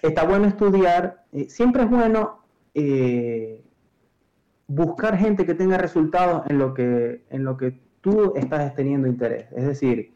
está 0.01 0.25
bueno 0.25 0.47
estudiar, 0.47 1.23
eh, 1.31 1.47
siempre 1.47 1.83
es 1.83 1.89
bueno 1.89 2.41
eh, 2.73 3.63
buscar 4.67 5.17
gente 5.17 5.45
que 5.45 5.53
tenga 5.53 5.77
resultados 5.77 6.45
en 6.49 6.57
lo 6.57 6.73
que, 6.73 7.23
en 7.29 7.45
lo 7.45 7.55
que 7.55 7.79
tú 8.01 8.33
estás 8.35 8.75
teniendo 8.75 9.07
interés. 9.07 9.45
Es 9.55 9.65
decir, 9.65 10.11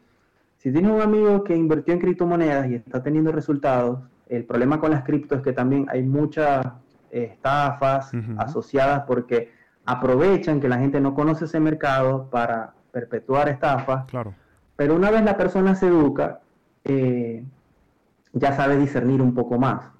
si 0.58 0.70
tienes 0.70 0.92
un 0.92 1.00
amigo 1.00 1.42
que 1.44 1.56
invirtió 1.56 1.94
en 1.94 2.00
criptomonedas 2.00 2.68
y 2.68 2.74
está 2.74 3.02
teniendo 3.02 3.32
resultados, 3.32 4.00
el 4.28 4.44
problema 4.44 4.78
con 4.78 4.90
las 4.90 5.04
cripto 5.04 5.36
es 5.36 5.40
que 5.40 5.54
también 5.54 5.86
hay 5.88 6.02
mucha 6.02 6.80
estafas 7.10 8.12
asociadas 8.38 9.04
porque 9.06 9.52
aprovechan 9.84 10.60
que 10.60 10.68
la 10.68 10.78
gente 10.78 11.00
no 11.00 11.14
conoce 11.14 11.46
ese 11.46 11.60
mercado 11.60 12.28
para 12.30 12.74
perpetuar 12.92 13.48
estafas. 13.48 14.04
Claro. 14.06 14.34
Pero 14.76 14.94
una 14.94 15.10
vez 15.10 15.22
la 15.24 15.36
persona 15.36 15.74
se 15.74 15.88
educa, 15.88 16.40
eh, 16.84 17.44
ya 18.32 18.52
sabe 18.52 18.76
discernir 18.76 19.20
un 19.20 19.34
poco 19.34 19.58
más. 19.58 19.90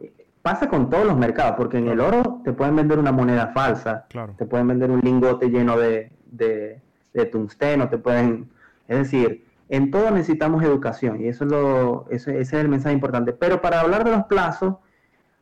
Pasa 0.42 0.68
con 0.68 0.88
todos 0.88 1.04
los 1.04 1.18
mercados, 1.18 1.54
porque 1.56 1.78
en 1.78 1.88
el 1.88 2.00
oro 2.00 2.40
te 2.44 2.52
pueden 2.52 2.76
vender 2.76 2.98
una 2.98 3.12
moneda 3.12 3.48
falsa, 3.48 4.06
te 4.38 4.46
pueden 4.46 4.68
vender 4.68 4.90
un 4.90 5.00
lingote 5.00 5.50
lleno 5.50 5.76
de, 5.78 6.10
de, 6.30 7.26
tungsteno, 7.26 7.88
te 7.88 7.98
pueden... 7.98 8.48
Es 8.88 8.98
decir, 8.98 9.44
en 9.68 9.90
todo 9.90 10.10
necesitamos 10.10 10.64
educación 10.64 11.20
y 11.20 11.28
eso 11.28 11.44
es 11.44 11.50
lo, 11.50 12.06
ese, 12.10 12.40
es 12.40 12.52
el 12.54 12.68
mensaje 12.68 12.94
importante. 12.94 13.32
Pero 13.32 13.60
para 13.60 13.80
hablar 13.80 14.02
de 14.04 14.12
los 14.12 14.24
plazos, 14.24 14.76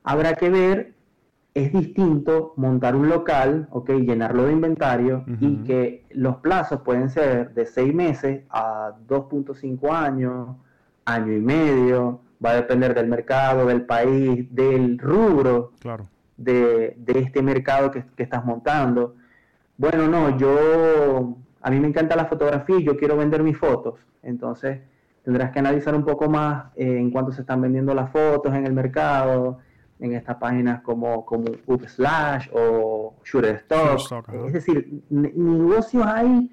habrá 0.03 0.35
que 0.35 0.51
ver, 0.51 0.95
es 1.65 1.73
distinto 1.73 2.53
montar 2.57 2.95
un 2.95 3.09
local, 3.09 3.69
ok, 3.71 3.91
llenarlo 3.91 4.45
de 4.45 4.53
inventario 4.53 5.25
y 5.41 5.57
que 5.65 6.05
los 6.11 6.37
plazos 6.37 6.83
pueden 6.83 7.11
ser 7.11 7.53
de 7.55 7.67
seis 7.67 7.93
meses 7.93 8.43
a 8.51 8.93
2.5 9.09 9.93
años, 9.93 10.57
año 11.05 11.33
y 11.33 11.41
medio, 11.41 12.21
va 12.45 12.51
a 12.51 12.55
depender 12.57 12.95
del 12.95 13.09
mercado, 13.09 13.67
del 13.67 13.83
país, 13.83 14.47
del 14.55 14.99
rubro 14.99 15.73
claro. 15.81 16.07
de, 16.37 16.97
este 17.07 17.43
mercado 17.43 17.91
que, 17.91 18.05
que 18.17 18.23
estás 18.23 18.45
montando. 18.45 19.17
Bueno, 19.77 20.07
no, 20.07 20.37
yo 20.39 21.37
a 21.61 21.71
mí 21.71 21.81
me 21.81 21.89
encanta 21.89 22.15
la 22.15 22.27
fotografía 22.27 22.79
y 22.79 22.85
yo 22.85 22.97
quiero 22.97 23.17
vender 23.17 23.43
mis 23.43 23.59
fotos. 23.59 23.99
Entonces, 24.23 24.81
tendrás 25.25 25.51
que 25.51 25.59
analizar 25.59 25.95
un 25.95 26.05
poco 26.05 26.29
más 26.29 26.67
eh, 26.77 26.99
en 26.99 27.11
cuánto 27.11 27.33
se 27.33 27.41
están 27.41 27.61
vendiendo 27.61 27.95
las 27.95 28.11
fotos 28.11 28.55
en 28.55 28.67
el 28.67 28.73
mercado, 28.73 29.59
en 30.01 30.13
estas 30.13 30.37
páginas 30.37 30.83
como, 30.83 31.25
como 31.25 31.47
Upslash 31.67 32.49
o 32.53 33.17
Shutterstock. 33.25 34.29
es 34.47 34.53
decir, 34.53 35.03
negocios 35.11 36.05
hay 36.07 36.51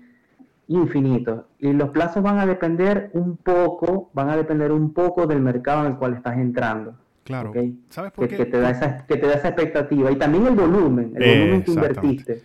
infinitos 0.67 1.45
y 1.59 1.73
los 1.73 1.89
plazos 1.89 2.23
van 2.23 2.39
a 2.39 2.45
depender 2.45 3.11
un 3.13 3.37
poco, 3.37 4.09
van 4.13 4.29
a 4.29 4.37
depender 4.37 4.71
un 4.71 4.93
poco 4.93 5.27
del 5.27 5.41
mercado 5.41 5.85
en 5.85 5.93
el 5.93 5.97
cual 5.97 6.13
estás 6.15 6.37
entrando. 6.37 6.97
Claro. 7.23 7.53
¿Sabes 7.89 8.11
por 8.11 8.27
qué? 8.27 8.37
Que 8.37 8.45
te, 8.45 8.59
da 8.59 8.69
esa, 8.69 9.05
que 9.05 9.17
te 9.17 9.27
da 9.27 9.33
esa 9.33 9.49
expectativa 9.49 10.11
y 10.11 10.15
también 10.15 10.45
el 10.45 10.55
volumen, 10.55 11.13
el 11.15 11.39
volumen 11.39 11.63
que 11.63 11.71
invertiste. 11.71 12.43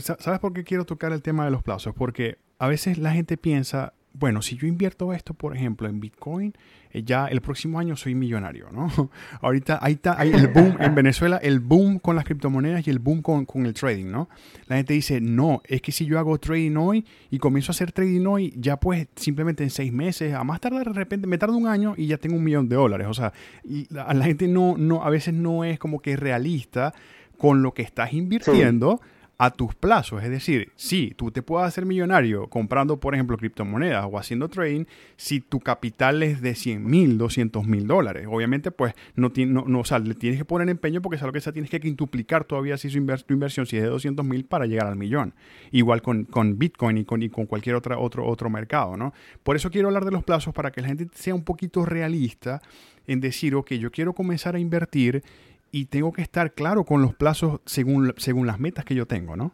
¿Sabes 0.00 0.38
por 0.38 0.52
qué 0.52 0.62
quiero 0.62 0.84
tocar 0.84 1.12
el 1.12 1.22
tema 1.22 1.44
de 1.44 1.50
los 1.50 1.62
plazos? 1.62 1.94
Porque 1.94 2.38
a 2.58 2.68
veces 2.68 2.98
la 2.98 3.12
gente 3.12 3.36
piensa, 3.36 3.94
bueno, 4.12 4.42
si 4.42 4.56
yo 4.56 4.66
invierto 4.66 5.12
esto, 5.12 5.34
por 5.34 5.56
ejemplo, 5.56 5.88
en 5.88 6.00
Bitcoin, 6.00 6.52
eh, 6.90 7.02
ya 7.04 7.26
el 7.26 7.40
próximo 7.40 7.78
año 7.78 7.96
soy 7.96 8.14
millonario, 8.14 8.68
¿no? 8.72 8.90
Ahorita 9.40 9.78
ahí 9.80 9.94
está 9.94 10.18
hay 10.18 10.32
el 10.32 10.48
boom 10.48 10.76
en 10.80 10.94
Venezuela, 10.94 11.36
el 11.36 11.60
boom 11.60 11.98
con 11.98 12.16
las 12.16 12.24
criptomonedas 12.24 12.86
y 12.86 12.90
el 12.90 12.98
boom 12.98 13.22
con, 13.22 13.46
con, 13.46 13.66
el 13.66 13.74
trading, 13.74 14.06
¿no? 14.06 14.28
La 14.66 14.76
gente 14.76 14.94
dice, 14.94 15.20
no, 15.20 15.62
es 15.64 15.80
que 15.80 15.92
si 15.92 16.06
yo 16.06 16.18
hago 16.18 16.38
trading 16.38 16.76
hoy 16.76 17.04
y 17.30 17.38
comienzo 17.38 17.70
a 17.70 17.74
hacer 17.74 17.92
trading 17.92 18.26
hoy, 18.26 18.52
ya 18.56 18.78
pues 18.78 19.06
simplemente 19.14 19.62
en 19.62 19.70
seis 19.70 19.92
meses, 19.92 20.34
a 20.34 20.42
más 20.42 20.60
tardar 20.60 20.86
de 20.86 20.92
repente, 20.92 21.26
me 21.26 21.38
tarda 21.38 21.54
un 21.54 21.68
año 21.68 21.94
y 21.96 22.06
ya 22.06 22.18
tengo 22.18 22.36
un 22.36 22.44
millón 22.44 22.68
de 22.68 22.76
dólares. 22.76 23.06
O 23.08 23.14
sea, 23.14 23.32
y 23.64 23.86
la, 23.94 24.12
la 24.12 24.24
gente 24.24 24.48
no, 24.48 24.76
no, 24.76 25.04
a 25.04 25.10
veces 25.10 25.34
no 25.34 25.64
es 25.64 25.78
como 25.78 26.00
que 26.00 26.16
realista 26.16 26.92
con 27.38 27.62
lo 27.62 27.72
que 27.72 27.82
estás 27.82 28.12
invirtiendo 28.12 29.00
a 29.40 29.50
tus 29.50 29.74
plazos. 29.74 30.22
Es 30.22 30.28
decir, 30.28 30.70
si 30.76 31.14
tú 31.16 31.30
te 31.30 31.40
puedes 31.40 31.66
hacer 31.66 31.86
millonario 31.86 32.46
comprando, 32.48 33.00
por 33.00 33.14
ejemplo, 33.14 33.38
criptomonedas 33.38 34.04
o 34.06 34.18
haciendo 34.18 34.50
trading, 34.50 34.84
si 35.16 35.40
tu 35.40 35.60
capital 35.60 36.22
es 36.22 36.42
de 36.42 36.54
100 36.54 36.84
mil, 36.84 37.16
200 37.16 37.66
mil 37.66 37.86
dólares. 37.86 38.26
Obviamente, 38.30 38.70
pues 38.70 38.92
no, 39.14 39.32
no, 39.34 39.64
no 39.66 39.80
o 39.80 39.98
le 39.98 40.14
tienes 40.14 40.38
que 40.38 40.44
poner 40.44 40.68
empeño 40.68 41.00
porque 41.00 41.16
es 41.16 41.22
algo 41.22 41.32
que 41.32 41.40
sea, 41.40 41.54
tienes 41.54 41.70
que 41.70 41.80
quintuplicar 41.80 42.44
todavía 42.44 42.76
si 42.76 42.90
su 42.90 42.98
tu 42.98 43.32
inversión, 43.32 43.64
si 43.64 43.78
es 43.78 43.82
de 43.82 43.88
200 43.88 44.26
mil, 44.26 44.44
para 44.44 44.66
llegar 44.66 44.86
al 44.86 44.96
millón. 44.96 45.32
Igual 45.70 46.02
con, 46.02 46.24
con 46.24 46.58
Bitcoin 46.58 46.98
y 46.98 47.06
con, 47.06 47.22
y 47.22 47.30
con 47.30 47.46
cualquier 47.46 47.76
otro, 47.76 47.98
otro 47.98 48.50
mercado, 48.50 48.98
¿no? 48.98 49.14
Por 49.42 49.56
eso 49.56 49.70
quiero 49.70 49.88
hablar 49.88 50.04
de 50.04 50.10
los 50.10 50.22
plazos 50.22 50.52
para 50.52 50.70
que 50.70 50.82
la 50.82 50.88
gente 50.88 51.08
sea 51.14 51.34
un 51.34 51.44
poquito 51.44 51.86
realista 51.86 52.60
en 53.06 53.20
decir, 53.20 53.54
ok, 53.54 53.72
yo 53.72 53.90
quiero 53.90 54.12
comenzar 54.12 54.54
a 54.54 54.58
invertir 54.58 55.24
y 55.72 55.86
tengo 55.86 56.12
que 56.12 56.22
estar 56.22 56.52
claro 56.54 56.84
con 56.84 57.02
los 57.02 57.14
plazos 57.14 57.60
según, 57.64 58.14
según 58.16 58.46
las 58.46 58.58
metas 58.58 58.84
que 58.84 58.94
yo 58.94 59.06
tengo, 59.06 59.36
¿no? 59.36 59.52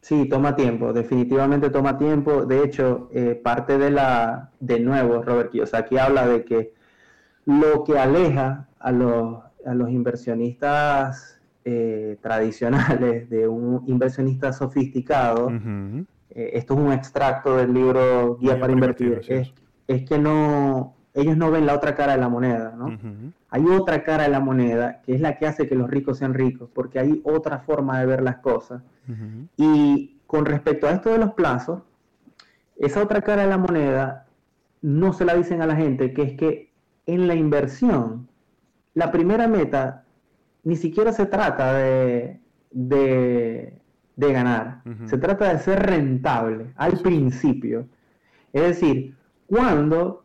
Sí, 0.00 0.28
toma 0.28 0.54
tiempo, 0.54 0.92
definitivamente 0.92 1.70
toma 1.70 1.96
tiempo. 1.96 2.44
De 2.44 2.62
hecho, 2.62 3.08
eh, 3.14 3.40
parte 3.42 3.78
de 3.78 3.90
la, 3.90 4.50
de 4.60 4.78
nuevo, 4.78 5.22
Robert 5.22 5.50
aquí 5.72 5.96
habla 5.96 6.26
de 6.26 6.44
que 6.44 6.74
lo 7.46 7.84
que 7.84 7.98
aleja 7.98 8.68
a 8.78 8.92
los, 8.92 9.42
a 9.64 9.74
los 9.74 9.88
inversionistas 9.88 11.40
eh, 11.64 12.18
tradicionales 12.20 13.30
de 13.30 13.48
un 13.48 13.82
inversionista 13.86 14.52
sofisticado, 14.52 15.50
eh, 15.50 16.50
esto 16.52 16.74
es 16.74 16.80
un 16.80 16.92
extracto 16.92 17.56
del 17.56 17.72
libro 17.72 18.36
Guía, 18.36 18.60
para, 18.60 18.74
invertir, 18.74 19.22
es, 19.26 19.54
es, 19.88 20.02
que 20.04 20.18
no, 20.18 20.94
ellos 21.14 21.36
no 21.36 21.50
ven 21.50 21.64
la 21.64 21.74
otra 21.74 21.94
cara 21.94 22.14
de 22.14 22.18
la 22.18 22.28
moneda, 22.28 22.74
¿no? 22.76 22.98
Hay 23.48 23.64
otra 23.66 24.02
cara 24.02 24.24
de 24.24 24.30
la 24.30 24.40
moneda 24.40 25.00
que 25.02 25.14
es 25.14 25.20
la 25.20 25.38
que 25.38 25.46
hace 25.46 25.68
que 25.68 25.76
los 25.76 25.88
ricos 25.88 26.18
sean 26.18 26.34
ricos, 26.34 26.68
porque 26.74 26.98
hay 26.98 27.22
otra 27.24 27.60
forma 27.60 28.00
de 28.00 28.06
ver 28.06 28.22
las 28.22 28.38
cosas. 28.38 28.82
Y 29.56 30.18
con 30.26 30.44
respecto 30.44 30.88
a 30.88 30.90
esto 30.90 31.10
de 31.10 31.18
los 31.18 31.34
plazos, 31.34 31.82
esa 32.76 33.00
otra 33.00 33.22
cara 33.22 33.42
de 33.42 33.48
la 33.48 33.58
moneda 33.58 34.26
no 34.82 35.12
se 35.12 35.24
la 35.24 35.34
dicen 35.34 35.62
a 35.62 35.66
la 35.66 35.76
gente, 35.76 36.12
que 36.12 36.22
es 36.22 36.32
que 36.36 36.72
en 37.06 37.28
la 37.28 37.34
inversión, 37.34 38.28
la 38.94 39.12
primera 39.12 39.46
meta 39.46 40.04
ni 40.64 40.74
siquiera 40.74 41.12
se 41.12 41.26
trata 41.26 41.74
de, 41.74 42.40
de, 42.72 43.72
ganar, 44.16 44.82
se 45.04 45.18
trata 45.18 45.52
de 45.52 45.60
ser 45.60 45.80
rentable 45.86 46.72
al 46.74 46.98
principio. 46.98 47.86
Es 48.52 48.62
decir, 48.62 49.14
cuando 49.46 50.23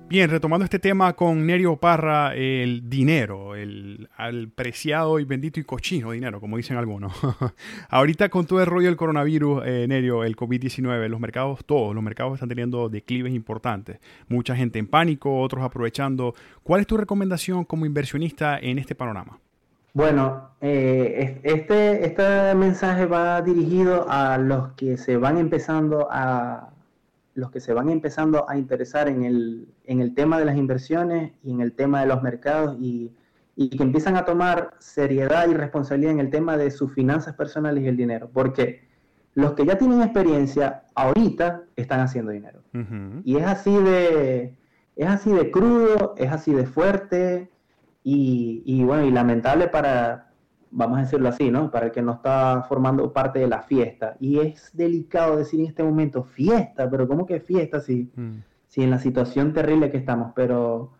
Bien, 0.08 0.30
retomando 0.30 0.62
este 0.62 0.78
tema 0.78 1.14
con 1.14 1.44
Nerio 1.46 1.78
Parra, 1.78 2.32
el 2.36 2.88
dinero, 2.88 3.56
el, 3.56 4.08
preciado 4.54 5.18
y 5.18 5.24
bendito 5.24 5.58
y 5.58 5.64
cochino 5.64 6.12
dinero, 6.12 6.40
como 6.40 6.56
dicen 6.56 6.76
algunos. 6.76 7.12
Ahorita 7.90 8.28
con 8.28 8.46
todo 8.46 8.60
el 8.60 8.66
rollo 8.66 8.86
del 8.86 8.96
coronavirus, 8.96 9.64
eh, 9.66 9.86
Nerio, 9.88 10.22
el 10.22 10.36
COVID-19, 10.36 11.08
los 11.08 11.18
mercados, 11.18 11.64
todos 11.66 11.92
los 11.92 12.04
mercados 12.04 12.34
están 12.34 12.48
teniendo 12.48 12.88
declives 12.88 13.34
importantes. 13.34 13.98
Mucha 14.28 14.54
gente 14.54 14.78
en 14.78 14.86
pánico, 14.86 15.40
otros 15.40 15.64
aprovechando. 15.64 16.36
¿Cuál 16.62 16.82
es 16.82 16.86
tu 16.86 16.96
recomendación 16.96 17.64
como 17.64 17.84
inversionista 17.84 18.60
en 18.60 18.78
este 18.78 18.94
panorama? 18.94 19.40
Bueno, 19.96 20.50
eh, 20.60 21.40
este, 21.42 22.04
este 22.04 22.54
mensaje 22.54 23.06
va 23.06 23.40
dirigido 23.40 24.04
a 24.10 24.36
los 24.36 24.74
que 24.74 24.98
se 24.98 25.16
van 25.16 25.38
empezando 25.38 26.08
a 26.10 26.68
los 27.32 27.50
que 27.50 27.60
se 27.60 27.72
van 27.72 27.88
empezando 27.88 28.44
a 28.46 28.58
interesar 28.58 29.08
en 29.08 29.24
el, 29.24 29.68
en 29.84 30.00
el 30.00 30.14
tema 30.14 30.38
de 30.38 30.44
las 30.44 30.58
inversiones 30.58 31.32
y 31.42 31.50
en 31.50 31.62
el 31.62 31.72
tema 31.72 32.02
de 32.02 32.08
los 32.08 32.22
mercados 32.22 32.76
y, 32.78 33.14
y 33.54 33.70
que 33.70 33.82
empiezan 33.82 34.16
a 34.16 34.26
tomar 34.26 34.74
seriedad 34.80 35.48
y 35.48 35.54
responsabilidad 35.54 36.12
en 36.12 36.20
el 36.20 36.28
tema 36.28 36.58
de 36.58 36.70
sus 36.70 36.92
finanzas 36.92 37.34
personales 37.34 37.82
y 37.82 37.88
el 37.88 37.96
dinero. 37.96 38.28
Porque 38.30 38.86
los 39.32 39.54
que 39.54 39.64
ya 39.64 39.78
tienen 39.78 40.02
experiencia 40.02 40.82
ahorita 40.94 41.62
están 41.74 42.00
haciendo 42.00 42.32
dinero. 42.32 42.60
Y 43.24 43.38
es 43.38 43.46
así 43.46 43.74
de 43.74 44.58
es 44.94 45.08
así 45.08 45.32
de 45.32 45.50
crudo, 45.50 46.14
es 46.18 46.30
así 46.30 46.52
de 46.52 46.66
fuerte 46.66 47.50
y, 48.08 48.62
y, 48.64 48.84
bueno, 48.84 49.04
y 49.04 49.10
lamentable 49.10 49.66
para, 49.66 50.30
vamos 50.70 50.98
a 50.98 51.00
decirlo 51.00 51.28
así, 51.28 51.50
¿no? 51.50 51.72
Para 51.72 51.86
el 51.86 51.92
que 51.92 52.02
no 52.02 52.12
está 52.12 52.64
formando 52.68 53.12
parte 53.12 53.40
de 53.40 53.48
la 53.48 53.62
fiesta. 53.62 54.16
Y 54.20 54.38
es 54.38 54.70
delicado 54.72 55.36
decir 55.36 55.58
en 55.58 55.66
este 55.66 55.82
momento 55.82 56.22
fiesta, 56.22 56.88
pero 56.88 57.08
¿cómo 57.08 57.26
que 57.26 57.40
fiesta 57.40 57.80
si, 57.80 58.12
mm. 58.14 58.44
si 58.68 58.84
en 58.84 58.90
la 58.90 59.00
situación 59.00 59.52
terrible 59.52 59.90
que 59.90 59.96
estamos? 59.96 60.30
Pero, 60.36 60.92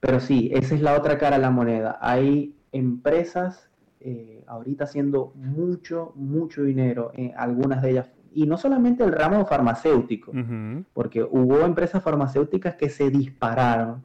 pero 0.00 0.20
sí, 0.20 0.48
esa 0.54 0.74
es 0.74 0.80
la 0.80 0.96
otra 0.96 1.18
cara 1.18 1.36
de 1.36 1.42
la 1.42 1.50
moneda. 1.50 1.98
Hay 2.00 2.56
empresas 2.72 3.68
eh, 4.00 4.42
ahorita 4.46 4.84
haciendo 4.84 5.34
mucho, 5.34 6.14
mucho 6.14 6.62
dinero, 6.62 7.10
en 7.12 7.34
algunas 7.36 7.82
de 7.82 7.90
ellas 7.90 8.10
y 8.32 8.46
no 8.46 8.56
solamente 8.56 9.04
el 9.04 9.12
ramo 9.12 9.44
farmacéutico, 9.44 10.32
porque 10.94 11.22
hubo 11.22 11.60
empresas 11.60 12.02
farmacéuticas 12.02 12.76
que 12.76 12.88
se 12.88 13.10
dispararon, 13.10 14.02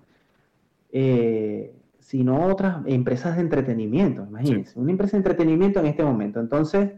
eh, 0.91 1.76
sino 2.04 2.47
otras 2.47 2.86
empresas 2.86 3.36
de 3.36 3.41
entretenimiento, 3.41 4.26
imagínense, 4.28 4.78
una 4.78 4.91
empresa 4.91 5.14
de 5.14 5.20
entretenimiento 5.20 5.80
en 5.80 5.86
este 5.86 6.04
momento. 6.04 6.39
Entonces, 6.39 6.91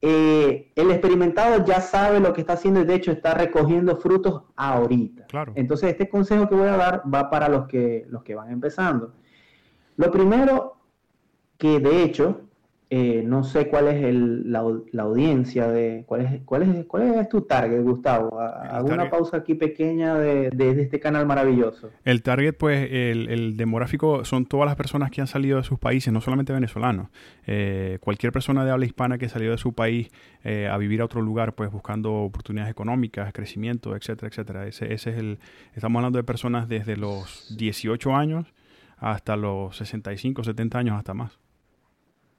eh, 0.00 0.72
el 0.74 0.90
experimentado 0.90 1.64
ya 1.64 1.80
sabe 1.80 2.18
lo 2.18 2.32
que 2.32 2.40
está 2.40 2.54
haciendo 2.54 2.80
y 2.80 2.84
de 2.84 2.94
hecho 2.94 3.12
está 3.12 3.34
recogiendo 3.34 3.96
frutos 3.96 4.42
ahorita. 4.56 5.26
Entonces, 5.54 5.90
este 5.90 6.08
consejo 6.08 6.48
que 6.48 6.54
voy 6.54 6.68
a 6.68 6.76
dar 6.76 7.02
va 7.12 7.30
para 7.30 7.48
los 7.48 7.68
que, 7.68 8.06
los 8.08 8.22
que 8.22 8.34
van 8.34 8.50
empezando. 8.50 9.12
Lo 9.96 10.10
primero, 10.10 10.76
que 11.58 11.78
de 11.78 12.02
hecho 12.02 12.40
eh, 12.94 13.22
no 13.24 13.42
sé 13.42 13.68
cuál 13.68 13.88
es 13.88 14.04
el, 14.04 14.52
la, 14.52 14.58
audiencia 14.58 15.66
de 15.66 16.04
cuál 16.06 16.26
es 16.26 16.42
cuál 16.44 16.60
es 16.60 16.84
cuál 16.84 17.14
es 17.14 17.26
tu 17.30 17.40
target, 17.40 17.80
Gustavo. 17.80 18.38
Hago 18.38 18.88
una 18.88 19.08
pausa 19.08 19.38
aquí 19.38 19.54
pequeña 19.54 20.18
de, 20.18 20.50
este 20.78 21.00
canal 21.00 21.24
maravilloso. 21.24 21.88
El 22.04 22.22
target, 22.22 22.52
pues, 22.52 22.86
el, 22.92 23.56
demográfico 23.56 24.26
son 24.26 24.44
todas 24.44 24.66
las 24.66 24.76
personas 24.76 25.10
que 25.10 25.22
han 25.22 25.26
salido 25.26 25.56
de 25.56 25.64
sus 25.64 25.78
países, 25.78 26.12
no 26.12 26.20
solamente 26.20 26.52
venezolanos. 26.52 27.08
Eh, 27.46 27.96
cualquier 28.02 28.30
persona 28.30 28.62
de 28.62 28.72
habla 28.72 28.84
hispana 28.84 29.16
que 29.16 29.30
salió 29.30 29.52
de 29.52 29.56
su 29.56 29.72
país 29.72 30.10
eh, 30.44 30.68
a 30.70 30.76
vivir 30.76 31.00
a 31.00 31.06
otro 31.06 31.22
lugar, 31.22 31.54
pues, 31.54 31.72
buscando 31.72 32.12
oportunidades 32.12 32.70
económicas, 32.70 33.32
crecimiento, 33.32 33.96
etcétera, 33.96 34.28
etcétera. 34.28 34.66
Ese, 34.66 34.92
ese 34.92 35.12
es 35.12 35.16
el. 35.16 35.38
Estamos 35.74 36.00
hablando 36.00 36.18
de 36.18 36.24
personas 36.24 36.68
desde 36.68 36.98
los 36.98 37.56
18 37.56 38.14
años 38.14 38.52
hasta 38.98 39.36
los 39.36 39.78
65, 39.78 40.44
70 40.44 40.78
años, 40.78 40.98
hasta 40.98 41.14
más. 41.14 41.41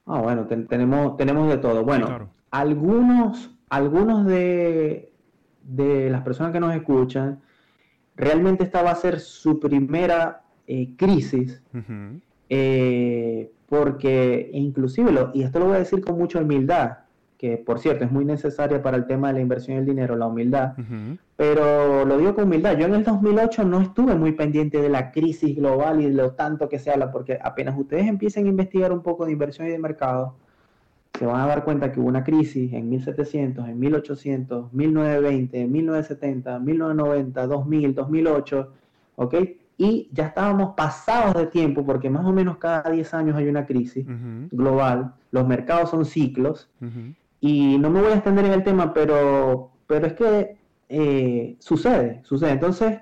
Ah, 0.05 0.21
bueno, 0.21 0.45
tenemos, 0.45 1.15
tenemos 1.17 1.49
de 1.49 1.57
todo. 1.57 1.83
Bueno, 1.83 2.29
algunos, 2.51 3.55
algunos 3.69 4.25
de, 4.25 5.11
de, 5.63 6.09
las 6.09 6.21
personas 6.21 6.51
que 6.51 6.59
nos 6.59 6.75
escuchan, 6.75 7.41
realmente 8.15 8.63
esta 8.63 8.83
va 8.83 8.91
a 8.91 8.95
ser 8.95 9.19
su 9.19 9.59
primera 9.59 10.43
eh, 10.67 10.93
crisis, 10.97 11.61
eh, 12.49 13.51
porque 13.67 14.49
inclusive, 14.53 15.11
lo, 15.11 15.31
y 15.33 15.43
esto 15.43 15.59
lo 15.59 15.65
voy 15.65 15.75
a 15.75 15.79
decir 15.79 16.03
con 16.03 16.17
mucha 16.17 16.39
humildad, 16.39 16.97
que 17.43 17.57
por 17.57 17.79
cierto 17.79 18.05
es 18.05 18.11
muy 18.13 18.23
necesaria 18.23 18.81
para 18.81 18.95
el 18.95 19.05
tema 19.05 19.27
de 19.27 19.33
la 19.33 19.41
inversión 19.41 19.75
del 19.75 19.85
dinero, 19.85 20.15
la 20.15 20.27
humildad, 20.27 20.75
pero 21.35 22.05
lo 22.05 22.17
digo 22.17 22.35
con 22.35 22.45
humildad, 22.45 22.77
yo 22.77 22.85
en 22.85 22.93
el 22.93 23.03
2008 23.03 23.65
no 23.65 23.81
estuve 23.81 24.15
muy 24.15 24.31
pendiente 24.31 24.81
de 24.81 24.87
la 24.87 25.11
crisis 25.11 25.53
global 25.53 25.99
y 25.99 26.05
de 26.05 26.13
lo 26.13 26.31
tanto 26.31 26.69
que 26.69 26.79
se 26.79 26.89
habla, 26.89 27.11
porque 27.11 27.37
apenas 27.43 27.77
ustedes 27.77 28.07
empiecen 28.07 28.45
a 28.45 28.49
investigar 28.49 28.93
un 28.93 29.01
poco 29.01 29.25
de 29.25 29.33
inversión 29.33 29.67
y 29.67 29.71
de 29.71 29.77
mercado, 29.77 30.35
se 31.19 31.25
van 31.25 31.41
a 31.41 31.47
dar 31.47 31.65
cuenta 31.65 31.91
que 31.91 31.99
hubo 31.99 32.07
una 32.07 32.23
crisis 32.23 32.71
en 32.71 32.89
1700, 32.89 33.67
en 33.67 33.77
1800, 33.77 34.71
1920, 34.71 35.67
1970, 35.67 36.59
1990, 36.59 37.47
2000, 37.47 37.93
2008, 37.93 38.71
¿ok? 39.17 39.35
Y 39.77 40.07
ya 40.13 40.27
estábamos 40.27 40.75
pasados 40.77 41.33
de 41.33 41.47
tiempo 41.47 41.85
porque 41.85 42.09
más 42.09 42.25
o 42.25 42.31
menos 42.31 42.55
cada 42.55 42.89
10 42.89 43.13
años 43.15 43.35
hay 43.35 43.49
una 43.49 43.65
crisis 43.65 44.05
global, 44.49 45.13
los 45.31 45.45
mercados 45.45 45.89
son 45.89 46.05
ciclos. 46.05 46.69
Y 47.45 47.77
no 47.77 47.89
me 47.89 47.99
voy 47.99 48.11
a 48.13 48.15
extender 48.15 48.45
en 48.45 48.53
el 48.53 48.63
tema, 48.63 48.93
pero, 48.93 49.71
pero 49.85 50.07
es 50.07 50.13
que 50.13 50.55
eh, 50.87 51.57
sucede, 51.59 52.21
sucede. 52.23 52.51
Entonces, 52.51 52.99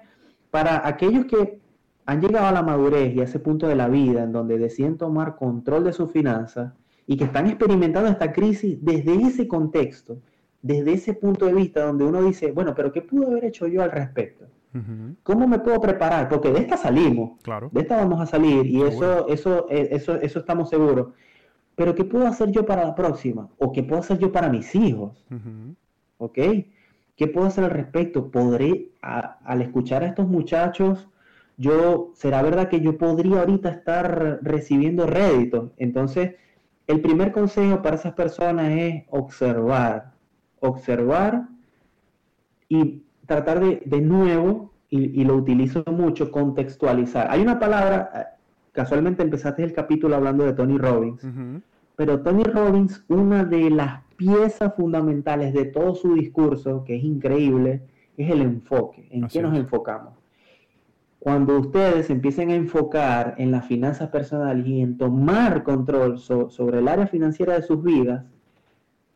para 0.49 0.87
aquellos 0.87 1.25
que 1.25 1.59
han 2.07 2.21
llegado 2.21 2.47
a 2.47 2.51
la 2.51 2.63
madurez 2.63 3.13
y 3.13 3.21
a 3.21 3.25
ese 3.25 3.37
punto 3.37 3.67
de 3.67 3.75
la 3.75 3.87
vida 3.87 4.23
en 4.23 4.31
donde 4.31 4.57
deciden 4.57 4.97
tomar 4.97 5.35
control 5.35 5.83
de 5.83 5.93
sus 5.93 6.11
finanzas 6.11 6.73
y 7.05 7.17
que 7.17 7.25
están 7.25 7.45
experimentando 7.45 8.09
esta 8.09 8.33
crisis 8.33 8.83
desde 8.83 9.13
ese 9.13 9.47
contexto, 9.47 10.17
desde 10.63 10.93
ese 10.93 11.13
punto 11.13 11.45
de 11.45 11.53
vista 11.53 11.85
donde 11.85 12.05
uno 12.05 12.23
dice, 12.23 12.51
bueno, 12.51 12.73
pero 12.73 12.91
¿qué 12.91 13.03
pude 13.03 13.27
haber 13.27 13.45
hecho 13.45 13.67
yo 13.67 13.83
al 13.83 13.91
respecto? 13.91 14.47
¿Cómo 15.21 15.47
me 15.47 15.59
puedo 15.59 15.79
preparar? 15.79 16.29
Porque 16.29 16.51
de 16.51 16.61
esta 16.61 16.77
salimos, 16.77 17.39
claro. 17.43 17.69
de 17.71 17.81
esta 17.81 17.97
vamos 17.97 18.19
a 18.19 18.25
salir 18.25 18.65
y 18.65 18.81
eso, 18.81 19.27
eso, 19.27 19.67
eh, 19.69 19.89
eso, 19.91 20.15
eso 20.15 20.39
estamos 20.39 20.67
seguros. 20.69 21.09
Pero 21.76 21.95
¿qué 21.95 22.03
puedo 22.03 22.28
hacer 22.28 22.51
yo 22.51 22.65
para 22.65 22.84
la 22.84 22.95
próxima? 22.95 23.49
¿O 23.57 23.72
qué 23.72 23.84
puedo 23.84 24.01
hacer 24.01 24.19
yo 24.19 24.32
para 24.32 24.49
mis 24.49 24.76
hijos? 24.76 25.26
¿Ok? 26.17 26.38
¿Qué 27.15 27.28
puedo 27.28 27.47
hacer 27.47 27.63
al 27.63 27.72
respecto? 27.72 28.30
¿Podré, 28.32 28.91
al 29.01 29.61
escuchar 29.61 30.03
a 30.03 30.07
estos 30.07 30.28
muchachos, 30.28 31.07
yo, 31.57 32.11
será 32.15 32.41
verdad 32.41 32.69
que 32.69 32.82
yo 32.82 32.97
podría 32.97 33.39
ahorita 33.39 33.69
estar 33.69 34.39
recibiendo 34.41 35.05
réditos? 35.05 35.72
Entonces, 35.78 36.36
el 36.88 37.01
primer 37.01 37.32
consejo 37.32 37.82
para 37.82 37.95
esas 37.95 38.13
personas 38.13 38.72
es 38.72 39.03
observar, 39.09 40.11
observar 40.59 41.47
y 42.67 43.03
tratar 43.26 43.59
de, 43.59 43.82
de 43.86 44.01
nuevo, 44.01 44.72
y, 44.91 45.24
lo 45.24 45.36
utilizo 45.36 45.84
mucho, 45.88 46.32
contextualizar. 46.32 47.28
Hay 47.32 47.41
una 47.41 47.59
palabra, 47.59 48.36
casualmente 48.72 49.24
empezaste 49.24 49.63
el 49.63 49.74
capítulo 49.74 50.15
hablando 50.15 50.45
de 50.45 50.53
Tony 50.53 50.78
Robbins, 50.78 51.26
pero 51.95 52.22
Tony 52.22 52.43
Robbins, 52.43 53.03
una 53.09 53.43
de 53.43 53.69
las 53.69 54.01
piezas 54.15 54.74
fundamentales 54.76 55.53
de 55.53 55.65
todo 55.65 55.95
su 55.95 56.15
discurso, 56.15 56.84
que 56.84 56.95
es 56.95 57.03
increíble, 57.03 57.82
es 58.17 58.30
el 58.30 58.41
enfoque. 58.41 59.07
¿En 59.11 59.28
qué 59.28 59.41
nos 59.41 59.57
enfocamos? 59.57 60.13
Cuando 61.19 61.59
ustedes 61.59 62.09
empiecen 62.09 62.49
a 62.49 62.55
enfocar 62.55 63.36
en 63.38 63.51
las 63.51 63.65
finanzas 63.67 64.09
personales 64.09 64.65
y 64.65 64.82
en 64.82 64.97
tomar 64.97 65.63
control 65.63 66.17
sobre 66.17 66.80
el 66.80 66.88
área 66.88 67.07
financiera 67.07 67.53
de 67.53 67.61
sus 67.61 67.84
vidas, 67.84 68.24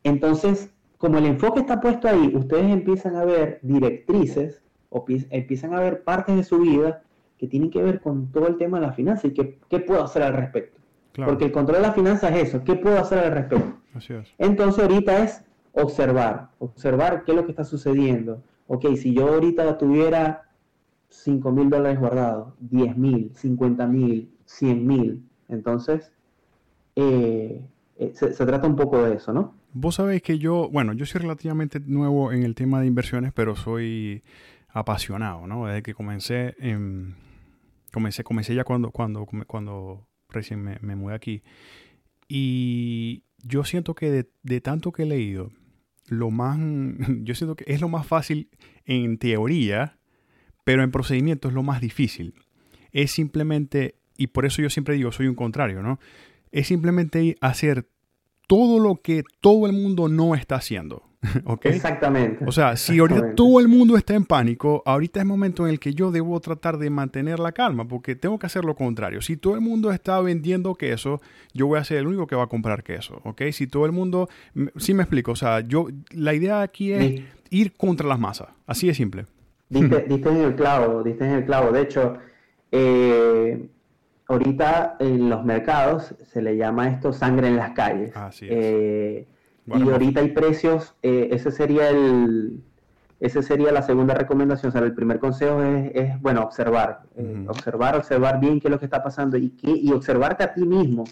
entonces, 0.03 0.71
como 0.99 1.17
el 1.17 1.25
enfoque 1.25 1.61
está 1.61 1.81
puesto 1.81 2.07
ahí, 2.07 2.31
ustedes 2.35 2.71
empiezan 2.71 3.15
a 3.15 3.25
ver 3.25 3.59
directrices 3.63 4.61
o 4.89 5.03
empiezan 5.07 5.73
a 5.73 5.79
ver 5.79 6.03
partes 6.03 6.35
de 6.35 6.43
su 6.43 6.59
vida 6.59 7.01
que 7.37 7.47
tienen 7.47 7.69
que 7.69 7.81
ver 7.81 8.01
con 8.01 8.31
todo 8.31 8.47
el 8.47 8.57
tema 8.57 8.79
de 8.79 8.87
la 8.87 8.93
finanza 8.93 9.27
y 9.27 9.33
qué, 9.33 9.59
qué 9.69 9.79
puedo 9.79 10.03
hacer 10.03 10.23
al 10.23 10.33
respecto. 10.33 10.79
Porque 11.23 11.45
el 11.45 11.51
control 11.51 11.77
de 11.77 11.87
la 11.87 11.93
finanza 11.93 12.29
es 12.29 12.49
eso, 12.49 12.63
¿qué 12.63 12.75
puedo 12.75 12.99
hacer 12.99 13.19
al 13.19 13.31
respecto? 13.31 13.79
Entonces 14.37 14.83
ahorita 14.83 15.23
es 15.23 15.43
observar, 15.71 16.49
observar 16.59 17.23
qué 17.23 17.31
es 17.31 17.37
lo 17.37 17.45
que 17.45 17.51
está 17.51 17.63
sucediendo. 17.63 18.43
Ok, 18.67 18.95
si 18.95 19.13
yo 19.13 19.27
ahorita 19.29 19.77
tuviera 19.77 20.49
5 21.09 21.51
mil 21.51 21.69
dólares 21.69 21.99
guardados, 21.99 22.53
10 22.59 22.97
mil, 22.97 23.31
50 23.35 23.87
mil, 23.87 24.29
100 24.45 24.87
mil, 24.87 25.23
entonces 25.47 26.11
eh, 26.95 27.61
eh, 27.97 28.11
se, 28.13 28.45
trata 28.45 28.67
un 28.67 28.75
poco 28.75 29.01
de 29.03 29.15
eso, 29.15 29.33
¿no? 29.33 29.53
Vos 29.73 29.95
sabéis 29.95 30.21
que 30.21 30.39
yo, 30.39 30.69
bueno, 30.69 30.93
yo 30.93 31.05
soy 31.05 31.21
relativamente 31.21 31.79
nuevo 31.79 32.31
en 32.31 32.43
el 32.43 32.55
tema 32.55 32.79
de 32.79 32.87
inversiones, 32.87 33.33
pero 33.33 33.55
soy 33.55 34.23
apasionado, 34.69 35.47
¿no? 35.47 35.67
Desde 35.67 35.83
que 35.83 35.93
comencé, 35.93 36.55
en, 36.59 37.15
comencé, 37.95 38.25
comencé 38.25 38.53
ya 38.53 38.65
cuando, 38.65 38.91
cuando, 38.91 39.25
cuando 39.47 40.05
recién 40.29 40.61
me, 40.61 40.77
me 40.81 40.97
mudé 40.97 41.15
aquí. 41.15 41.43
Y 42.27 43.23
yo 43.41 43.63
siento 43.63 43.95
que 43.95 44.27
de, 44.43 44.61
tanto 44.61 44.91
que 44.91 45.03
he 45.03 45.05
leído, 45.05 45.49
lo 46.07 46.29
más, 46.29 46.59
yo 47.23 47.35
siento 47.35 47.55
que 47.55 47.63
es 47.67 47.79
lo 47.79 47.87
más 47.87 48.05
fácil 48.05 48.49
en 48.83 49.17
teoría, 49.17 49.97
pero 50.65 50.83
en 50.83 50.91
procedimiento 50.91 51.47
es 51.47 51.53
lo 51.53 51.63
más 51.63 51.79
difícil. 51.79 52.33
Es 52.91 53.11
simplemente, 53.11 53.95
y 54.17 54.27
por 54.27 54.45
eso 54.45 54.61
yo 54.61 54.69
siempre 54.69 54.95
digo, 54.95 55.13
soy 55.13 55.27
un 55.27 55.35
contrario, 55.35 55.81
¿no? 55.81 55.97
Es 56.51 56.67
simplemente 56.67 57.37
hacer 57.39 57.87
todo 58.47 58.79
lo 58.79 58.97
que 58.97 59.23
todo 59.39 59.67
el 59.67 59.73
mundo 59.73 60.09
no 60.09 60.35
está 60.35 60.55
haciendo. 60.55 61.03
Exactamente. 61.63 62.45
O 62.45 62.51
sea, 62.51 62.75
si 62.75 62.99
ahorita 62.99 63.35
todo 63.35 63.59
el 63.59 63.67
mundo 63.67 63.97
está 63.97 64.15
en 64.15 64.25
pánico, 64.25 64.83
ahorita 64.85 65.19
es 65.19 65.25
momento 65.25 65.65
en 65.65 65.71
el 65.71 65.79
que 65.79 65.93
yo 65.93 66.11
debo 66.11 66.39
tratar 66.39 66.77
de 66.77 66.89
mantener 66.89 67.39
la 67.39 67.51
calma, 67.51 67.87
porque 67.87 68.15
tengo 68.15 68.39
que 68.39 68.45
hacer 68.45 68.65
lo 68.65 68.75
contrario. 68.75 69.21
Si 69.21 69.37
todo 69.37 69.55
el 69.55 69.61
mundo 69.61 69.91
está 69.91 70.19
vendiendo 70.21 70.75
queso, 70.75 71.21
yo 71.53 71.67
voy 71.67 71.79
a 71.79 71.83
ser 71.83 71.97
el 71.97 72.07
único 72.07 72.27
que 72.27 72.35
va 72.35 72.43
a 72.43 72.47
comprar 72.47 72.83
queso, 72.83 73.21
¿ok? 73.23 73.43
Si 73.51 73.67
todo 73.67 73.85
el 73.85 73.91
mundo, 73.91 74.29
sí 74.77 74.93
me 74.93 75.03
explico, 75.03 75.31
o 75.31 75.35
sea, 75.35 75.61
yo, 75.61 75.87
la 76.11 76.33
idea 76.33 76.61
aquí 76.61 76.91
es 76.93 77.21
ir 77.49 77.73
contra 77.73 78.07
las 78.07 78.19
masas, 78.19 78.49
así 78.67 78.87
de 78.87 78.93
simple. 78.93 79.25
Diste, 79.69 80.05
en 80.07 80.37
el 80.37 80.55
clavo, 80.55 81.01
diste 81.01 81.25
en 81.25 81.31
el 81.31 81.45
clavo. 81.45 81.71
De 81.71 81.81
hecho, 81.81 82.17
eh, 82.71 83.67
ahorita 84.27 84.97
en 84.99 85.29
los 85.29 85.43
mercados 85.43 86.13
se 86.23 86.41
le 86.41 86.55
llama 86.55 86.89
esto 86.89 87.11
sangre 87.11 87.47
en 87.47 87.55
las 87.57 87.71
calles. 87.71 88.13
Eh, 88.41 89.25
y 89.67 89.89
ahorita 89.89 90.19
hay 90.19 90.29
precios, 90.29 90.95
eh, 91.01 91.29
ese 91.31 91.51
sería 91.51 91.89
el, 91.89 92.63
esa 93.19 93.41
sería 93.41 93.71
la 93.71 93.81
segunda 93.81 94.13
recomendación. 94.13 94.69
O 94.69 94.71
sea, 94.71 94.81
el 94.81 94.93
primer 94.93 95.19
consejo 95.19 95.61
es, 95.63 96.21
bueno, 96.21 96.43
observar. 96.43 97.03
Eh, 97.15 97.45
observar, 97.47 97.95
observar 97.95 98.39
bien 98.39 98.59
qué 98.59 98.67
es 98.67 98.71
lo 98.71 98.79
que 98.79 98.85
está 98.85 99.01
pasando 99.01 99.37
y, 99.37 99.49
qué, 99.49 99.71
y 99.71 99.91
observarte 99.91 100.43
a 100.43 100.53
ti 100.53 100.65
mismo. 100.65 101.05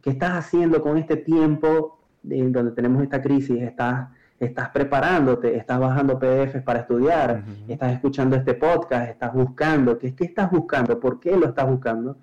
¿Qué 0.00 0.10
estás 0.10 0.32
haciendo 0.32 0.80
con 0.80 0.96
este 0.96 1.16
tiempo 1.16 1.98
en 2.28 2.52
donde 2.52 2.72
tenemos 2.72 3.02
esta 3.02 3.20
crisis? 3.20 3.60
¿Estás, 3.60 4.08
estás 4.38 4.70
preparándote? 4.70 5.56
¿Estás 5.56 5.80
bajando 5.80 6.18
PDFs 6.18 6.62
para 6.62 6.80
estudiar? 6.80 7.42
¿Estás 7.66 7.92
escuchando 7.92 8.36
este 8.36 8.54
podcast? 8.54 9.10
¿Estás 9.10 9.34
buscando? 9.34 9.98
¿Qué, 9.98 10.14
qué 10.14 10.24
estás 10.24 10.50
buscando? 10.50 11.00
¿Por 11.00 11.18
qué 11.18 11.36
lo 11.36 11.46
estás 11.46 11.68
buscando? 11.68 12.16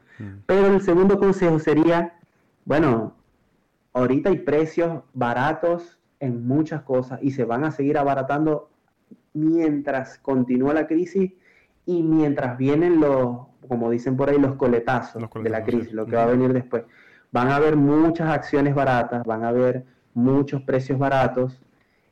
Pero 0.46 0.68
el 0.68 0.82
segundo 0.82 1.20
consejo 1.20 1.60
sería, 1.60 2.14
bueno, 2.64 3.14
ahorita 3.94 4.30
hay 4.30 4.40
precios 4.40 5.04
baratos 5.14 6.00
en 6.20 6.46
muchas 6.46 6.82
cosas 6.84 7.20
y 7.22 7.32
se 7.32 7.46
van 7.46 7.64
a 7.64 7.72
seguir 7.72 7.98
abaratando 7.98 8.70
mientras 9.34 10.18
continúa 10.20 10.74
la 10.74 10.88
crisis 10.88 11.34
y 11.86 12.02
mientras 12.02 12.58
vienen 12.58 13.00
los, 13.00 13.48
como 13.68 13.90
dicen 13.90 14.16
por 14.16 14.30
ahí, 14.30 14.40
los 14.40 14.56
coletazos, 14.56 15.24
de 15.42 15.50
la 15.50 15.64
crisis, 15.64 15.94
lo 15.94 16.06
que 16.06 16.16
va 16.16 16.24
a 16.24 16.28
venir 16.28 16.54
después. 16.54 16.84
Van 17.32 17.50
a 17.50 17.56
haber 17.56 17.76
muchas 17.76 18.30
acciones 18.30 18.76
baratas, 18.76 19.26
van 19.26 19.44
a 19.44 19.50
haber 19.50 19.86
muchos 20.14 20.62
precios 20.62 20.98
baratos. 21.00 21.62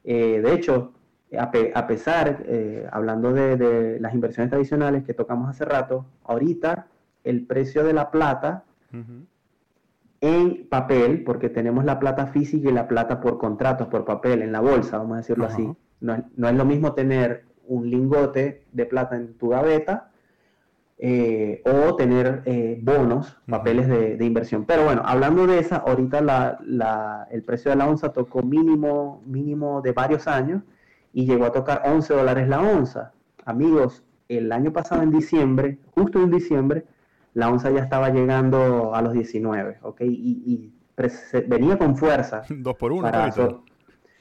Eh, 0.03 0.41
de 0.43 0.53
hecho, 0.53 0.93
a, 1.37 1.87
pesar, 1.87 2.43
eh, 2.45 2.87
hablando 2.91 3.31
de, 3.31 3.99
las 3.99 4.13
inversiones 4.13 4.49
tradicionales 4.49 5.03
que 5.03 5.13
tocamos 5.13 5.49
hace 5.49 5.63
rato, 5.63 6.05
ahorita 6.25 6.87
el 7.23 7.45
precio 7.45 7.83
de 7.83 7.93
la 7.93 8.11
plata 8.11 8.65
en 10.21 10.67
papel, 10.69 11.23
porque 11.23 11.49
tenemos 11.49 11.83
la 11.83 11.99
plata 11.99 12.27
física 12.27 12.69
y 12.69 12.71
la 12.71 12.87
plata 12.87 13.19
por 13.19 13.39
contratos, 13.39 13.87
por 13.87 14.05
papel, 14.05 14.43
en 14.43 14.51
la 14.51 14.61
bolsa, 14.61 14.99
vamos 14.99 15.15
a 15.15 15.17
decirlo 15.17 15.45
así. 15.45 15.67
No, 15.99 16.15
es 16.15 16.55
lo 16.55 16.65
mismo 16.65 16.93
tener 16.93 17.45
un 17.67 17.89
lingote 17.89 18.63
de 18.71 18.85
plata 18.85 19.15
en 19.15 19.33
tu 19.33 19.49
gaveta 19.49 20.11
eh, 20.99 21.63
o 21.65 21.95
tener 21.95 22.43
eh, 22.45 22.79
bonos, 22.81 23.37
papeles 23.49 23.87
de, 23.87 24.23
inversión. 24.23 24.65
Pero 24.65 24.85
bueno, 24.85 25.01
hablando 25.03 25.47
de 25.47 25.57
esa, 25.57 25.77
ahorita 25.77 26.21
la, 26.21 27.27
el 27.31 27.43
precio 27.43 27.71
de 27.71 27.77
la 27.77 27.87
onza 27.87 28.13
tocó 28.13 28.43
mínimo, 28.43 29.23
mínimo 29.25 29.81
de 29.81 29.91
varios 29.91 30.27
años 30.27 30.61
y 31.13 31.25
llegó 31.25 31.45
a 31.45 31.51
tocar 31.51 31.81
11 31.85 32.13
dólares 32.13 32.47
la 32.47 32.61
onza. 32.61 33.13
Amigos, 33.45 34.03
el 34.29 34.51
año 34.51 34.71
pasado 34.71 35.01
en 35.01 35.11
diciembre, 35.11 35.79
justo 35.95 36.21
en 36.21 36.29
diciembre, 36.29 36.85
la 37.33 37.49
onza 37.49 37.69
ya 37.69 37.79
estaba 37.79 38.09
llegando 38.09 38.93
a 38.93 39.01
los 39.01 39.13
19, 39.13 39.79
¿ok? 39.81 40.01
Y, 40.01 40.73
venía 41.47 41.77
con 41.77 41.95
fuerza. 41.95 42.43
Dos 42.49 42.75
por 42.75 42.91
uno. 42.91 43.09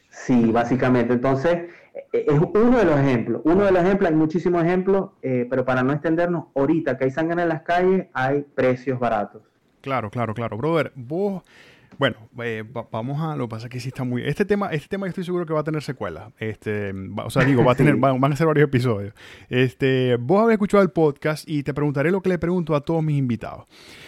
sí, 0.08 0.50
básicamente. 0.50 1.12
Entonces, 1.12 1.68
e, 2.12 2.24
es 2.26 2.40
uno 2.54 2.78
de 2.78 2.84
los 2.84 2.98
ejemplos. 2.98 3.42
Uno 3.44 3.64
de 3.64 3.72
los 3.72 3.82
ejemplos, 3.82 4.10
hay 4.10 4.16
muchísimos 4.16 4.64
ejemplos, 4.64 5.10
eh, 5.22 5.46
pero 5.50 5.64
para 5.64 5.82
no 5.82 5.92
extendernos, 5.92 6.46
ahorita 6.54 6.96
que 6.96 7.04
hay 7.04 7.10
sangre 7.10 7.42
en 7.42 7.48
las 7.48 7.62
calles, 7.62 8.06
hay 8.12 8.42
precios 8.54 8.98
baratos. 8.98 9.42
Claro, 9.80 10.10
claro, 10.10 10.34
claro. 10.34 10.56
Brother, 10.56 10.92
vos 10.94 11.42
bueno, 12.00 12.16
eh, 12.42 12.64
vamos 12.90 13.20
a. 13.20 13.36
Lo 13.36 13.44
que 13.44 13.50
pasa 13.50 13.66
es 13.66 13.70
que 13.70 13.78
sí 13.78 13.88
está 13.88 14.04
muy. 14.04 14.22
Este 14.26 14.46
tema, 14.46 14.68
este 14.68 14.88
tema 14.88 15.04
yo 15.04 15.10
estoy 15.10 15.22
seguro 15.22 15.44
que 15.44 15.52
va 15.52 15.60
a 15.60 15.64
tener 15.64 15.82
secuelas. 15.82 16.32
Este, 16.38 16.94
o 17.22 17.28
sea, 17.28 17.44
digo, 17.44 17.62
va 17.62 17.72
a 17.72 17.74
tener, 17.74 17.96
van, 17.98 18.24
a 18.24 18.36
ser 18.36 18.46
varios 18.46 18.68
episodios. 18.68 19.12
Este, 19.50 20.16
vos 20.16 20.40
habéis 20.40 20.54
escuchado 20.54 20.82
el 20.82 20.88
podcast 20.88 21.46
y 21.46 21.62
te 21.62 21.74
preguntaré 21.74 22.10
lo 22.10 22.22
que 22.22 22.30
le 22.30 22.38
pregunto 22.38 22.74
a 22.74 22.80
todos 22.80 23.04
mis 23.04 23.18
invitados. 23.18 23.66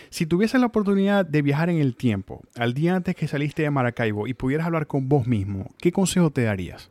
Si 0.08 0.24
tuvieses 0.24 0.58
la 0.58 0.68
oportunidad 0.68 1.26
de 1.26 1.42
viajar 1.42 1.68
en 1.68 1.80
el 1.80 1.94
tiempo, 1.94 2.40
al 2.56 2.72
día 2.72 2.96
antes 2.96 3.14
que 3.14 3.28
saliste 3.28 3.60
de 3.60 3.70
Maracaibo 3.70 4.26
y 4.26 4.32
pudieras 4.32 4.66
hablar 4.66 4.86
con 4.86 5.10
vos 5.10 5.26
mismo, 5.26 5.68
¿qué 5.76 5.92
consejo 5.92 6.30
te 6.30 6.44
darías? 6.44 6.90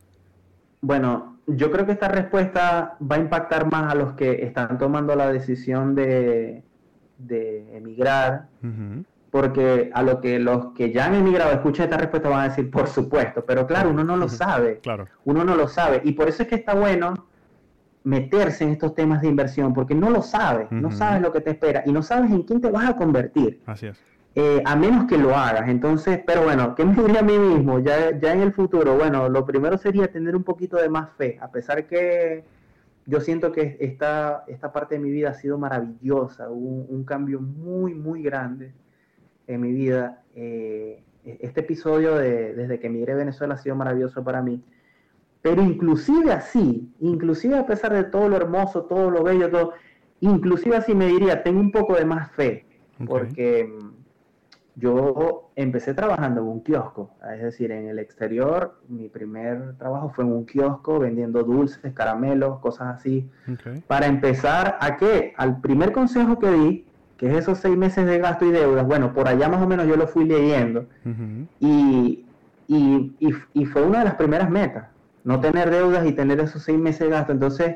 Bueno, 0.81 1.39
yo 1.47 1.71
creo 1.71 1.87
que 1.87 1.93
esta 1.93 2.09
respuesta 2.09 2.97
va 3.01 3.15
a 3.15 3.19
impactar 3.19 3.71
más 3.71 3.91
a 3.91 3.95
los 3.95 4.13
que 4.13 4.43
están 4.43 4.77
tomando 4.77 5.15
la 5.15 5.31
decisión 5.31 5.95
de, 5.95 6.61
de 7.17 7.75
emigrar 7.75 8.49
porque 9.32 9.89
a 9.93 10.03
lo 10.03 10.19
que 10.19 10.38
los 10.39 10.73
que 10.73 10.91
ya 10.91 11.05
han 11.05 11.15
emigrado 11.15 11.53
escuchan 11.53 11.86
esta 11.86 11.97
respuesta 11.97 12.27
van 12.27 12.41
a 12.41 12.49
decir, 12.49 12.69
por 12.69 12.88
supuesto, 12.88 13.43
pero 13.45 13.65
claro, 13.65 13.89
uno 13.89 14.03
no 14.03 14.17
lo 14.17 14.27
sabe, 14.27 14.79
claro. 14.79 15.07
uno 15.23 15.45
no 15.45 15.55
lo 15.55 15.69
sabe, 15.69 16.01
y 16.03 16.11
por 16.11 16.27
eso 16.27 16.43
es 16.43 16.49
que 16.49 16.55
está 16.55 16.75
bueno 16.75 17.27
meterse 18.03 18.65
en 18.65 18.71
estos 18.71 18.93
temas 18.93 19.21
de 19.21 19.29
inversión, 19.29 19.73
porque 19.73 19.95
no 19.95 20.09
lo 20.09 20.21
sabes, 20.21 20.69
no 20.71 20.91
sabes 20.91 21.21
lo 21.21 21.32
que 21.32 21.39
te 21.39 21.51
espera, 21.51 21.82
y 21.86 21.93
no 21.93 22.03
sabes 22.03 22.29
en 22.29 22.43
quién 22.43 22.59
te 22.59 22.69
vas 22.69 22.89
a 22.89 22.95
convertir. 22.97 23.61
Así 23.65 23.88
es. 23.88 23.97
Eh, 24.34 24.61
a 24.65 24.75
menos 24.77 25.05
que 25.05 25.17
lo 25.17 25.36
hagas. 25.36 25.67
Entonces, 25.67 26.21
pero 26.25 26.43
bueno, 26.43 26.73
¿qué 26.73 26.86
me 26.86 26.95
diría 26.95 27.19
a 27.19 27.23
mí 27.23 27.38
mismo 27.38 27.79
ya, 27.79 28.17
ya 28.17 28.32
en 28.32 28.39
el 28.39 28.53
futuro? 28.53 28.95
Bueno, 28.95 29.27
lo 29.27 29.45
primero 29.45 29.77
sería 29.77 30.09
tener 30.09 30.38
un 30.38 30.43
poquito 30.43 30.77
de 30.77 30.88
más 30.88 31.09
fe, 31.17 31.38
a 31.41 31.51
pesar 31.51 31.86
que 31.86 32.43
yo 33.05 33.19
siento 33.19 33.51
que 33.51 33.77
esta, 33.79 34.45
esta 34.47 34.71
parte 34.71 34.95
de 34.95 35.01
mi 35.01 35.11
vida 35.11 35.32
ha 35.32 35.34
sido 35.34 35.57
maravillosa, 35.57 36.49
un, 36.49 36.86
un 36.88 37.03
cambio 37.03 37.41
muy, 37.41 37.93
muy 37.93 38.23
grande 38.23 38.73
en 39.53 39.61
mi 39.61 39.71
vida. 39.71 40.23
Eh, 40.35 41.03
este 41.23 41.61
episodio 41.61 42.15
de, 42.15 42.53
desde 42.53 42.79
que 42.79 42.87
emigré 42.87 43.13
a 43.13 43.17
Venezuela 43.17 43.55
ha 43.55 43.57
sido 43.57 43.75
maravilloso 43.75 44.23
para 44.23 44.41
mí. 44.41 44.63
Pero 45.41 45.61
inclusive 45.61 46.31
así, 46.31 46.93
inclusive 46.99 47.57
a 47.57 47.65
pesar 47.65 47.93
de 47.93 48.03
todo 48.03 48.29
lo 48.29 48.37
hermoso, 48.37 48.83
todo 48.83 49.09
lo 49.09 49.23
bello, 49.23 49.49
todo, 49.49 49.73
inclusive 50.19 50.75
así 50.75 50.93
me 50.93 51.07
diría, 51.07 51.41
tengo 51.41 51.59
un 51.59 51.71
poco 51.71 51.95
de 51.95 52.05
más 52.05 52.31
fe, 52.31 52.65
porque 53.07 53.65
mm, 53.65 53.89
yo 54.75 55.51
empecé 55.55 55.95
trabajando 55.95 56.41
en 56.41 56.47
un 56.47 56.61
kiosco, 56.61 57.09
es 57.33 57.41
decir, 57.41 57.71
en 57.71 57.87
el 57.87 57.97
exterior, 57.97 58.79
mi 58.87 59.09
primer 59.09 59.75
trabajo 59.77 60.09
fue 60.09 60.25
en 60.25 60.31
un 60.31 60.45
kiosco 60.45 60.99
vendiendo 60.99 61.43
dulces, 61.43 61.91
caramelos, 61.93 62.59
cosas 62.59 62.95
así. 62.95 63.27
Para 63.87 64.05
empezar, 64.05 64.77
¿a 64.79 64.95
qué? 64.97 65.33
Al 65.37 65.59
primer 65.59 65.91
consejo 65.91 66.37
que 66.37 66.51
di 66.51 66.85
que 67.22 67.28
es 67.28 67.38
esos 67.38 67.59
seis 67.59 67.78
meses 67.78 68.03
de 68.07 68.17
gasto 68.17 68.47
y 68.47 68.51
deudas, 68.51 68.84
bueno, 68.84 69.13
por 69.13 69.28
allá 69.28 69.47
más 69.47 69.61
o 69.61 69.67
menos 69.67 69.86
yo 69.86 69.95
lo 69.95 70.07
fui 70.07 70.26
leyendo 70.26 70.88
y, 71.59 72.26
fue 73.72 73.84
una 73.84 73.99
de 73.99 74.05
las 74.05 74.15
primeras 74.15 74.49
metas, 74.49 74.88
no 75.24 75.39
tener 75.39 75.69
deudas 75.69 76.03
y 76.07 76.13
tener 76.13 76.39
esos 76.39 76.63
seis 76.63 76.80
meses 76.80 77.01
de 77.01 77.09
gasto. 77.09 77.32
Entonces, 77.32 77.76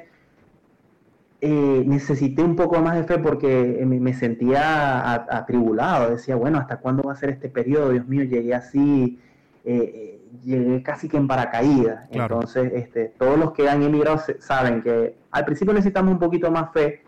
eh, 1.42 1.84
necesité 1.86 2.42
un 2.42 2.56
poco 2.56 2.82
más 2.82 2.96
de 2.96 3.04
fe 3.04 3.20
porque 3.20 3.82
eh, 3.82 3.86
me, 3.86 4.14
sentía 4.16 5.14
atribulado, 5.14 6.10
decía, 6.10 6.36
bueno, 6.36 6.58
¿hasta 6.58 6.78
cuándo 6.78 7.04
va 7.04 7.14
a 7.14 7.16
ser 7.16 7.30
este 7.30 7.48
periodo? 7.48 7.92
Dios 7.92 8.08
mío, 8.08 8.24
llegué 8.24 8.56
así, 8.56 9.20
eh, 9.64 10.22
llegué 10.44 10.82
casi 10.82 11.08
que 11.08 11.18
en 11.18 11.28
paracaídas. 11.28 12.08
Entonces, 12.10 12.72
este, 12.74 13.14
todos 13.20 13.38
los 13.38 13.52
que 13.52 13.70
han 13.70 13.84
emigrado 13.84 14.20
saben 14.40 14.82
que 14.82 15.16
al 15.30 15.46
principio 15.46 15.72
necesitamos 15.72 16.14
un 16.14 16.20
poquito 16.20 16.50
más 16.50 16.74
fe 16.74 17.05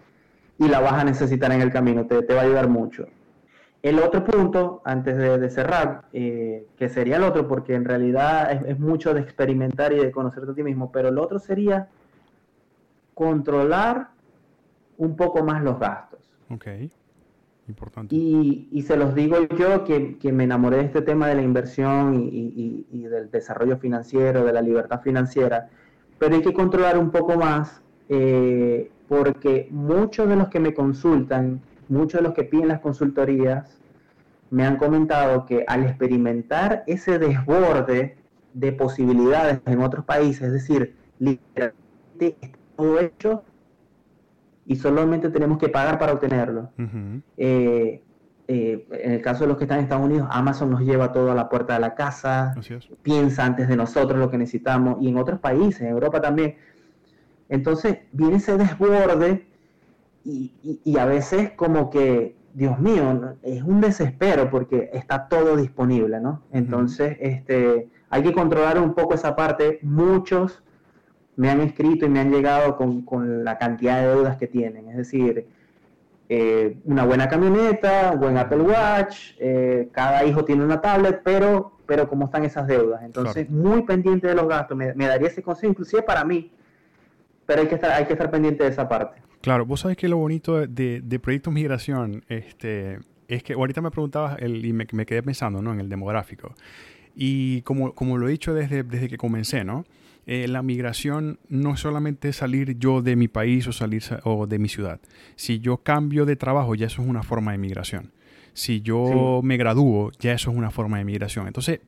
y 0.59 0.67
la 0.67 0.79
vas 0.79 0.93
a 0.93 1.03
necesitar 1.03 1.51
en 1.51 1.61
el 1.61 1.71
camino, 1.71 2.05
te, 2.05 2.21
te 2.23 2.33
va 2.33 2.41
a 2.41 2.43
ayudar 2.43 2.67
mucho. 2.67 3.07
El 3.83 3.99
otro 3.99 4.23
punto, 4.23 4.81
antes 4.85 5.17
de, 5.17 5.49
cerrar, 5.49 6.05
eh, 6.11 6.67
que 6.77 6.89
sería 6.89 7.17
el 7.17 7.23
otro, 7.23 7.47
porque 7.47 7.75
en 7.75 7.85
realidad 7.85 8.51
es, 8.67 8.79
mucho 8.79 9.13
de 9.13 9.21
experimentar 9.21 9.93
y 9.93 9.97
de 9.97 10.11
conocerte 10.11 10.51
a 10.51 10.55
ti 10.55 10.63
mismo, 10.63 10.91
pero 10.91 11.09
el 11.09 11.17
otro 11.19 11.37
sería 11.37 11.87
controlar 13.13 14.09
un 14.97 15.15
poco 15.15 15.43
más 15.43 15.63
los 15.63 15.79
gastos. 15.79 16.19
Ok, 16.49 16.67
importante. 17.67 18.15
Y, 18.15 18.67
y 18.71 18.81
se 18.81 18.97
los 18.97 19.13
digo 19.13 19.37
yo 19.57 19.83
que, 19.83 20.17
que, 20.17 20.31
me 20.31 20.45
enamoré 20.45 20.77
de 20.77 20.83
este 20.83 21.01
tema 21.03 21.27
de 21.27 21.35
la 21.35 21.43
inversión 21.43 22.15
y, 22.15 22.27
y, 22.27 22.87
y, 22.91 23.03
del 23.03 23.29
desarrollo 23.29 23.77
financiero, 23.77 24.43
de 24.43 24.53
la 24.53 24.61
libertad 24.61 25.01
financiera, 25.01 25.69
pero 26.17 26.35
hay 26.35 26.41
que 26.41 26.53
controlar 26.53 26.97
un 26.97 27.11
poco 27.11 27.37
más 27.37 27.81
eh, 28.09 28.89
porque 29.07 29.67
muchos 29.71 30.27
de 30.27 30.35
los 30.35 30.49
que 30.49 30.59
me 30.59 30.73
consultan, 30.73 31.61
muchos 31.89 32.21
de 32.21 32.27
los 32.27 32.33
que 32.33 32.43
piden 32.43 32.67
las 32.67 32.79
consultorías, 32.79 33.79
me 34.49 34.65
han 34.65 34.77
comentado 34.77 35.45
que 35.45 35.65
al 35.67 35.83
experimentar 35.83 36.83
ese 36.87 37.19
desborde 37.19 38.17
de 38.53 38.71
posibilidades 38.71 39.61
en 39.65 39.81
otros 39.81 40.05
países, 40.05 40.43
es 40.43 40.53
decir, 40.53 40.95
literalmente 41.19 42.37
todo 42.75 42.99
hecho 42.99 43.43
y 44.65 44.75
solamente 44.75 45.29
tenemos 45.29 45.57
que 45.57 45.69
pagar 45.69 45.99
para 45.99 46.13
obtenerlo. 46.13 46.69
Eh, 47.37 48.01
eh, 48.49 48.87
en 48.91 49.11
el 49.11 49.21
caso 49.21 49.43
de 49.43 49.49
los 49.49 49.57
que 49.57 49.65
están 49.65 49.79
en 49.79 49.83
Estados 49.83 50.05
Unidos, 50.05 50.27
Amazon 50.31 50.69
nos 50.69 50.81
lleva 50.81 51.11
todo 51.11 51.31
a 51.31 51.35
la 51.35 51.49
puerta 51.49 51.73
de 51.73 51.79
la 51.81 51.95
casa, 51.95 52.55
piensa 53.03 53.45
antes 53.45 53.67
de 53.67 53.75
nosotros 53.75 54.19
lo 54.19 54.29
que 54.29 54.37
necesitamos, 54.37 54.97
y 55.01 55.09
en 55.09 55.17
otros 55.17 55.39
países, 55.39 55.81
en 55.81 55.87
Europa 55.87 56.21
también, 56.21 56.55
entonces 57.49 57.99
viene 58.11 58.37
ese 58.37 58.57
desborde 58.57 59.47
y, 60.23 60.97
a 60.97 61.05
veces 61.05 61.51
como 61.51 61.89
que, 61.89 62.35
Dios 62.53 62.79
mío, 62.79 63.35
es 63.43 63.63
un 63.63 63.79
desespero 63.79 64.49
porque 64.49 64.89
está 64.91 65.29
todo 65.29 65.55
disponible, 65.55 66.19
¿no? 66.19 66.41
Entonces, 66.51 67.17
este, 67.21 67.89
hay 68.09 68.23
que 68.23 68.33
controlar 68.33 68.77
un 68.79 68.93
poco 68.93 69.13
esa 69.13 69.35
parte. 69.35 69.79
Muchos 69.83 70.61
me 71.37 71.49
han 71.49 71.61
escrito 71.61 72.05
y 72.05 72.09
me 72.09 72.19
han 72.19 72.31
llegado 72.31 72.75
con, 72.75 73.45
la 73.45 73.57
cantidad 73.57 74.01
de 74.01 74.07
deudas 74.07 74.37
que 74.37 74.47
tienen. 74.47 74.89
Es 74.89 74.97
decir, 74.97 75.47
eh, 76.29 76.77
una 76.83 77.05
buena 77.05 77.29
camioneta, 77.29 78.11
buen 78.15 78.37
Apple 78.37 78.61
Watch, 78.61 79.35
eh, 79.39 79.87
cada 79.91 80.25
hijo 80.25 80.43
tiene 80.43 80.65
una 80.65 80.81
tablet, 80.81 81.21
pero, 81.23 81.77
pero 81.85 82.09
¿cómo 82.09 82.25
están 82.25 82.43
esas 82.43 82.67
deudas? 82.67 83.03
Entonces, 83.03 83.49
muy 83.49 83.83
pendiente 83.83 84.27
de 84.27 84.35
los 84.35 84.47
gastos, 84.47 84.75
me, 84.75 84.93
daría 84.93 85.27
ese 85.27 85.43
consejo, 85.43 85.71
inclusive 85.71 86.01
para 86.01 86.25
mí, 86.25 86.51
pero 87.47 87.61
hay 87.61 87.67
que 87.67 87.75
estar, 87.75 87.91
hay 87.91 88.05
que 88.05 88.13
estar 88.13 88.29
pendiente 88.29 88.63
de 88.63 88.69
esa 88.69 88.87
parte. 88.87 89.19
Claro, 89.41 89.65
vos 89.65 89.79
sabés 89.79 89.97
que 89.97 90.07
lo 90.07 90.17
bonito 90.17 90.67
de, 90.67 91.01
de 91.01 91.19
Proyectos 91.19 91.53
Migración 91.53 92.23
este, 92.27 92.99
es 93.27 93.41
que 93.41 93.53
ahorita 93.53 93.81
me 93.81 93.89
preguntabas 93.89 94.37
el, 94.39 94.63
y 94.63 94.73
me, 94.73 94.85
me, 94.91 95.05
quedé 95.05 95.23
pensando 95.23 95.61
¿no? 95.61 95.73
en 95.73 95.79
el 95.79 95.89
demográfico. 95.89 96.53
Y 97.15 97.61
como, 97.63 97.95
como 97.95 98.17
lo 98.17 98.27
he 98.27 98.31
dicho 98.31 98.53
desde, 98.53 98.83
desde 98.83 99.09
que 99.09 99.17
comencé, 99.17 99.63
¿no? 99.63 99.85
Eh, 100.27 100.47
la 100.49 100.61
migración 100.61 101.39
no 101.47 101.73
es 101.73 101.79
solamente 101.79 102.33
salir 102.33 102.77
yo 102.77 103.01
de 103.01 103.15
mi 103.15 103.29
país 103.29 103.65
o 103.67 103.71
salir 103.71 104.03
o 104.25 104.45
de 104.45 104.59
mi 104.59 104.67
ciudad. 104.67 104.99
Si 105.37 105.59
yo 105.59 105.77
cambio 105.77 106.25
de 106.25 106.35
trabajo, 106.35 106.75
ya 106.75 106.87
eso 106.87 107.01
es 107.01 107.07
una 107.07 107.23
forma 107.23 107.53
de 107.53 107.57
migración. 107.57 108.11
Si 108.51 108.81
yo 108.81 109.39
me 109.43 109.55
gradúo, 109.55 110.11
ya 110.19 110.33
eso 110.33 110.51
es 110.51 110.57
una 110.57 110.69
forma 110.69 110.97
de 110.97 111.05
migración. 111.05 111.47
Entonces, 111.47 111.79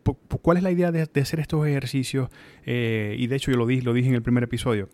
¿cuál 0.41 0.55
es 0.55 0.63
la 0.63 0.71
idea 0.71 0.91
de, 0.91 1.01
hacer 1.01 1.39
estos 1.41 1.67
ejercicios? 1.67 2.29
Eh, 2.65 3.15
y 3.17 3.27
de 3.27 3.35
hecho 3.35 3.51
yo 3.51 3.57
lo 3.57 3.65
dije, 3.65 3.81
lo 3.81 3.91
dije 3.91 4.07
en 4.07 4.15
el 4.15 4.21
primer 4.21 4.43
episodio. 4.43 4.87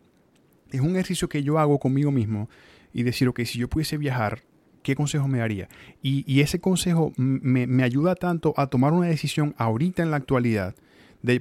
Es 0.72 0.82
un 0.82 0.92
ejercicio 0.92 1.30
que 1.30 1.44
yo 1.44 1.60
hago 1.60 1.80
conmigo 1.80 2.12
mismo 2.12 2.50
y 2.94 3.04
decir, 3.04 3.28
ok, 3.28 3.42
si 3.44 3.60
yo 3.60 3.70
pudiese 3.70 3.98
viajar, 3.98 4.42
¿qué 4.84 4.96
consejo 4.96 5.28
me 5.28 5.40
daría? 5.40 5.68
Y, 6.02 6.40
ese 6.42 6.60
consejo 6.60 7.14
me, 7.18 7.68
me, 7.68 7.84
ayuda 7.84 8.16
tanto 8.16 8.54
a 8.58 8.68
tomar 8.68 8.94
una 8.94 9.08
decisión 9.08 9.54
ahorita 9.58 10.04
en 10.04 10.12
la 10.12 10.18
actualidad 10.18 10.76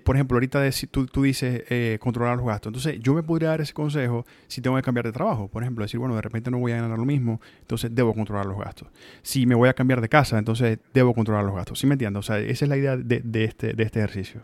por 0.03 0.17
ejemplo, 0.17 0.37
ahorita 0.37 0.63
tú, 0.91 1.07
tú 1.07 1.23
dices 1.23 1.65
eh, 1.69 1.99
controlar 2.01 2.37
los 2.37 2.47
gastos. 2.47 2.71
Entonces, 2.71 3.01
yo 3.01 3.15
me 3.15 3.23
podría 3.23 3.51
dar 3.51 3.61
ese 3.61 3.75
consejo 3.75 4.25
si 4.47 4.61
tengo 4.61 4.77
que 4.77 4.83
cambiar 4.83 5.05
de 5.07 5.13
trabajo. 5.13 5.49
Por 5.49 5.63
ejemplo, 5.63 5.85
decir, 5.85 6.01
bueno, 6.01 6.15
de 6.15 6.23
repente 6.23 6.51
no 6.51 6.59
voy 6.59 6.73
a 6.73 6.77
ganar 6.81 6.99
lo 6.99 7.05
mismo, 7.05 7.41
entonces 7.61 7.95
debo 7.95 8.15
controlar 8.15 8.47
los 8.47 8.59
gastos. 8.59 8.89
Si 9.23 9.47
me 9.47 9.55
voy 9.55 9.69
a 9.69 9.75
cambiar 9.75 10.01
de 10.01 10.09
casa, 10.09 10.39
entonces 10.39 10.79
debo 10.93 11.15
controlar 11.15 11.45
los 11.45 11.55
gastos. 11.55 11.79
¿Sí 11.79 11.87
me 11.87 11.95
entiendes? 11.95 12.21
O 12.21 12.23
sea, 12.23 12.39
esa 12.39 12.65
es 12.65 12.69
la 12.69 12.77
idea 12.77 12.97
de, 12.97 13.21
de 13.21 13.45
este, 13.45 13.75
de 13.75 13.83
este 13.83 13.99
ejercicio. 13.99 14.43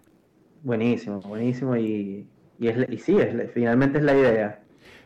Buenísimo, 0.62 1.20
buenísimo. 1.20 1.76
Y, 1.76 2.26
y, 2.58 2.68
es, 2.68 2.88
y 2.90 2.98
sí, 2.98 3.16
es, 3.16 3.50
finalmente 3.52 3.98
es 3.98 4.04
la 4.04 4.16
idea. 4.16 4.60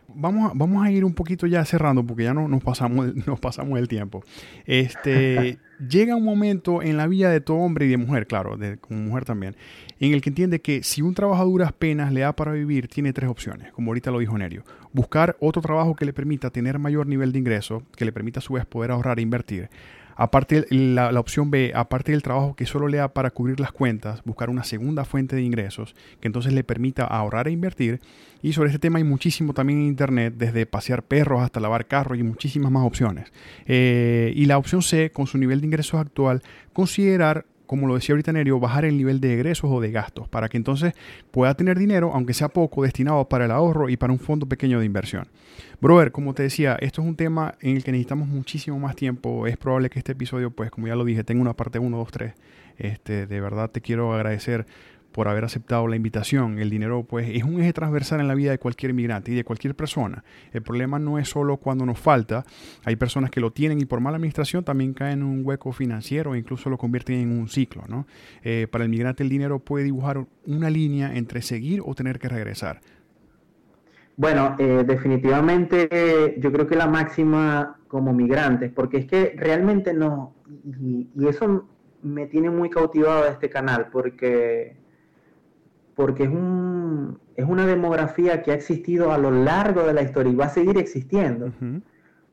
Vamos 0.09 0.51
a, 0.51 0.53
vamos 0.55 0.85
a 0.85 0.91
ir 0.91 1.05
un 1.05 1.15
poquito 1.15 1.47
ya 1.47 1.65
cerrando 1.65 2.05
porque 2.05 2.25
ya 2.25 2.35
no, 2.35 2.49
nos, 2.49 2.63
pasamos, 2.63 3.15
nos 3.27 3.41
pasamos 3.41 3.79
el 3.79 3.89
tiempo. 3.89 4.23
Este, 4.67 5.59
llega 5.89 6.17
un 6.17 6.25
momento 6.25 6.83
en 6.83 6.97
la 6.97 7.07
vida 7.07 7.31
de 7.31 7.41
todo 7.41 7.59
hombre 7.59 7.87
y 7.87 7.89
de 7.89 7.97
mujer, 7.97 8.27
claro, 8.27 8.57
de, 8.57 8.77
como 8.79 9.01
mujer 9.01 9.25
también, 9.25 9.57
en 10.01 10.13
el 10.13 10.21
que 10.21 10.31
entiende 10.31 10.61
que 10.61 10.83
si 10.83 11.03
un 11.03 11.15
trabajo 11.15 11.43
a 11.43 11.45
duras 11.45 11.73
penas 11.73 12.13
le 12.13 12.21
da 12.21 12.35
para 12.35 12.53
vivir, 12.53 12.89
tiene 12.89 13.13
tres 13.13 13.31
opciones, 13.31 13.73
como 13.73 13.91
ahorita 13.91 14.11
lo 14.11 14.19
dijo 14.19 14.37
Nerio. 14.37 14.65
Buscar 14.93 15.37
otro 15.41 15.63
trabajo 15.63 15.97
que 15.97 16.05
le 16.05 16.13
permita 16.13 16.51
tener 16.51 16.79
mayor 16.79 17.07
nivel 17.07 17.33
de 17.33 17.39
ingreso, 17.39 17.83
que 17.97 18.05
le 18.05 18.13
permita 18.13 18.41
a 18.41 18.43
su 18.43 18.55
vez 18.55 18.67
poder 18.67 18.91
ahorrar 18.91 19.19
e 19.19 19.23
invertir. 19.23 19.69
Aparte, 20.17 20.67
la, 20.71 21.13
la, 21.13 21.21
opción 21.21 21.51
B, 21.51 21.73
aparte 21.75 22.13
del 22.13 22.23
trabajo 22.23 22.55
que 22.55 22.67
solo 22.67 22.89
le 22.89 22.99
da 22.99 23.09
para 23.09 23.31
cubrir 23.31 23.61
las 23.61 23.73
cuentas, 23.73 24.23
buscar 24.25 24.51
una 24.51 24.65
segunda 24.65 25.05
fuente 25.05 25.37
de 25.37 25.43
ingresos 25.43 25.95
que 26.21 26.29
entonces 26.29 26.53
le 26.53 26.65
permita 26.65 27.05
ahorrar 27.05 27.49
e 27.49 27.53
invertir. 27.53 28.01
Y 28.43 28.53
sobre 28.53 28.69
este 28.69 28.79
tema 28.79 28.99
hay 28.99 29.05
muchísimo 29.05 29.55
también 29.55 29.81
en 29.81 29.87
Internet, 29.87 30.35
desde 30.37 30.67
pasear 30.67 31.03
perros 31.03 31.43
hasta 31.43 31.61
lavar 31.61 31.87
carros 31.87 32.19
y 32.19 32.23
muchísimas 32.23 32.71
más 32.71 32.87
opciones. 32.87 33.33
Eh, 33.67 34.33
y 34.37 34.45
la 34.47 34.59
opción 34.59 34.83
C, 34.83 35.11
con 35.11 35.27
su 35.27 35.39
nivel 35.39 35.61
de 35.61 35.67
ingresos 35.67 36.01
actual, 36.01 36.43
considerar 36.73 37.47
como 37.67 37.87
lo 37.87 37.95
decía 37.95 38.13
ahorita 38.13 38.33
Nerio, 38.33 38.61
bajar 38.61 38.85
el 38.85 38.97
nivel 38.97 39.21
de 39.21 39.35
egresos 39.35 39.71
o 39.71 39.81
de 39.81 39.91
gastos 39.91 40.29
para 40.29 40.49
que 40.49 40.57
entonces 40.57 40.95
pueda 41.31 41.55
tener 41.55 41.79
dinero, 41.79 42.13
aunque 42.15 42.35
sea 42.35 42.49
poco, 42.49 42.83
destinado 42.83 43.29
para 43.29 43.47
el 43.47 43.51
ahorro 43.51 43.89
y 43.89 43.97
para 43.97 44.13
un 44.13 44.19
fondo 44.19 44.47
pequeño 44.47 44.79
de 44.81 44.87
inversión. 44.87 45.29
Brother, 45.81 46.13
como 46.13 46.35
te 46.35 46.43
decía, 46.43 46.77
esto 46.81 47.03
es 47.03 47.09
un 47.09 47.17
tema 47.17 47.55
en 47.61 47.77
el 47.77 47.85
que 47.85 47.93
necesitamos 47.93 48.29
muchísimo 48.29 48.79
más 48.79 48.97
tiempo. 48.97 49.47
Es 49.47 49.57
probable 49.57 49.91
que 49.91 49.99
este 49.99 50.13
episodio, 50.13 50.51
pues 50.51 50.71
como 50.71 50.87
ya 50.87 50.97
lo 50.97 51.05
dije, 51.05 51.25
tenga 51.25 51.43
una 51.43 51.55
parte 51.55 51.79
1, 51.79 51.97
2, 51.97 52.11
3. 52.11 52.33
Este, 52.79 53.27
de 53.27 53.41
verdad 53.41 53.71
te 53.71 53.81
quiero 53.81 54.13
agradecer 54.15 54.67
por 55.15 55.29
haber 55.29 55.45
aceptado 55.45 55.87
la 55.87 55.95
invitación. 55.95 56.59
El 56.59 56.71
dinero, 56.71 57.05
pues, 57.05 57.29
es 57.31 57.45
un 57.45 57.61
eje 57.61 57.73
transversal 57.73 58.21
en 58.21 58.27
la 58.27 58.35
vida 58.35 58.51
de 58.51 58.59
cualquier 58.59 58.91
inmigrante 58.91 59.31
y 59.31 59.37
de 59.37 59.45
cualquier 59.45 59.77
persona. 59.77 60.25
El 60.53 60.63
problema 60.63 60.99
no 60.99 61.21
es 61.21 61.29
solo 61.29 61.57
cuando 61.59 61.87
nos 61.87 62.01
falta. 62.01 62.45
Hay 62.85 62.97
personas 62.97 63.31
que 63.31 63.41
lo 63.41 63.53
tienen 63.53 63.81
y 63.81 63.85
por 63.85 64.01
mala 64.01 64.17
administración 64.17 64.65
también 64.65 64.93
caen 64.93 65.21
en 65.21 65.27
un 65.27 65.47
hueco 65.47 65.71
financiero 65.71 66.35
e 66.35 66.39
incluso 66.39 66.69
lo 66.69 66.79
convierten 66.79 67.21
en 67.21 67.31
un 67.31 67.49
ciclo, 67.49 67.85
¿no? 67.89 68.09
Eh, 68.43 68.67
para 68.69 68.83
el 68.83 68.91
migrante 68.91 69.23
el 69.23 69.29
dinero 69.29 69.61
puede 69.61 69.85
dibujar 69.85 70.27
una 70.47 70.69
línea 70.69 71.15
entre 71.15 71.43
seguir 71.43 71.81
o 71.85 71.95
tener 71.95 72.19
que 72.19 72.29
regresar. 72.29 72.81
Bueno, 74.17 74.57
eh, 74.59 74.83
definitivamente 74.85 76.35
yo 76.39 76.51
creo 76.51 76.67
que 76.67 76.75
la 76.75 76.89
máxima 76.89 77.79
como 77.87 78.13
migrantes, 78.13 78.73
porque 78.73 78.99
es 78.99 79.07
que 79.07 79.35
realmente 79.37 79.95
no, 79.95 80.35
y, 80.65 81.09
y 81.15 81.29
eso 81.29 81.69
me 82.03 82.27
tiene 82.27 82.51
muy 82.51 82.69
cautivado 82.69 83.23
de 83.25 83.31
este 83.31 83.49
canal, 83.49 83.89
porque 83.93 84.83
porque 85.95 86.25
es, 86.25 86.31
un, 86.31 87.19
es 87.37 87.47
una 87.47 87.67
demografía 87.67 88.43
que 88.43 88.51
ha 88.51 88.55
existido 88.55 89.13
a 89.13 89.19
lo 89.19 89.31
largo 89.31 89.85
de 89.85 89.93
la 89.93 90.03
historia 90.03 90.33
y 90.33 90.37
va 90.37 90.47
a 90.47 90.51
seguir 90.51 90.79
existiendo. 90.79 91.53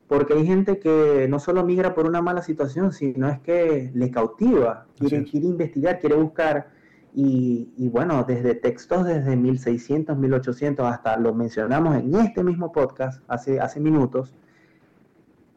Porque 0.08 0.34
hay 0.34 0.46
gente 0.46 0.78
que 0.78 1.26
no 1.28 1.38
solo 1.38 1.64
migra 1.64 1.94
por 1.94 2.06
una 2.06 2.20
mala 2.20 2.42
situación, 2.42 2.92
sino 2.92 3.28
es 3.28 3.40
que 3.40 3.90
le 3.94 4.10
cautiva, 4.10 4.86
quiere, 4.98 5.24
quiere 5.24 5.46
investigar, 5.46 6.00
quiere 6.00 6.16
buscar. 6.16 6.68
Y, 7.14 7.72
y, 7.76 7.88
bueno, 7.88 8.24
desde 8.26 8.54
textos 8.54 9.04
desde 9.04 9.36
1600, 9.36 10.16
1800, 10.16 10.86
hasta 10.86 11.16
lo 11.18 11.34
mencionamos 11.34 11.96
en 11.96 12.14
este 12.14 12.42
mismo 12.42 12.72
podcast 12.72 13.22
hace, 13.28 13.60
hace 13.60 13.80
minutos, 13.80 14.34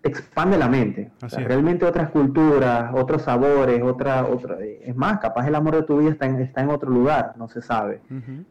expande 0.05 0.57
la 0.57 0.69
mente. 0.69 1.11
realmente 1.45 1.85
otras 1.85 2.11
culturas, 2.11 2.91
otros 2.93 3.23
sabores, 3.23 3.81
otra, 3.81 4.25
otra, 4.25 4.57
es 4.61 4.95
más, 4.95 5.19
capaz 5.19 5.47
el 5.47 5.55
amor 5.55 5.75
de 5.75 5.83
tu 5.83 5.97
vida 5.97 6.11
está 6.11 6.27
en, 6.27 6.39
está 6.39 6.61
en 6.61 6.69
otro 6.69 6.91
lugar, 6.91 7.33
no 7.37 7.47
se 7.47 7.61
sabe. 7.61 8.01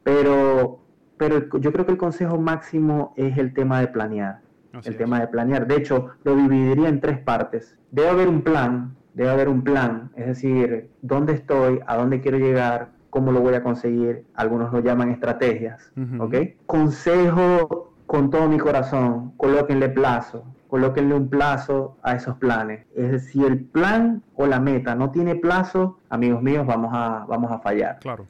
Pero, 0.02 0.80
pero 1.16 1.58
yo 1.60 1.72
creo 1.72 1.86
que 1.86 1.92
el 1.92 1.98
consejo 1.98 2.38
máximo 2.38 3.14
es 3.16 3.38
el 3.38 3.54
tema 3.54 3.80
de 3.80 3.86
planear. 3.86 4.40
el 4.84 4.96
tema 4.96 5.20
de 5.20 5.28
planear. 5.28 5.66
De 5.68 5.76
hecho, 5.76 6.10
lo 6.24 6.34
dividiría 6.34 6.88
en 6.88 7.00
tres 7.00 7.18
partes. 7.20 7.78
Debe 7.92 8.08
haber 8.08 8.28
un 8.28 8.42
plan, 8.42 8.96
debe 9.14 9.30
haber 9.30 9.48
un 9.48 9.62
plan, 9.62 10.10
es 10.16 10.26
decir, 10.26 10.90
dónde 11.02 11.34
estoy, 11.34 11.78
a 11.86 11.96
dónde 11.96 12.20
quiero 12.20 12.38
llegar, 12.38 12.88
cómo 13.10 13.30
lo 13.30 13.40
voy 13.40 13.54
a 13.54 13.62
conseguir. 13.62 14.24
Algunos 14.34 14.72
lo 14.72 14.80
llaman 14.80 15.10
estrategias. 15.10 15.92
¿Ok? 16.18 16.34
Consejo 16.66 17.92
con 18.06 18.30
todo 18.30 18.48
mi 18.48 18.58
corazón, 18.58 19.32
colóquenle 19.36 19.88
plazo 19.88 20.44
colóquenle 20.74 21.14
un 21.14 21.28
plazo 21.28 21.98
a 22.02 22.16
esos 22.16 22.34
planes. 22.38 22.84
Es 22.96 23.12
decir, 23.12 23.46
el 23.46 23.60
plan 23.60 24.24
o 24.34 24.48
la 24.48 24.58
meta 24.58 24.96
no 24.96 25.12
tiene 25.12 25.36
plazo, 25.36 26.00
amigos 26.08 26.42
míos, 26.42 26.66
vamos 26.66 26.90
a, 26.92 27.24
vamos 27.28 27.52
a 27.52 27.60
fallar. 27.60 28.00
Claro. 28.00 28.26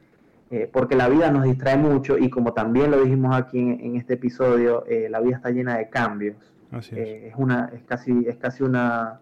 Eh, 0.51 0.69
porque 0.71 0.95
la 0.95 1.09
vida 1.09 1.31
nos 1.31 1.45
distrae 1.45 1.79
mucho 1.79 2.19
y 2.19 2.29
como 2.29 2.53
también 2.53 2.91
lo 2.91 3.01
dijimos 3.01 3.35
aquí 3.35 3.59
en, 3.59 3.97
este 3.97 4.13
episodio, 4.13 4.85
eh, 4.87 5.09
la 5.09 5.21
vida 5.21 5.37
está 5.37 5.49
llena 5.53 5.79
de 5.79 5.89
cambios. 5.89 6.37
Así 6.71 6.95
es. 6.95 6.99
Eh, 6.99 7.29
es. 7.29 7.35
una, 7.39 7.71
es 7.73 7.83
casi, 7.85 8.27
es 8.29 8.37
casi 8.37 8.63
una, 8.63 9.21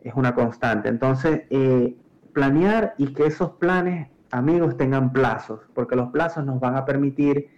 es 0.00 0.14
una 0.14 0.34
constante. 0.34 0.88
Entonces, 0.88 1.42
planear 2.32 2.94
y 2.96 3.12
que 3.12 3.26
esos 3.26 3.50
planes, 3.50 4.08
amigos, 4.30 4.78
tengan 4.78 5.12
plazos, 5.12 5.60
porque 5.74 5.94
los 5.94 6.08
plazos 6.08 6.46
nos 6.46 6.58
van 6.58 6.76
a 6.76 6.86
permitir 6.86 7.50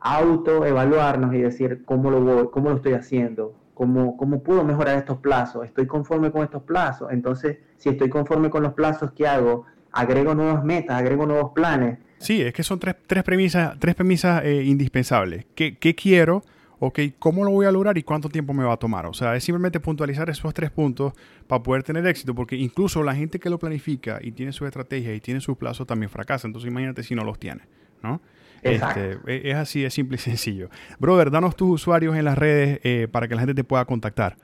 autoevaluarnos 0.00 1.32
y 1.32 1.38
decir 1.38 1.84
cómo 1.84 2.10
lo 2.10 2.20
voy, 2.20 2.48
cómo 2.50 2.70
lo 2.70 2.76
estoy 2.76 2.94
haciendo, 2.94 3.54
¿Cómo, 3.80 4.42
puedo 4.42 4.62
mejorar 4.62 4.98
estos 4.98 5.20
plazos? 5.20 5.64
¿Estoy 5.64 5.86
conforme 5.86 6.30
con 6.30 6.42
estos 6.42 6.62
plazos? 6.64 7.10
Entonces, 7.12 7.60
si 7.78 7.88
estoy 7.88 8.10
conforme 8.10 8.50
con 8.50 8.62
los 8.62 8.74
plazos, 8.74 9.12
¿qué 9.12 9.26
hago? 9.26 9.64
Agrego 9.90 10.34
nuevas 10.34 10.62
metas, 10.62 10.98
agrego 10.98 11.24
nuevos 11.24 11.52
planes. 11.54 11.98
Sí, 12.18 12.42
es 12.42 12.52
que 12.52 12.62
son 12.62 12.78
tres, 12.78 12.96
tres 13.06 13.24
premisas, 13.24 13.78
tres 13.78 13.94
premisas 13.94 14.44
eh, 14.44 14.64
indispensables. 14.64 15.46
¿Qué, 15.54 15.78
¿Qué, 15.78 15.94
quiero? 15.94 16.42
Okay, 16.78 17.14
¿Cómo 17.18 17.42
lo 17.42 17.52
voy 17.52 17.64
a 17.64 17.72
lograr 17.72 17.96
y 17.96 18.02
cuánto 18.02 18.28
tiempo 18.28 18.52
me 18.52 18.64
va 18.64 18.74
a 18.74 18.76
tomar? 18.76 19.06
O 19.06 19.14
sea, 19.14 19.34
es 19.34 19.44
simplemente 19.44 19.80
puntualizar 19.80 20.28
esos 20.28 20.52
tres 20.52 20.70
puntos 20.70 21.14
para 21.46 21.62
poder 21.62 21.82
tener 21.82 22.06
éxito, 22.06 22.34
porque 22.34 22.56
incluso 22.56 23.02
la 23.02 23.14
gente 23.14 23.38
que 23.38 23.48
lo 23.48 23.58
planifica 23.58 24.18
y 24.20 24.32
tiene 24.32 24.52
su 24.52 24.66
estrategia 24.66 25.14
y 25.14 25.20
tiene 25.20 25.40
sus 25.40 25.56
plazos 25.56 25.86
también 25.86 26.10
fracasa. 26.10 26.46
Entonces 26.46 26.70
imagínate 26.70 27.02
si 27.02 27.14
no 27.14 27.24
los 27.24 27.38
tiene, 27.38 27.62
¿no? 28.02 28.20
Este, 28.62 29.18
e, 29.26 29.50
es 29.50 29.56
así, 29.56 29.84
es 29.84 29.94
simple 29.94 30.16
y 30.16 30.18
sencillo. 30.18 30.68
Brother, 30.98 31.30
danos 31.30 31.56
tus 31.56 31.70
usuarios 31.70 32.16
en 32.16 32.24
las 32.24 32.36
redes 32.36 32.80
eh, 32.82 33.08
para 33.10 33.28
que 33.28 33.34
la 33.34 33.40
gente 33.40 33.54
te 33.54 33.64
pueda 33.64 33.84
contactar. 33.84 34.36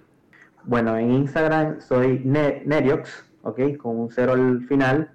Bueno, 0.65 0.97
en 0.97 1.13
Instagram 1.13 1.81
soy 1.81 2.23
Neriox, 2.25 3.25
¿ok? 3.43 3.77
Con 3.77 3.99
un 3.99 4.11
cero 4.11 4.33
al 4.33 4.67
final. 4.67 5.11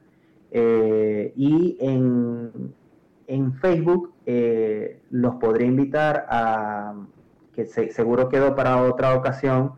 Eh, 0.51 1.33
y 1.35 1.77
en, 1.79 2.73
en 3.27 3.53
Facebook 3.55 4.13
eh, 4.25 4.99
los 5.09 5.35
podré 5.35 5.65
invitar 5.65 6.25
a 6.29 6.93
que 7.53 7.65
seguro 7.65 8.29
quedó 8.29 8.55
para 8.55 8.81
otra 8.81 9.13
ocasión. 9.13 9.73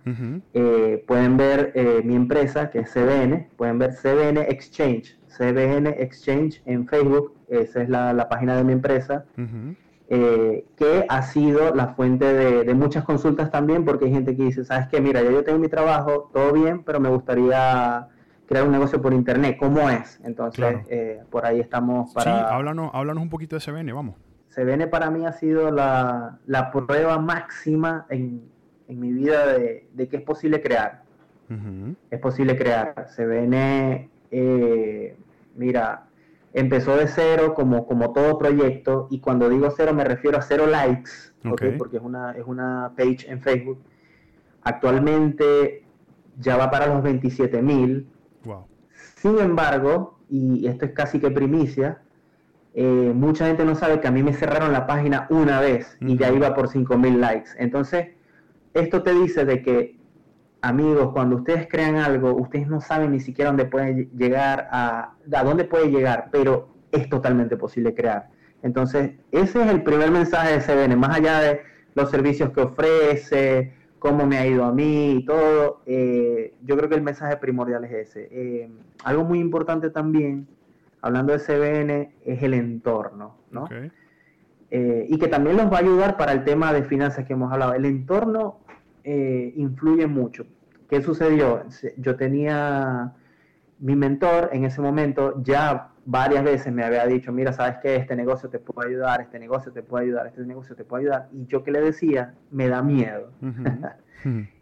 pueden 1.08 1.38
ver 1.38 1.74
mi 2.06 2.16
empresa, 2.16 2.70
que 2.70 2.80
es 2.80 2.94
CBN, 2.94 3.50
pueden 3.58 3.80
ver 3.80 3.96
CBN 3.96 4.42
Exchange, 4.42 5.18
CBN 5.28 5.88
Exchange 5.88 6.62
en 6.66 6.88
Facebook, 6.88 7.34
esa 7.62 7.82
es 7.82 7.90
la, 7.90 8.28
página 8.30 8.56
de 8.56 8.64
mi 8.64 8.74
empresa. 8.74 9.26
eh, 10.10 10.66
que 10.76 11.06
ha 11.10 11.22
sido 11.24 11.74
la 11.74 11.88
fuente 11.90 12.26
de, 12.26 12.74
muchas 12.74 13.04
consultas 13.04 13.50
también, 13.52 13.86
porque 13.86 14.06
hay 14.06 14.12
gente 14.12 14.36
que 14.36 14.44
dice, 14.44 14.64
¿sabes 14.66 14.88
qué? 14.88 15.02
Mira, 15.02 15.22
ya 15.22 15.32
yo 15.32 15.44
tengo 15.44 15.60
mi 15.60 15.70
trabajo, 15.70 16.30
todo 16.34 16.52
bien, 16.52 16.84
pero 16.84 17.00
me 17.00 17.10
gustaría 17.10 18.08
crear 18.46 18.66
un 18.66 18.72
negocio 18.72 19.02
por 19.02 19.14
internet. 19.14 19.58
¿Cómo 19.60 19.90
es? 19.90 20.20
Entonces, 20.24 20.78
eh, 20.90 21.24
por 21.30 21.46
ahí 21.46 21.60
estamos 21.60 22.14
para... 22.14 22.24
Sí, 22.24 22.46
háblanos, 22.50 22.92
háblanos 22.94 23.24
un 23.24 23.30
poquito 23.30 23.56
de 23.56 23.62
CBN, 23.62 23.94
vamos. 23.94 24.16
CBN 24.54 24.88
para 24.88 25.10
mí 25.10 25.26
ha 25.26 25.34
sido 25.34 25.72
la, 25.72 26.40
prueba 26.72 27.18
máxima 27.18 28.06
en, 28.10 28.52
mi 28.88 29.12
vida 29.12 29.48
de, 29.48 30.08
que 30.08 30.18
es 30.18 30.22
posible 30.22 30.62
crear. 30.62 31.02
Es 32.10 32.20
posible 32.20 32.58
crear. 32.58 33.08
CBN, 33.16 34.10
eh, 34.32 35.16
mira, 35.56 36.04
empezó 36.54 36.96
de 36.96 37.08
cero 37.08 37.54
como, 37.56 37.86
como 37.88 38.14
todo 38.14 38.38
proyecto 38.38 39.08
y 39.10 39.20
cuando 39.20 39.50
digo 39.50 39.70
cero 39.76 39.94
me 39.94 40.04
refiero 40.04 40.38
a 40.38 40.42
cero 40.42 40.68
likes, 40.68 41.12
porque 41.78 41.98
es 41.98 42.04
una, 42.04 42.32
es 42.32 42.46
una 42.46 42.94
page 42.96 43.26
en 43.28 43.42
Facebook. 43.42 43.80
Actualmente 44.62 45.84
ya 46.40 46.58
va 46.58 46.72
para 46.72 46.88
los 46.88 47.04
27 47.04 47.62
mil. 47.62 48.08
Sin 49.16 49.40
embargo, 49.40 50.20
y 50.30 50.68
esto 50.68 50.86
es 50.86 50.92
casi 50.92 51.20
que 51.20 51.32
primicia, 51.32 52.02
eh, 52.74 53.12
mucha 53.16 53.48
gente 53.48 53.64
no 53.66 53.76
sabe 53.76 54.02
que 54.02 54.08
a 54.08 54.12
mí 54.12 54.24
me 54.24 54.34
cerraron 54.34 54.72
la 54.74 54.86
página 54.88 55.28
una 55.30 55.62
vez 55.62 55.96
y 56.02 56.18
ya 56.18 56.32
iba 56.32 56.54
por 56.54 56.68
5 56.68 56.98
mil 56.98 57.22
likes. 57.22 57.52
Entonces, 57.58 58.10
esto 58.74 59.04
te 59.04 59.14
dice 59.14 59.46
de 59.46 59.62
que 59.62 59.98
amigos, 60.64 61.12
cuando 61.12 61.36
ustedes 61.38 61.68
crean 61.70 61.98
algo, 61.98 62.34
ustedes 62.34 62.68
no 62.68 62.80
saben 62.80 63.12
ni 63.12 63.20
siquiera 63.20 63.50
dónde 63.50 63.66
puede 63.66 64.10
llegar 64.16 64.70
a, 64.72 65.14
a 65.32 65.44
dónde 65.44 65.66
puede 65.66 65.90
llegar, 65.90 66.30
pero 66.32 66.70
es 66.92 67.10
totalmente 67.10 67.58
posible 67.58 67.94
crear. 67.94 68.30
Entonces, 68.62 69.12
ese 69.32 69.62
es 69.62 69.70
el 69.70 69.84
primer 69.84 70.10
mensaje 70.10 70.54
de 70.54 70.62
CBN, 70.62 70.96
más 70.96 71.18
allá 71.18 71.40
de 71.42 71.62
los 71.96 72.10
servicios 72.10 72.52
que 72.52 72.62
ofrece, 72.62 73.74
cómo 74.00 74.26
me 74.26 74.38
ha 74.38 74.48
ido 74.48 74.64
a 74.64 74.72
mí 74.72 75.18
y 75.18 75.26
todo, 75.26 75.82
eh, 75.86 76.54
yo 76.64 76.78
creo 76.78 76.90
que 76.90 76.96
el 76.96 77.02
mensaje 77.02 77.38
primordial 77.38 77.84
es 77.84 77.92
ese. 77.92 78.30
Eh, 78.32 78.70
algo 79.04 79.26
muy 79.26 79.40
importante 79.40 79.90
también, 79.90 80.48
hablando 81.02 81.34
de 81.34 81.40
CBN, 81.40 82.14
es 82.26 82.42
el 82.42 82.54
entorno, 82.54 83.36
¿no? 83.52 83.68
Eh, 84.72 85.06
y 85.08 85.20
que 85.20 85.28
también 85.28 85.58
nos 85.58 85.72
va 85.72 85.78
a 85.78 85.82
ayudar 85.82 86.18
para 86.18 86.32
el 86.32 86.44
tema 86.46 86.74
de 86.74 86.84
finanzas 86.84 87.26
que 87.26 87.34
hemos 87.34 87.52
hablado. 87.52 87.74
El 87.74 87.86
entorno 87.86 88.60
eh, 89.04 89.54
influye 89.56 90.08
mucho. 90.08 90.46
¿Qué 90.90 91.02
sucedió? 91.02 91.64
Yo 91.98 92.16
tenía 92.16 93.14
mi 93.80 93.96
mentor 93.96 94.50
en 94.54 94.66
ese 94.66 94.82
momento, 94.82 95.42
ya 95.44 95.90
varias 96.06 96.44
veces 96.44 96.72
me 96.72 96.84
había 96.84 97.06
dicho, 97.06 97.32
mira, 97.32 97.54
sabes 97.54 97.78
que 97.82 97.96
este 97.96 98.16
negocio 98.16 98.50
te 98.50 98.60
puede 98.60 98.90
ayudar, 98.90 99.22
este 99.22 99.40
negocio 99.40 99.72
te 99.72 99.84
puede 99.84 100.06
ayudar, 100.06 100.28
este 100.28 100.42
negocio 100.46 100.76
te 100.76 100.84
puede 100.84 101.04
ayudar. 101.04 101.30
Y 101.34 101.46
yo 101.48 101.64
que 101.64 101.72
le 101.72 101.82
decía, 101.82 102.34
me 102.52 102.68
da 102.68 102.82
miedo. 102.82 103.32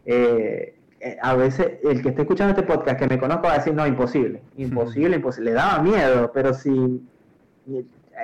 Eh, 0.04 0.74
eh, 0.98 1.16
a 1.22 1.36
veces 1.36 1.74
el 1.84 2.02
que 2.02 2.08
esté 2.08 2.22
escuchando 2.22 2.50
este 2.50 2.64
podcast 2.64 2.98
que 2.98 3.06
me 3.06 3.16
conozco 3.16 3.44
va 3.44 3.52
a 3.52 3.58
decir, 3.58 3.72
no, 3.72 3.86
imposible, 3.86 4.42
imposible, 4.56 5.14
imposible. 5.14 5.50
Le 5.50 5.56
daba 5.56 5.80
miedo, 5.80 6.32
pero 6.34 6.52
si 6.52 7.00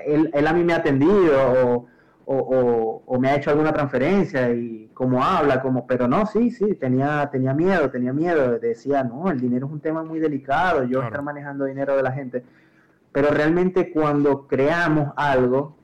él, 0.05 0.31
él 0.35 0.47
a 0.49 0.53
mí 0.53 0.65
me 0.65 0.73
ha 0.73 0.79
atendido 0.79 1.53
o 1.65 1.87
o, 2.31 3.19
me 3.19 3.31
ha 3.31 3.37
hecho 3.37 3.51
alguna 3.51 3.73
transferencia 3.73 4.51
y 4.53 4.91
cómo 4.93 5.25
habla, 5.25 5.63
como, 5.63 5.87
pero 5.87 6.07
no, 6.07 6.27
sí, 6.27 6.51
sí, 6.51 6.75
tenía, 6.75 7.29
tenía 7.33 7.55
miedo, 7.55 7.91
tenía 7.91 8.13
miedo, 8.13 8.59
decía, 8.59 9.03
no, 9.03 9.31
el 9.31 9.41
dinero 9.41 9.67
es 9.67 9.73
un 9.73 9.81
tema 9.81 10.03
muy 10.03 10.19
delicado, 10.19 10.85
yo 10.85 11.03
estar 11.03 11.23
manejando 11.23 11.65
dinero 11.65 11.97
de 11.97 12.03
la 12.03 12.13
gente, 12.13 12.45
pero 13.13 13.31
realmente 13.31 13.91
cuando 13.91 14.47
creamos 14.47 15.13
algo, 15.17 15.75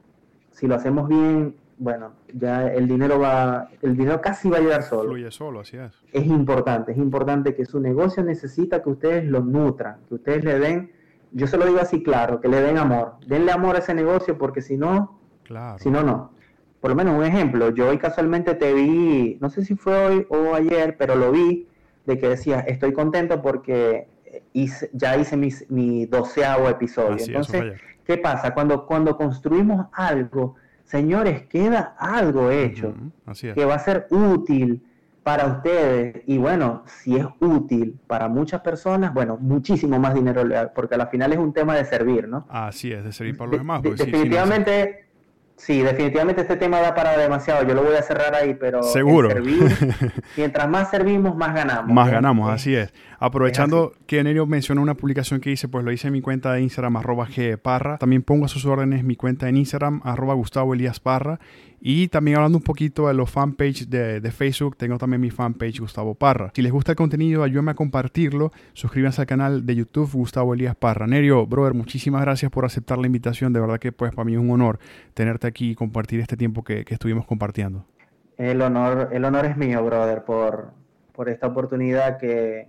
si 0.51 0.67
lo 0.67 0.75
hacemos 0.75 1.09
bien, 1.09 1.57
bueno, 1.79 2.13
ya 2.33 2.67
el 2.67 2.87
dinero 2.87 3.19
va, 3.19 3.71
el 3.81 3.97
dinero 3.97 4.21
casi 4.21 4.51
va 4.51 4.59
a 4.59 4.61
llegar 4.61 4.83
solo. 4.83 5.11
Fluye 5.11 5.31
solo, 5.31 5.61
así 5.61 5.79
es. 5.79 5.93
Es 6.13 6.27
importante, 6.27 6.93
es 6.93 6.99
importante 6.99 7.55
que 7.55 7.65
su 7.65 7.81
negocio 7.81 8.23
necesita 8.23 8.83
que 8.83 8.91
ustedes 8.91 9.25
lo 9.25 9.41
nutran, 9.41 9.97
que 10.09 10.17
ustedes 10.17 10.45
le 10.45 10.59
den, 10.59 10.93
yo 11.33 11.47
se 11.47 11.57
lo 11.57 11.65
digo 11.65 11.81
así 11.81 12.03
claro, 12.03 12.41
que 12.43 12.49
le 12.49 12.61
den 12.61 12.77
amor, 12.77 13.15
denle 13.27 13.51
amor 13.51 13.77
a 13.77 13.79
ese 13.79 13.95
negocio 13.95 14.37
porque 14.37 14.61
si 14.61 14.77
no, 14.77 15.24
Claro. 15.45 15.79
Si 15.79 15.91
no, 15.91 16.03
no 16.03 16.35
por 16.85 16.91
lo 16.91 16.97
menos 16.97 17.17
un 17.17 17.25
ejemplo, 17.25 17.71
yo 17.71 17.89
hoy 17.89 17.97
casualmente 17.97 18.55
te 18.57 18.75
vi, 18.75 19.39
no 19.41 19.49
sé 19.49 19.65
si 19.65 19.75
fue 19.75 19.97
hoy 19.97 20.27
o 20.29 20.55
ayer, 20.55 20.99
pero 20.99 21.15
lo 21.15 21.33
vi, 21.33 21.67
de 22.05 22.19
que 22.19 22.29
decía, 22.29 22.61
estoy 22.61 22.93
contento 22.93 23.41
porque 23.41 24.07
ya 24.93 25.17
hice 25.17 25.35
mi 25.39 26.05
doceavo 26.05 26.69
episodio. 26.69 27.25
Entonces, 27.25 27.81
¿qué 28.05 28.19
pasa? 28.19 28.53
Cuando, 28.53 28.85
cuando 28.85 29.17
construimos 29.17 29.87
algo, 29.95 30.57
señores, 30.85 31.47
queda 31.47 31.97
algo 31.99 32.51
hecho 32.51 32.93
que 33.33 33.65
va 33.65 33.77
a 33.77 33.79
ser 33.79 34.07
útil 34.11 34.83
para 35.23 35.47
ustedes. 35.47 36.23
Y 36.27 36.37
bueno, 36.37 36.83
si 36.85 37.17
es 37.17 37.25
útil 37.41 37.99
para 38.07 38.29
muchas 38.29 38.61
personas, 38.61 39.15
bueno, 39.15 39.39
muchísimo 39.41 39.99
más 39.99 40.13
dinero, 40.13 40.43
porque 40.75 40.97
al 40.97 41.09
final 41.09 41.33
es 41.33 41.39
un 41.39 41.55
tema 41.55 41.77
de 41.77 41.87
servir, 41.87 42.29
¿no? 42.29 42.45
Así 42.51 42.93
es, 42.93 43.03
de 43.03 43.11
servir 43.11 43.39
para 43.39 43.53
los 43.53 43.61
demás. 43.61 43.81
definitivamente... 43.81 45.04
Sí, 45.57 45.83
definitivamente 45.83 46.43
este 46.43 46.57
tema 46.57 46.81
da 46.81 46.95
para 46.95 47.17
demasiado. 47.17 47.67
Yo 47.67 47.75
lo 47.75 47.83
voy 47.83 47.95
a 47.95 48.03
cerrar 48.03 48.35
ahí, 48.35 48.55
pero 48.55 48.83
seguro. 48.83 49.31
mientras 50.37 50.69
más 50.69 50.91
servimos, 50.91 51.37
más 51.37 51.55
ganamos. 51.55 51.93
Más 51.95 52.11
ganamos, 52.11 52.51
así 52.51 52.75
es. 52.75 52.93
Aprovechando 53.19 53.95
que 54.07 54.23
Nerio 54.23 54.47
mencionó 54.47 54.83
una 54.83 54.95
publicación 54.95 55.41
que 55.41 55.51
hice, 55.51 55.69
pues 55.69 55.85
lo 55.85 55.93
hice 55.93 56.09
en 56.09 56.13
mi 56.13 56.21
cuenta 56.21 56.53
de 56.53 56.61
Instagram, 56.61 56.97
arroba 56.97 57.27
gparra. 57.35 57.99
También 57.99 58.23
pongo 58.23 58.45
a 58.47 58.49
sus 58.49 58.67
órdenes 58.67 59.05
mi 59.05 59.17
cuenta 59.17 59.49
en 59.49 59.57
Instagram, 59.57 60.01
arroba 60.05 60.35
Gustavo 60.35 60.75
Elías 60.75 61.01
Parra. 61.01 61.39
Y 61.87 62.09
también 62.09 62.39
hablando 62.39 62.57
un 62.57 62.65
poquito 62.65 63.09
de 63.09 63.13
los 63.13 63.31
fanpage 63.31 63.91
de, 63.91 64.19
de, 64.19 64.33
Facebook, 64.33 64.75
tengo 64.75 64.97
también 64.97 65.21
mi 65.21 65.29
fanpage 65.31 65.81
Gustavo 65.81 66.15
Parra. 66.15 66.51
Si 66.55 66.63
les 66.63 66.73
gusta 66.73 66.93
el 66.93 66.97
contenido, 66.97 67.43
ayúdenme 67.43 67.73
a 67.73 67.75
compartirlo. 67.75 68.53
Suscríbanse 68.73 69.21
al 69.21 69.27
canal 69.27 69.67
de 69.67 69.75
YouTube 69.77 70.11
Gustavo 70.11 70.55
Elías 70.55 70.75
Parra. 70.75 71.07
Nerio, 71.07 71.47
brother, 71.47 71.75
muchísimas 71.75 72.23
gracias 72.23 72.51
por 72.51 72.65
aceptar 72.65 72.97
la 72.97 73.07
invitación. 73.07 73.53
De 73.53 73.61
verdad 73.61 73.79
que 73.79 73.93
pues 73.93 74.15
para 74.15 74.25
mí 74.25 74.33
es 74.33 74.39
un 74.39 74.51
honor 74.51 74.79
tenerte 75.13 75.47
aquí 75.47 75.73
y 75.73 75.75
compartir 75.75 76.21
este 76.21 76.39
tiempo 76.39 76.65
que, 76.65 76.87
estuvimos 76.89 77.27
compartiendo. 77.27 77.85
El 78.39 78.63
honor, 78.63 79.11
el 79.13 79.23
honor 79.23 79.45
es 79.45 79.59
mío, 79.59 79.85
brother, 79.85 80.25
por, 80.25 80.73
por 81.13 81.29
esta 81.29 81.49
oportunidad 81.49 82.17
que, 82.17 82.69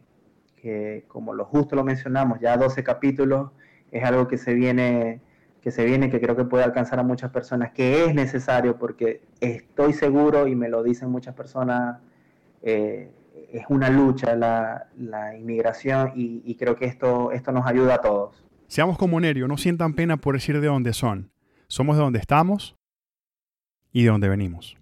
que, 0.61 1.05
como 1.07 1.33
lo 1.33 1.45
justo 1.45 1.77
lo 1.77 1.85
mencionamos, 1.85 2.41
ya 2.41 2.57
12 2.57 2.83
capítulos, 2.83 3.51
es 3.93 4.03
algo 4.03 4.27
que 4.27 4.37
se 4.37 4.53
viene 4.53 5.21
que 5.65 5.71
se 5.71 5.83
viene, 5.83 6.11
que 6.11 6.21
creo 6.21 6.35
que 6.35 6.45
puede 6.45 6.63
alcanzar 6.63 6.99
a 6.99 7.03
muchas 7.03 7.31
personas, 7.31 7.71
que 7.71 8.05
es 8.05 8.13
necesario 8.13 8.77
porque 8.77 9.23
estoy 9.39 9.93
seguro 9.93 10.47
y 10.47 10.55
me 10.55 10.69
lo 10.69 10.83
dicen 10.83 11.09
muchas 11.09 11.33
personas, 11.33 11.97
eh, 12.61 13.09
es 13.51 13.65
una 13.69 13.89
lucha 13.89 14.35
la, 14.35 14.85
la 14.95 15.35
inmigración 15.35 16.11
y, 16.15 16.43
y, 16.45 16.53
creo 16.53 16.75
que 16.75 16.85
esto, 16.85 17.31
esto 17.31 17.51
nos 17.51 17.65
ayuda 17.65 17.95
a 17.95 18.01
todos. 18.01 18.45
Seamos 18.67 18.99
como 18.99 19.19
Nerio, 19.19 19.47
no 19.47 19.57
sientan 19.57 19.95
pena 19.95 20.17
por 20.17 20.35
decir 20.35 20.61
de 20.61 20.67
dónde 20.67 20.93
son. 20.93 21.31
Somos 21.65 21.97
de 21.97 22.03
donde 22.03 22.19
estamos 22.19 22.75
y 23.91 24.03
de 24.03 24.09
dónde 24.09 24.29
venimos. 24.29 24.77